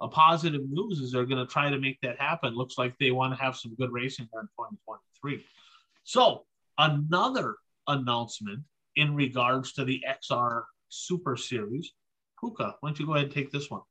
[0.00, 2.54] a positive news is they're going to try to make that happen.
[2.54, 5.44] Looks like they want to have some good racing there in 2023.
[6.04, 6.44] So
[6.78, 7.56] another
[7.86, 8.60] announcement
[8.96, 11.92] in regards to the XR Super Series.
[12.40, 13.82] Puka, why don't you go ahead and take this one?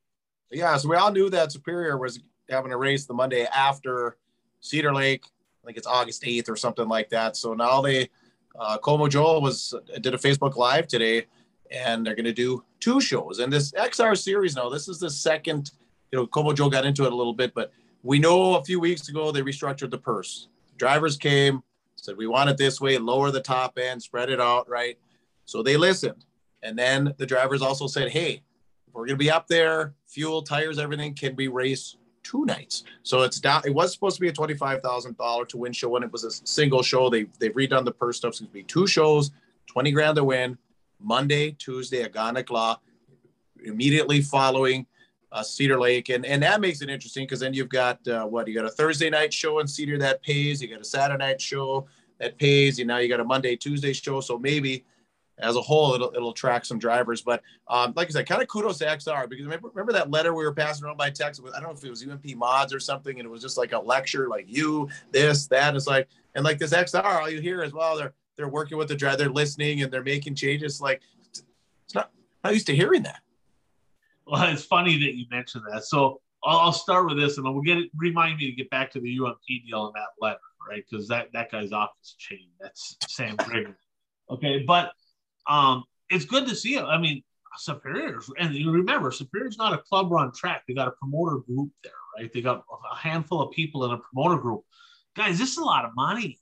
[0.50, 4.16] Yeah, so we all knew that Superior was having a race the Monday after
[4.60, 5.26] Cedar Lake.
[5.62, 7.36] I think it's August 8th or something like that.
[7.36, 8.10] So now they,
[8.58, 11.26] uh, Como Joel was did a Facebook Live today,
[11.70, 13.38] and they're going to do two shows.
[13.38, 15.70] And this XR series now, this is the second.
[16.12, 17.72] You know, Como Joel got into it a little bit, but
[18.02, 20.48] we know a few weeks ago they restructured the purse.
[20.76, 21.62] Drivers came,
[21.96, 24.98] said we want it this way, lower the top end, spread it out, right?
[25.46, 26.24] So they listened,
[26.62, 28.42] and then the drivers also said, hey,
[28.92, 31.14] we're going to be up there, fuel, tires, everything.
[31.14, 32.82] Can we race two nights.
[33.04, 33.62] So it's down.
[33.64, 36.24] It was supposed to be a twenty-five thousand dollar to win show when it was
[36.24, 37.08] a single show.
[37.08, 38.34] They they've redone the purse stuff.
[38.34, 39.30] So it's gonna be two shows,
[39.66, 40.58] twenty grand to win.
[41.00, 42.78] Monday, Tuesday, Aganakla,
[43.64, 44.86] immediately following
[45.30, 48.48] uh, Cedar Lake, and and that makes it interesting because then you've got uh, what
[48.48, 50.62] you got a Thursday night show in Cedar that pays.
[50.62, 51.86] You got a Saturday night show
[52.18, 52.78] that pays.
[52.78, 54.20] You now you got a Monday, Tuesday show.
[54.20, 54.84] So maybe
[55.38, 57.22] as a whole, it'll it'll attract some drivers.
[57.22, 60.34] But um, like I said, kind of kudos to XR because remember, remember that letter
[60.34, 61.40] we were passing around by text.
[61.44, 63.72] I don't know if it was UMP mods or something, and it was just like
[63.72, 65.74] a lecture, like you this that.
[65.74, 67.96] It's like and like this XR, all you hear as well.
[67.96, 70.80] They're they're working with the driver, they're listening, and they're making changes.
[70.80, 72.10] Like it's not
[72.44, 73.20] not used to hearing that.
[74.26, 75.84] Well, it's funny that you mentioned that.
[75.84, 77.90] So I'll, I'll start with this, and we'll get it.
[77.96, 80.38] Remind me to get back to the UMP deal in that letter,
[80.68, 80.84] right?
[80.88, 82.48] Because that that guy's office chain.
[82.60, 83.74] That's Sam Grigg.
[84.30, 84.92] Okay, but
[85.46, 86.82] um, it's good to see it.
[86.82, 87.22] I mean,
[87.56, 90.64] Superiors, and you remember, Superior's not a club run track.
[90.66, 92.32] They got a promoter group there, right?
[92.32, 94.62] They got a handful of people in a promoter group.
[95.14, 96.40] Guys, this is a lot of money.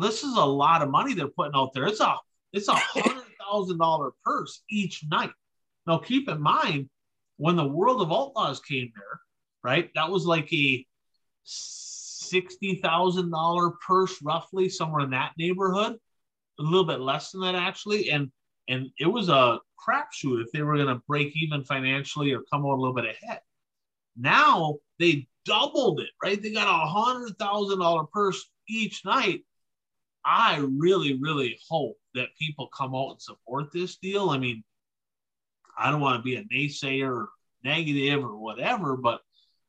[0.00, 1.84] This is a lot of money they're putting out there.
[1.84, 2.16] It's a
[2.54, 5.30] it's a hundred thousand dollar purse each night.
[5.86, 6.88] Now, keep in mind
[7.36, 9.20] when the World of Outlaws came there,
[9.62, 9.90] right?
[9.94, 10.86] That was like a
[11.42, 15.98] sixty thousand dollar purse, roughly somewhere in that neighborhood
[16.58, 18.30] a little bit less than that actually, and
[18.68, 22.64] and it was a crapshoot if they were going to break even financially or come
[22.64, 23.40] out a little bit ahead.
[24.16, 26.40] Now they doubled it, right?
[26.40, 29.44] They got a hundred thousand dollar purse each night.
[30.24, 34.30] I really, really hope that people come out and support this deal.
[34.30, 34.64] I mean,
[35.76, 37.28] I don't want to be a naysayer or
[37.62, 39.20] negative or whatever, but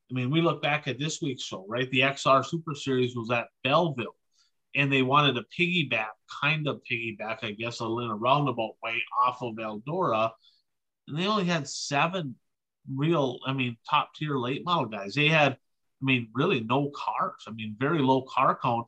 [0.09, 1.89] I mean, we look back at this week's show, right?
[1.89, 4.15] The XR Super Series was at Belleville
[4.75, 6.09] and they wanted to piggyback,
[6.41, 10.31] kind of piggyback, I guess, a roundabout way off of Eldora.
[11.07, 12.35] And they only had seven
[12.93, 15.15] real, I mean, top tier late model guys.
[15.15, 17.43] They had, I mean, really no cars.
[17.47, 18.87] I mean, very low car count.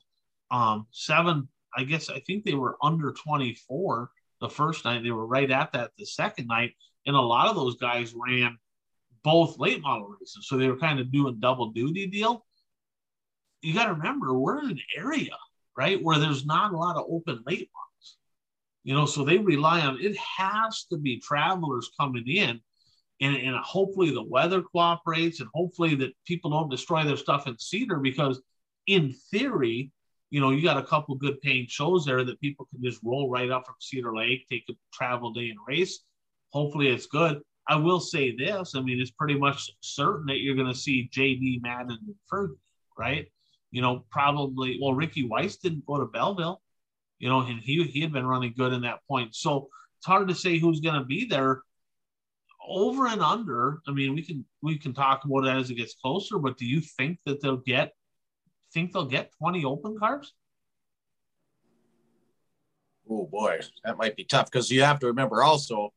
[0.52, 4.10] Um, seven, I guess, I think they were under 24
[4.42, 5.04] the first night.
[5.04, 6.74] They were right at that the second night.
[7.06, 8.58] And a lot of those guys ran
[9.24, 10.48] both late model races.
[10.48, 12.46] So they were kind of doing double duty deal.
[13.62, 15.36] You got to remember, we're in an area
[15.78, 16.04] right?
[16.04, 18.18] Where there's not a lot of open late ones.
[18.84, 22.62] You know, so they rely on it has to be travelers coming in
[23.22, 27.58] and, and hopefully the weather cooperates and hopefully that people don't destroy their stuff in
[27.58, 28.42] Cedar because
[28.86, 29.92] in theory,
[30.30, 33.30] you know, you got a couple good paying shows there that people can just roll
[33.30, 36.04] right up from Cedar Lake, take a travel day and race.
[36.52, 37.42] Hopefully it's good.
[37.68, 38.76] I will say this.
[38.76, 42.58] I mean, it's pretty much certain that you're going to see JD Madden and Fergie,
[42.98, 43.28] right?
[43.72, 46.62] You know, probably well, Ricky Weiss didn't go to Belleville,
[47.20, 49.36] you know, and he he had been running good in that point.
[49.36, 51.62] So it's hard to say who's going to be there.
[52.70, 55.96] Over and under, I mean, we can we can talk about it as it gets
[55.96, 56.38] closer.
[56.38, 57.94] But do you think that they'll get
[58.74, 60.34] think they'll get twenty open cars?
[63.10, 65.94] Oh boy, that might be tough because you have to remember also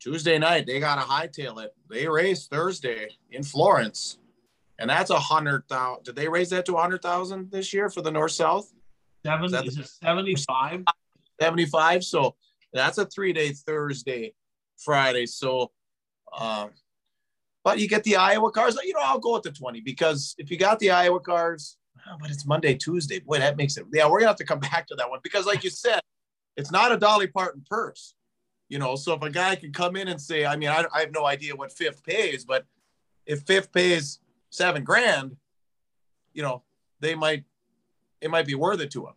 [0.00, 1.74] Tuesday night, they got to hightail it.
[1.90, 4.18] They race Thursday in Florence,
[4.78, 6.04] and that's a hundred thousand.
[6.04, 8.70] Did they raise that to a hundred thousand this year for the North South?
[9.24, 10.84] Seven that is it seventy five?
[11.40, 12.04] 75.
[12.04, 12.34] So
[12.72, 14.34] that's a three day Thursday,
[14.78, 15.26] Friday.
[15.26, 15.70] So,
[16.36, 16.70] um,
[17.64, 18.78] but you get the Iowa cars.
[18.84, 21.78] You know, I'll go with the 20 because if you got the Iowa cars,
[22.08, 23.18] oh, but it's Monday, Tuesday.
[23.18, 23.86] Boy, that makes it.
[23.92, 26.00] Yeah, we're gonna have to come back to that one because, like you said,
[26.56, 28.14] it's not a Dolly Parton purse.
[28.68, 31.00] You know, so if a guy can come in and say, I mean, I, I
[31.00, 32.64] have no idea what fifth pays, but
[33.24, 34.18] if fifth pays
[34.56, 35.36] seven grand,
[36.32, 36.62] you know,
[37.00, 37.44] they might,
[38.20, 39.14] it might be worth it to them.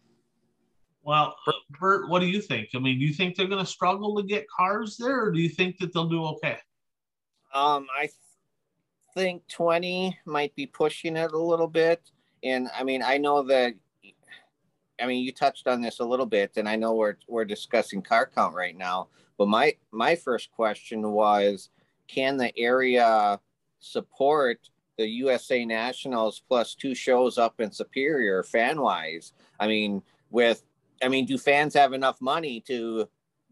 [1.01, 1.35] Well,
[1.79, 2.69] Bert, what do you think?
[2.75, 5.39] I mean, do you think they're going to struggle to get cars there, or do
[5.39, 6.57] you think that they'll do okay?
[7.53, 8.13] Um, I th-
[9.15, 12.01] think 20 might be pushing it a little bit.
[12.43, 13.73] And I mean, I know that,
[15.01, 18.01] I mean, you touched on this a little bit, and I know we're, we're discussing
[18.01, 19.07] car count right now.
[19.37, 21.69] But my, my first question was
[22.07, 23.39] can the area
[23.79, 29.31] support the USA Nationals plus two shows up in Superior fan wise?
[29.57, 30.61] I mean, with
[31.01, 33.07] I mean, do fans have enough money to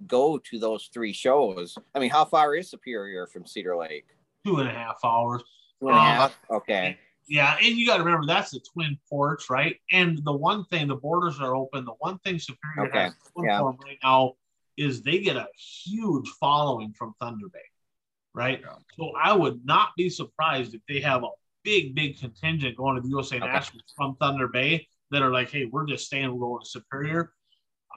[0.05, 1.77] go to those three shows?
[1.95, 4.07] I mean, how far is Superior from Cedar Lake?
[4.45, 5.41] Two and a half hours.
[5.79, 6.37] Two and a half.
[6.51, 6.97] Uh, okay.
[7.29, 9.77] Yeah, and you got to remember that's the twin ports, right?
[9.91, 11.85] And the one thing, the borders are open.
[11.85, 13.61] The one thing Superior Okay, has yeah.
[13.61, 14.33] right now
[14.77, 17.59] is they get a huge following from Thunder Bay,
[18.37, 18.61] right?
[18.61, 18.75] Yeah.
[18.97, 21.29] So I would not be surprised if they have a
[21.63, 23.45] big, big contingent going to the USA Okay.
[23.45, 27.33] Nationals from Thunder Bay that are like, hey, we're just staying, we're going to Superior.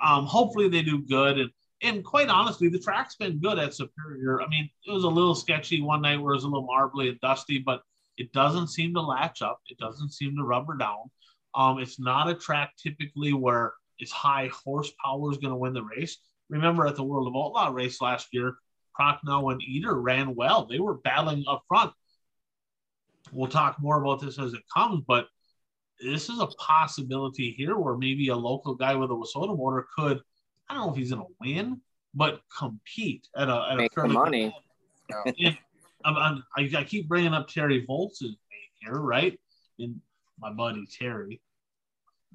[0.03, 1.39] Um, hopefully they do good.
[1.39, 1.51] And
[1.83, 4.43] and quite honestly, the track's been good at Superior.
[4.43, 7.09] I mean, it was a little sketchy one night where it was a little marbly
[7.09, 7.81] and dusty, but
[8.19, 9.61] it doesn't seem to latch up.
[9.71, 11.11] It doesn't seem to rubber down.
[11.55, 15.83] Um, it's not a track typically where it's high horsepower is going to win the
[15.83, 16.19] race.
[16.51, 18.57] Remember at the World of Outlaw race last year,
[18.99, 20.67] Prochnow and Eater ran well.
[20.67, 21.93] They were battling up front.
[23.33, 25.27] We'll talk more about this as it comes, but
[26.01, 30.21] this is a possibility here where maybe a local guy with a WISSOTA motor could,
[30.69, 31.81] I don't know if he's going to win,
[32.15, 34.57] but compete at a, at Make some fairly money.
[35.25, 35.59] and
[36.05, 38.37] I'm, I'm, I, I keep bringing up Terry Volts' name
[38.81, 39.39] here, right?
[39.79, 40.01] And
[40.39, 41.41] my buddy Terry,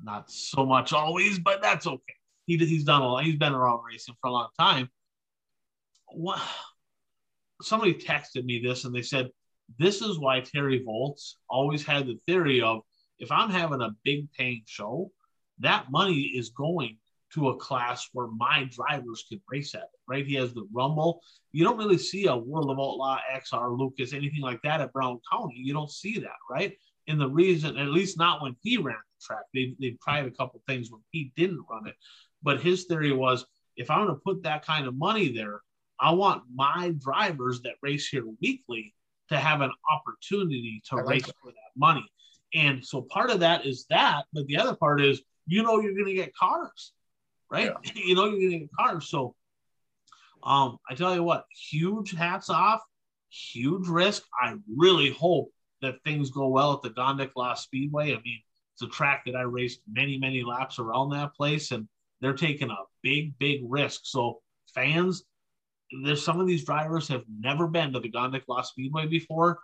[0.04, 2.14] not so much always, but that's okay.
[2.46, 3.24] He he's done a lot.
[3.24, 4.90] He's been around racing for a long time.
[6.16, 6.42] What?
[7.62, 9.30] Somebody texted me this, and they said
[9.78, 12.82] this is why Terry Volts always had the theory of
[13.20, 15.12] if I'm having a big paying show,
[15.60, 16.98] that money is going
[17.34, 20.26] to a class where my drivers can race at it, right?
[20.26, 21.22] He has the Rumble.
[21.52, 25.20] You don't really see a World of Outlaw XR Lucas, anything like that at Brown
[25.32, 25.56] County.
[25.58, 26.78] You don't see that, right?
[27.08, 30.32] And the reason, at least not when he ran the track, they, they tried a
[30.32, 31.96] couple things when he didn't run it.
[32.42, 35.62] But his theory was if I'm going to put that kind of money there,
[36.00, 38.94] I want my drivers that race here weekly
[39.30, 41.36] to have an opportunity to like race that.
[41.42, 42.06] for that money.
[42.54, 45.94] And so part of that is that, but the other part is you know you're
[45.94, 46.94] going to get cars,
[47.52, 47.72] right?
[47.96, 49.10] you know you're going to get cars.
[49.10, 49.36] So
[50.44, 52.82] um, I tell you what, huge hats off,
[53.30, 54.24] huge risk.
[54.42, 55.52] I really hope
[55.82, 58.12] that things go well at the Gondik Speedway.
[58.14, 58.40] I mean,
[58.74, 61.88] it's a track that I raced many, many laps around that place, and
[62.22, 64.02] they're taking a big, big risk.
[64.04, 64.42] So
[64.74, 65.24] fans,
[66.04, 69.60] there's some of these drivers have never been to the Gondik Law Speedway before.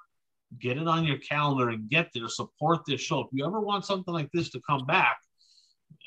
[0.60, 2.28] Get it on your calendar and get there.
[2.28, 3.22] Support this show.
[3.22, 5.18] If you ever want something like this to come back,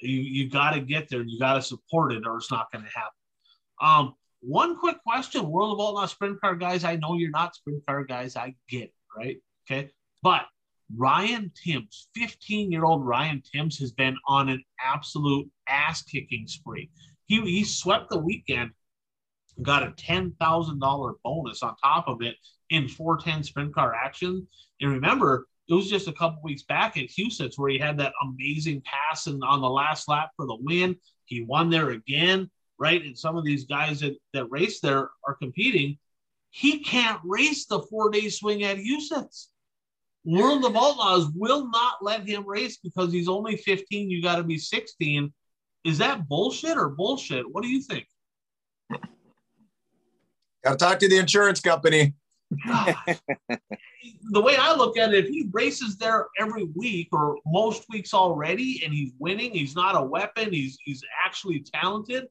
[0.01, 1.21] you you got to get there.
[1.21, 3.11] and You got to support it, or it's not going to happen.
[3.81, 6.85] Um, one quick question: World of Outlaw sprint car guys.
[6.85, 8.37] I know you're not sprint car guys.
[8.37, 9.39] I get it, right?
[9.67, 9.91] Okay,
[10.23, 10.43] but
[10.95, 16.91] Ryan Timms, 15 year old Ryan Timms, has been on an absolute ass kicking spree.
[17.27, 18.73] He he swept the weekend,
[19.63, 22.37] got a ten thousand dollar bonus on top of it
[22.71, 24.47] in 410 sprint car action.
[24.81, 28.13] And remember, it was just a couple weeks back at Huset's where he had that
[28.23, 30.97] amazing pass and on the last lap for the win.
[31.25, 33.03] He won there again, right?
[33.03, 35.99] And some of these guys that, that race there are competing.
[36.51, 39.51] He can't race the four day swing at Huset's.
[40.25, 44.11] World of Outlaws will not let him race because he's only 15.
[44.11, 45.33] You got to be 16.
[45.85, 47.51] Is that bullshit or bullshit?
[47.51, 48.07] What do you think?
[50.65, 52.15] Got to talk to the insurance company.
[54.31, 58.15] the way I look at it, if he races there every week or most weeks
[58.15, 62.27] already and he's winning, he's not a weapon, he's he's actually talented.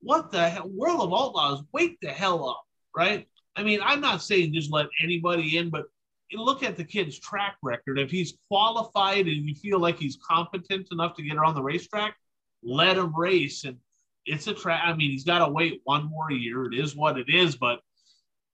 [0.00, 0.68] What the hell?
[0.68, 2.64] World of Outlaws, wake the hell up,
[2.96, 3.28] right?
[3.54, 5.84] I mean, I'm not saying just let anybody in, but
[6.32, 7.98] look at the kid's track record.
[7.98, 12.16] If he's qualified and you feel like he's competent enough to get around the racetrack,
[12.62, 13.64] let him race.
[13.64, 13.76] And
[14.26, 14.82] it's a trap.
[14.84, 16.64] I mean, he's got to wait one more year.
[16.64, 17.80] It is what it is, but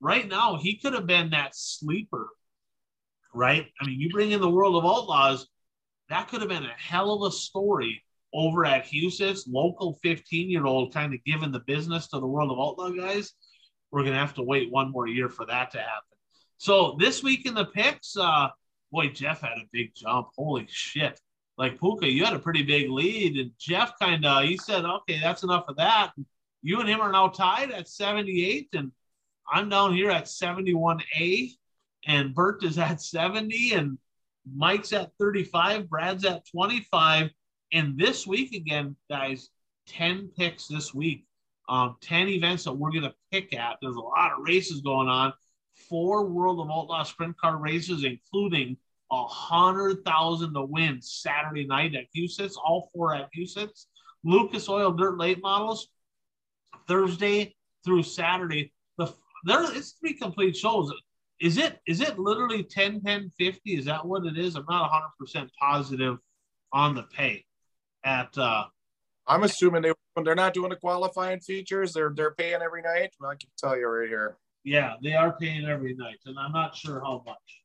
[0.01, 2.29] right now he could have been that sleeper,
[3.35, 3.67] right?
[3.81, 5.47] I mean, you bring in the World of Outlaws,
[6.09, 10.67] that could have been a hell of a story over at Huset's, local 15 year
[10.67, 13.33] old kind of giving the business to the World of Outlaw guys.
[13.91, 16.19] We're going to have to wait one more year for that to happen.
[16.59, 18.49] So this week in the picks, uh,
[18.91, 20.29] boy, Jeff had a big jump.
[20.37, 21.19] Holy shit.
[21.59, 25.19] Like Puka, you had a pretty big lead, and Jeff kind of he said, "Okay,
[25.21, 26.13] that's enough of that."
[26.63, 28.93] You and him are now tied at 78, and
[29.51, 31.51] I'm down here at 71A,
[32.07, 33.99] and Bert is at 70, and
[34.55, 37.31] Mike's at 35, Brad's at 25.
[37.73, 39.51] And this week again, guys,
[39.89, 41.27] 10 picks this week.
[41.69, 43.79] Um, 10 events that we're gonna pick at.
[43.83, 45.33] There's a lot of races going on.
[45.75, 48.77] Four World of Outlaw sprint car races, including
[49.11, 53.87] a hundred thousand to win Saturday night at Huset's, all four at Huset's.
[54.25, 55.89] Lucas Oil Dirt Late Models,
[56.87, 57.55] Thursday
[57.85, 58.73] through Saturday.
[58.99, 59.13] The
[59.45, 60.93] there it's three complete shows.
[61.41, 63.77] Is it is it literally 10 10 50?
[63.77, 64.57] Is that what it is?
[64.57, 66.19] I'm not 100 percent positive
[66.73, 67.45] on the pay
[68.05, 68.65] at uh
[69.27, 69.93] I'm assuming they
[70.25, 73.11] they're not doing the qualifying features, they're they're paying every night.
[73.21, 74.37] Well, I can tell you right here.
[74.65, 77.58] yeah, they are paying every night, and I'm not sure how much.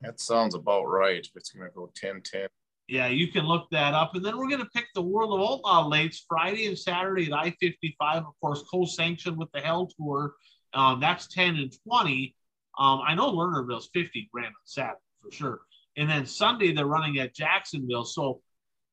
[0.00, 1.26] That sounds about right.
[1.34, 2.48] It's gonna go 10 10.
[2.88, 4.14] Yeah, you can look that up.
[4.14, 7.32] And then we're going to pick the World of Outlaw lates Friday and Saturday at
[7.32, 10.34] I 55, of course, co sanctioned with the Hell Tour.
[10.72, 12.34] Um, that's 10 and 20.
[12.78, 15.60] Um, I know Lernerville's 50 grand on Saturday for sure.
[15.96, 18.04] And then Sunday, they're running at Jacksonville.
[18.04, 18.40] So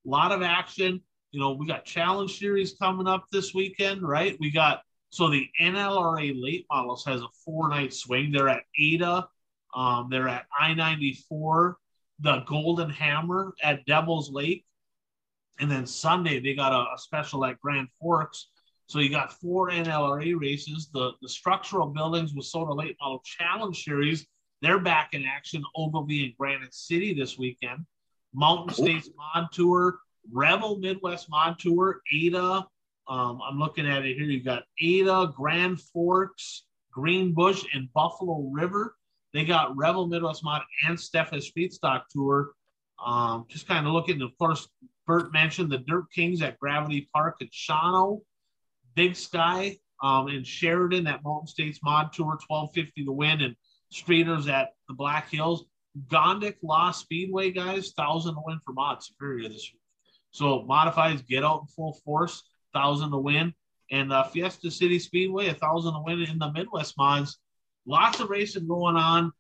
[0.05, 1.01] a lot of action.
[1.31, 4.38] You know, we got Challenge Series coming up this weekend, right?
[4.39, 8.31] We got, so the NLRA late models has a four night swing.
[8.31, 9.27] They're at Ada,
[9.75, 11.77] um, they're at I 94
[12.19, 14.65] the Golden Hammer at Devil's Lake.
[15.59, 18.49] And then Sunday, they got a, a, special at Grand Forks.
[18.87, 20.89] So you got four NLRA races.
[20.93, 24.25] The, the structural buildings WISSOTA Late Model Challenge Series,
[24.61, 25.63] they're back in action.
[25.75, 27.85] Ogilvie and Granite City this weekend.
[28.33, 29.99] Mountain States Mod Tour,
[30.31, 32.65] Rebel Midwest Mod Tour, Ada.
[33.07, 34.25] Um, I'm looking at it here.
[34.25, 38.95] You got Ada, Grand Forks, Greenbush, and Buffalo River.
[39.34, 42.51] They got Rebel Midwest Mod and Steffes Speedstock Tour.
[43.03, 44.68] Um, just kind of looking, of course,
[45.07, 48.22] Bert mentioned the Dirt Kings at Gravity Park at Shawano,
[48.95, 53.55] Big Sky um, in Sheridan at Mountain States Mod Tour, 1250 to win, and
[53.91, 55.65] Streeters at the Black Hills.
[56.07, 59.81] Gondik Law Speedway, guys, 1,000 to win for Mod Superior this week.
[60.31, 63.53] So modifieds get out in full force, 1,000 to win.
[63.91, 67.39] And uh, Fiesta City Speedway, 1,000 to win in the Midwest Mods
[67.85, 69.31] lots of racing going on.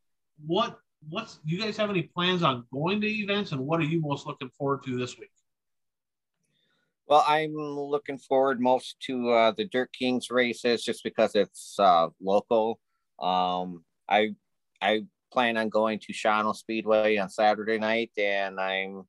[0.45, 0.77] What
[1.09, 4.25] what's you guys have any plans on going to events and what are you most
[4.25, 5.29] looking forward to this week?
[7.07, 12.07] Well, I'm looking forward most to uh, the Dirt Kings races just because it's uh,
[12.21, 12.79] local.
[13.19, 14.35] Um, I
[14.81, 19.03] I plan on going to Shawano Speedway on Saturday night, and I'm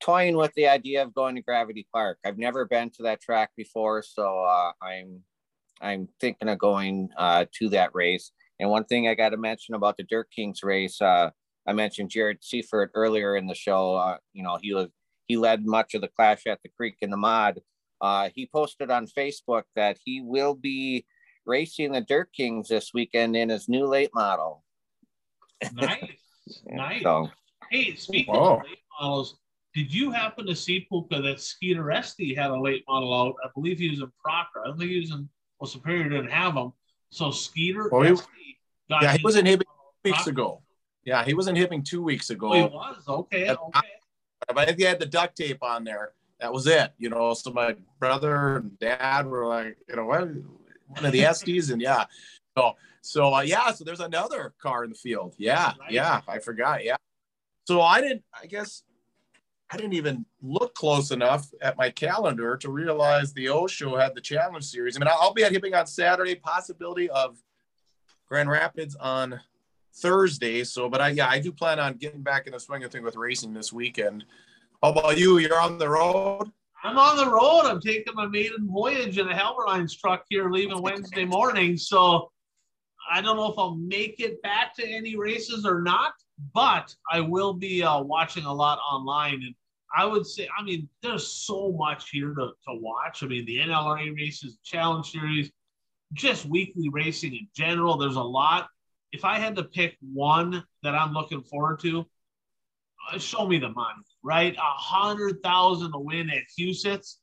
[0.00, 2.18] toying with the idea of going to Gravity Park.
[2.24, 5.22] I've never been to that track before, so uh, I'm
[5.80, 8.32] I'm thinking of going uh, to that race.
[8.60, 11.30] And one thing I got to mention about the Dirt Kings race, uh,
[11.66, 13.94] I mentioned Jared Seifert earlier in the show.
[13.94, 14.88] Uh, you know, he was
[15.26, 17.60] he led much of the Clash at the Creek in the mod.
[18.00, 21.04] Uh, he posted on Facebook that he will be
[21.46, 24.64] racing the Dirt Kings this weekend in his new late model.
[25.74, 26.02] Nice,
[26.66, 27.02] nice.
[27.02, 27.28] So,
[27.70, 28.56] hey, speaking Whoa.
[28.56, 29.36] of late models,
[29.74, 33.34] did you happen to see Puka that Skeeter Esty had a late model out?
[33.44, 34.62] I believe he was in Proctor.
[34.64, 35.28] I don't think he was in
[35.60, 36.72] well, Superior didn't have them.
[37.10, 38.14] So Skeeter Oh, he-
[38.88, 39.64] got Yeah, he was in Proctor.
[40.04, 40.62] weeks ago.
[41.04, 42.52] Yeah, he was in Hibbing two weeks ago.
[42.52, 43.50] Oh, he was okay.
[43.50, 43.88] Okay.
[44.48, 46.12] But I think he had the duct tape on there.
[46.40, 46.92] That was it.
[46.98, 50.20] You know, so my brother and dad were like, you know, what
[50.88, 52.04] one of the SDs, and yeah.
[52.56, 55.34] So so uh, yeah, so there's another car in the field.
[55.38, 55.90] Yeah, Right.
[55.90, 56.84] yeah, I forgot.
[56.84, 56.96] Yeah.
[57.66, 58.22] So I didn't.
[58.40, 58.82] I guess
[59.70, 64.14] I didn't even look close enough at my calendar to realize the O show had
[64.14, 64.96] the challenge series.
[64.96, 66.34] I mean, I'll be at Hibbing on Saturday.
[66.34, 67.38] Possibility of
[68.26, 69.38] Grand Rapids on
[69.96, 70.64] Thursday.
[70.64, 73.02] So, but I yeah, I do plan on getting back in the swing of thing
[73.02, 74.24] with racing this weekend.
[74.82, 75.38] How about you?
[75.38, 76.50] You're on the road.
[76.82, 77.62] I'm on the road.
[77.64, 81.76] I'm taking my maiden voyage in a Halberlines truck here, leaving Wednesday morning.
[81.76, 82.30] So
[83.10, 86.12] I don't know if I'll make it back to any races or not,
[86.54, 89.34] but I will be uh, watching a lot online.
[89.34, 89.54] And
[89.94, 93.22] I would say, I mean, there's so much here to, to watch.
[93.22, 95.50] I mean, the NLRA races, Challenge Series,
[96.12, 97.96] just weekly racing in general.
[97.96, 98.68] There's a lot.
[99.12, 102.06] If I had to pick one that I'm looking forward to,
[103.10, 104.54] uh, show me the money, right?
[104.54, 107.20] A hundred thousand to win at Huset's.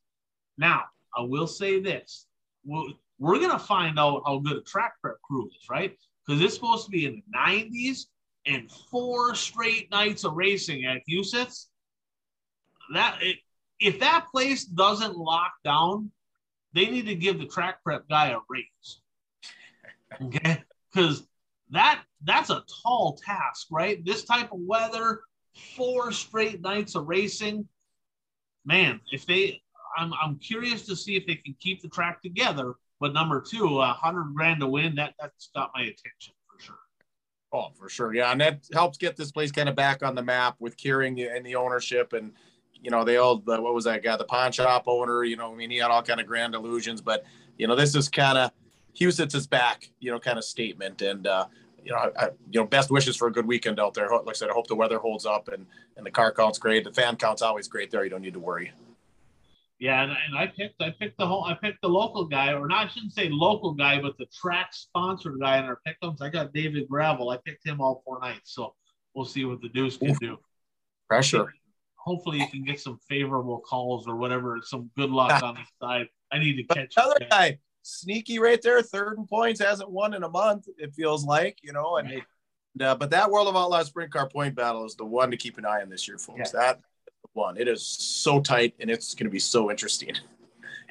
[0.57, 0.83] Now,
[1.15, 2.25] I will say this:
[2.63, 2.87] well,
[3.19, 5.95] we're gonna find out how good a track prep crew is, right?
[6.25, 8.05] Because it's supposed to be in the 90s
[8.45, 11.69] and four straight nights of racing at Huset's.
[12.93, 13.37] That it,
[13.79, 16.11] if that place doesn't lock down,
[16.73, 19.01] they need to give the track prep guy a raise.
[20.21, 20.63] Okay,
[20.93, 21.23] because
[21.71, 24.03] that that's a tall task, right?
[24.05, 25.21] This type of weather,
[25.75, 27.67] four straight nights of racing.
[28.65, 29.61] Man, if they,
[29.97, 32.75] I'm I'm curious to see if they can keep the track together.
[32.99, 36.34] But number two, a hundred grand to win, that that's got my attention.
[37.55, 40.21] Oh, for sure, yeah, and that helps get this place kind of back on the
[40.21, 42.33] map with Quiring and the ownership, and
[42.81, 45.23] you know they all what was that guy, the pawn shop owner.
[45.23, 47.23] You know, I mean, he had all kind of grand illusions, but
[47.57, 48.51] you know, this is kind of
[48.99, 51.45] Huset's is back, you know, kind of statement, and uh,
[51.81, 54.09] you know, I, you know, best wishes for a good weekend out there.
[54.09, 55.65] Like I said, I hope the weather holds up and
[55.95, 56.83] and the car count's great.
[56.83, 58.03] The fan count's always great there.
[58.03, 58.73] You don't need to worry.
[59.79, 62.67] Yeah, and, and I picked I picked the whole I picked the local guy, or
[62.67, 66.21] not I shouldn't say local guy, but the track sponsored guy in our pickums.
[66.21, 67.29] I got David Gravel.
[67.29, 68.73] I picked him all four nights, so
[69.13, 70.37] we'll see what the Deuce can do.
[71.09, 71.53] Pressure.
[71.95, 74.59] Hopefully, you can get some favorable calls or whatever.
[74.63, 76.07] Some good luck on the side.
[76.31, 80.23] I need to catch another guy sneaky right there, third in points, hasn't won in
[80.23, 80.67] a month.
[80.77, 82.87] It feels like you know, and, right.
[82.87, 85.57] uh, but that World of Outlaw Sprint Car Point Battle is the one to keep
[85.57, 86.51] an eye on this year, folks.
[86.53, 86.59] Yeah.
[86.59, 86.79] That
[87.35, 90.15] one, it is so tight, and it's going to be so interesting.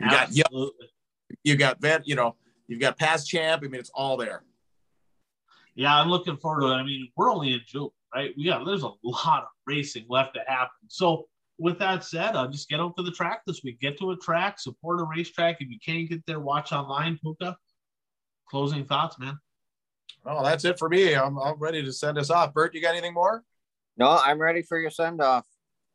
[0.00, 0.86] You Absolutely.
[0.86, 2.36] got you got vet, you know,
[2.68, 3.62] you've got past champ.
[3.64, 4.42] I mean, it's all there.
[5.74, 6.76] Yeah, I'm looking forward to it.
[6.76, 8.32] I mean, we're only in June, right?
[8.36, 10.70] We got there's a lot of racing left to happen.
[10.88, 11.26] So
[11.58, 13.80] with that said, uh, just get out to the track this week.
[13.80, 15.56] Get to a track, support a racetrack.
[15.60, 17.18] If you can't get there, watch online.
[17.18, 17.56] Puka,
[18.48, 19.38] closing thoughts, man.
[20.26, 21.14] Oh, that's it for me.
[21.14, 22.54] I'm, I'm ready to send us off.
[22.54, 23.44] Bert, you got anything more?
[23.96, 25.44] No, I'm ready for your send off.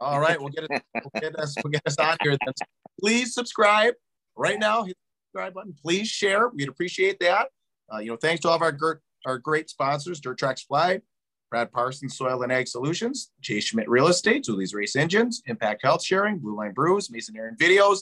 [0.02, 0.84] All right, we'll get it.
[0.96, 1.56] We'll get us.
[1.64, 2.38] We'll get us on here.
[2.46, 2.54] Then.
[3.00, 3.96] Please subscribe
[4.36, 4.84] right now.
[4.84, 5.76] Hit the subscribe button.
[5.82, 6.50] Please share.
[6.50, 7.48] We'd appreciate that.
[7.94, 11.02] Uh, you know, thanks to all of our our great sponsors, Dirt Track Supply,
[11.50, 16.04] Brad Parsons Soil and Ag Solutions, Jay Schmidt Real Estate, Zeuli's Race Engines, Impact Health
[16.04, 18.00] Sharing, Blue Line Brews, Mason Aaron Videos,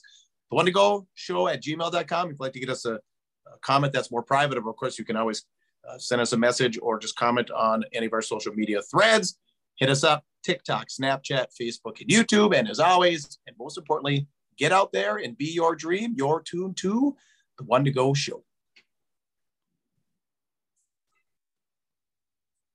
[0.50, 2.28] the one to go show at gmail.com.
[2.28, 5.06] If you'd like to get us a, a comment that's more private, of course, you
[5.06, 5.46] can always
[5.88, 9.38] uh, send us a message or just comment on any of our social media threads.
[9.78, 12.56] Hit us up TikTok, Snapchat, Facebook, and YouTube.
[12.56, 14.28] And as always, and most importantly,
[14.58, 17.16] get out there and be your dream, your tune to
[17.58, 18.44] the one to go show.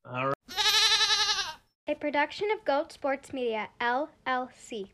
[0.05, 0.35] All right.
[1.89, 4.91] A production of Goat Sports Media, LLC.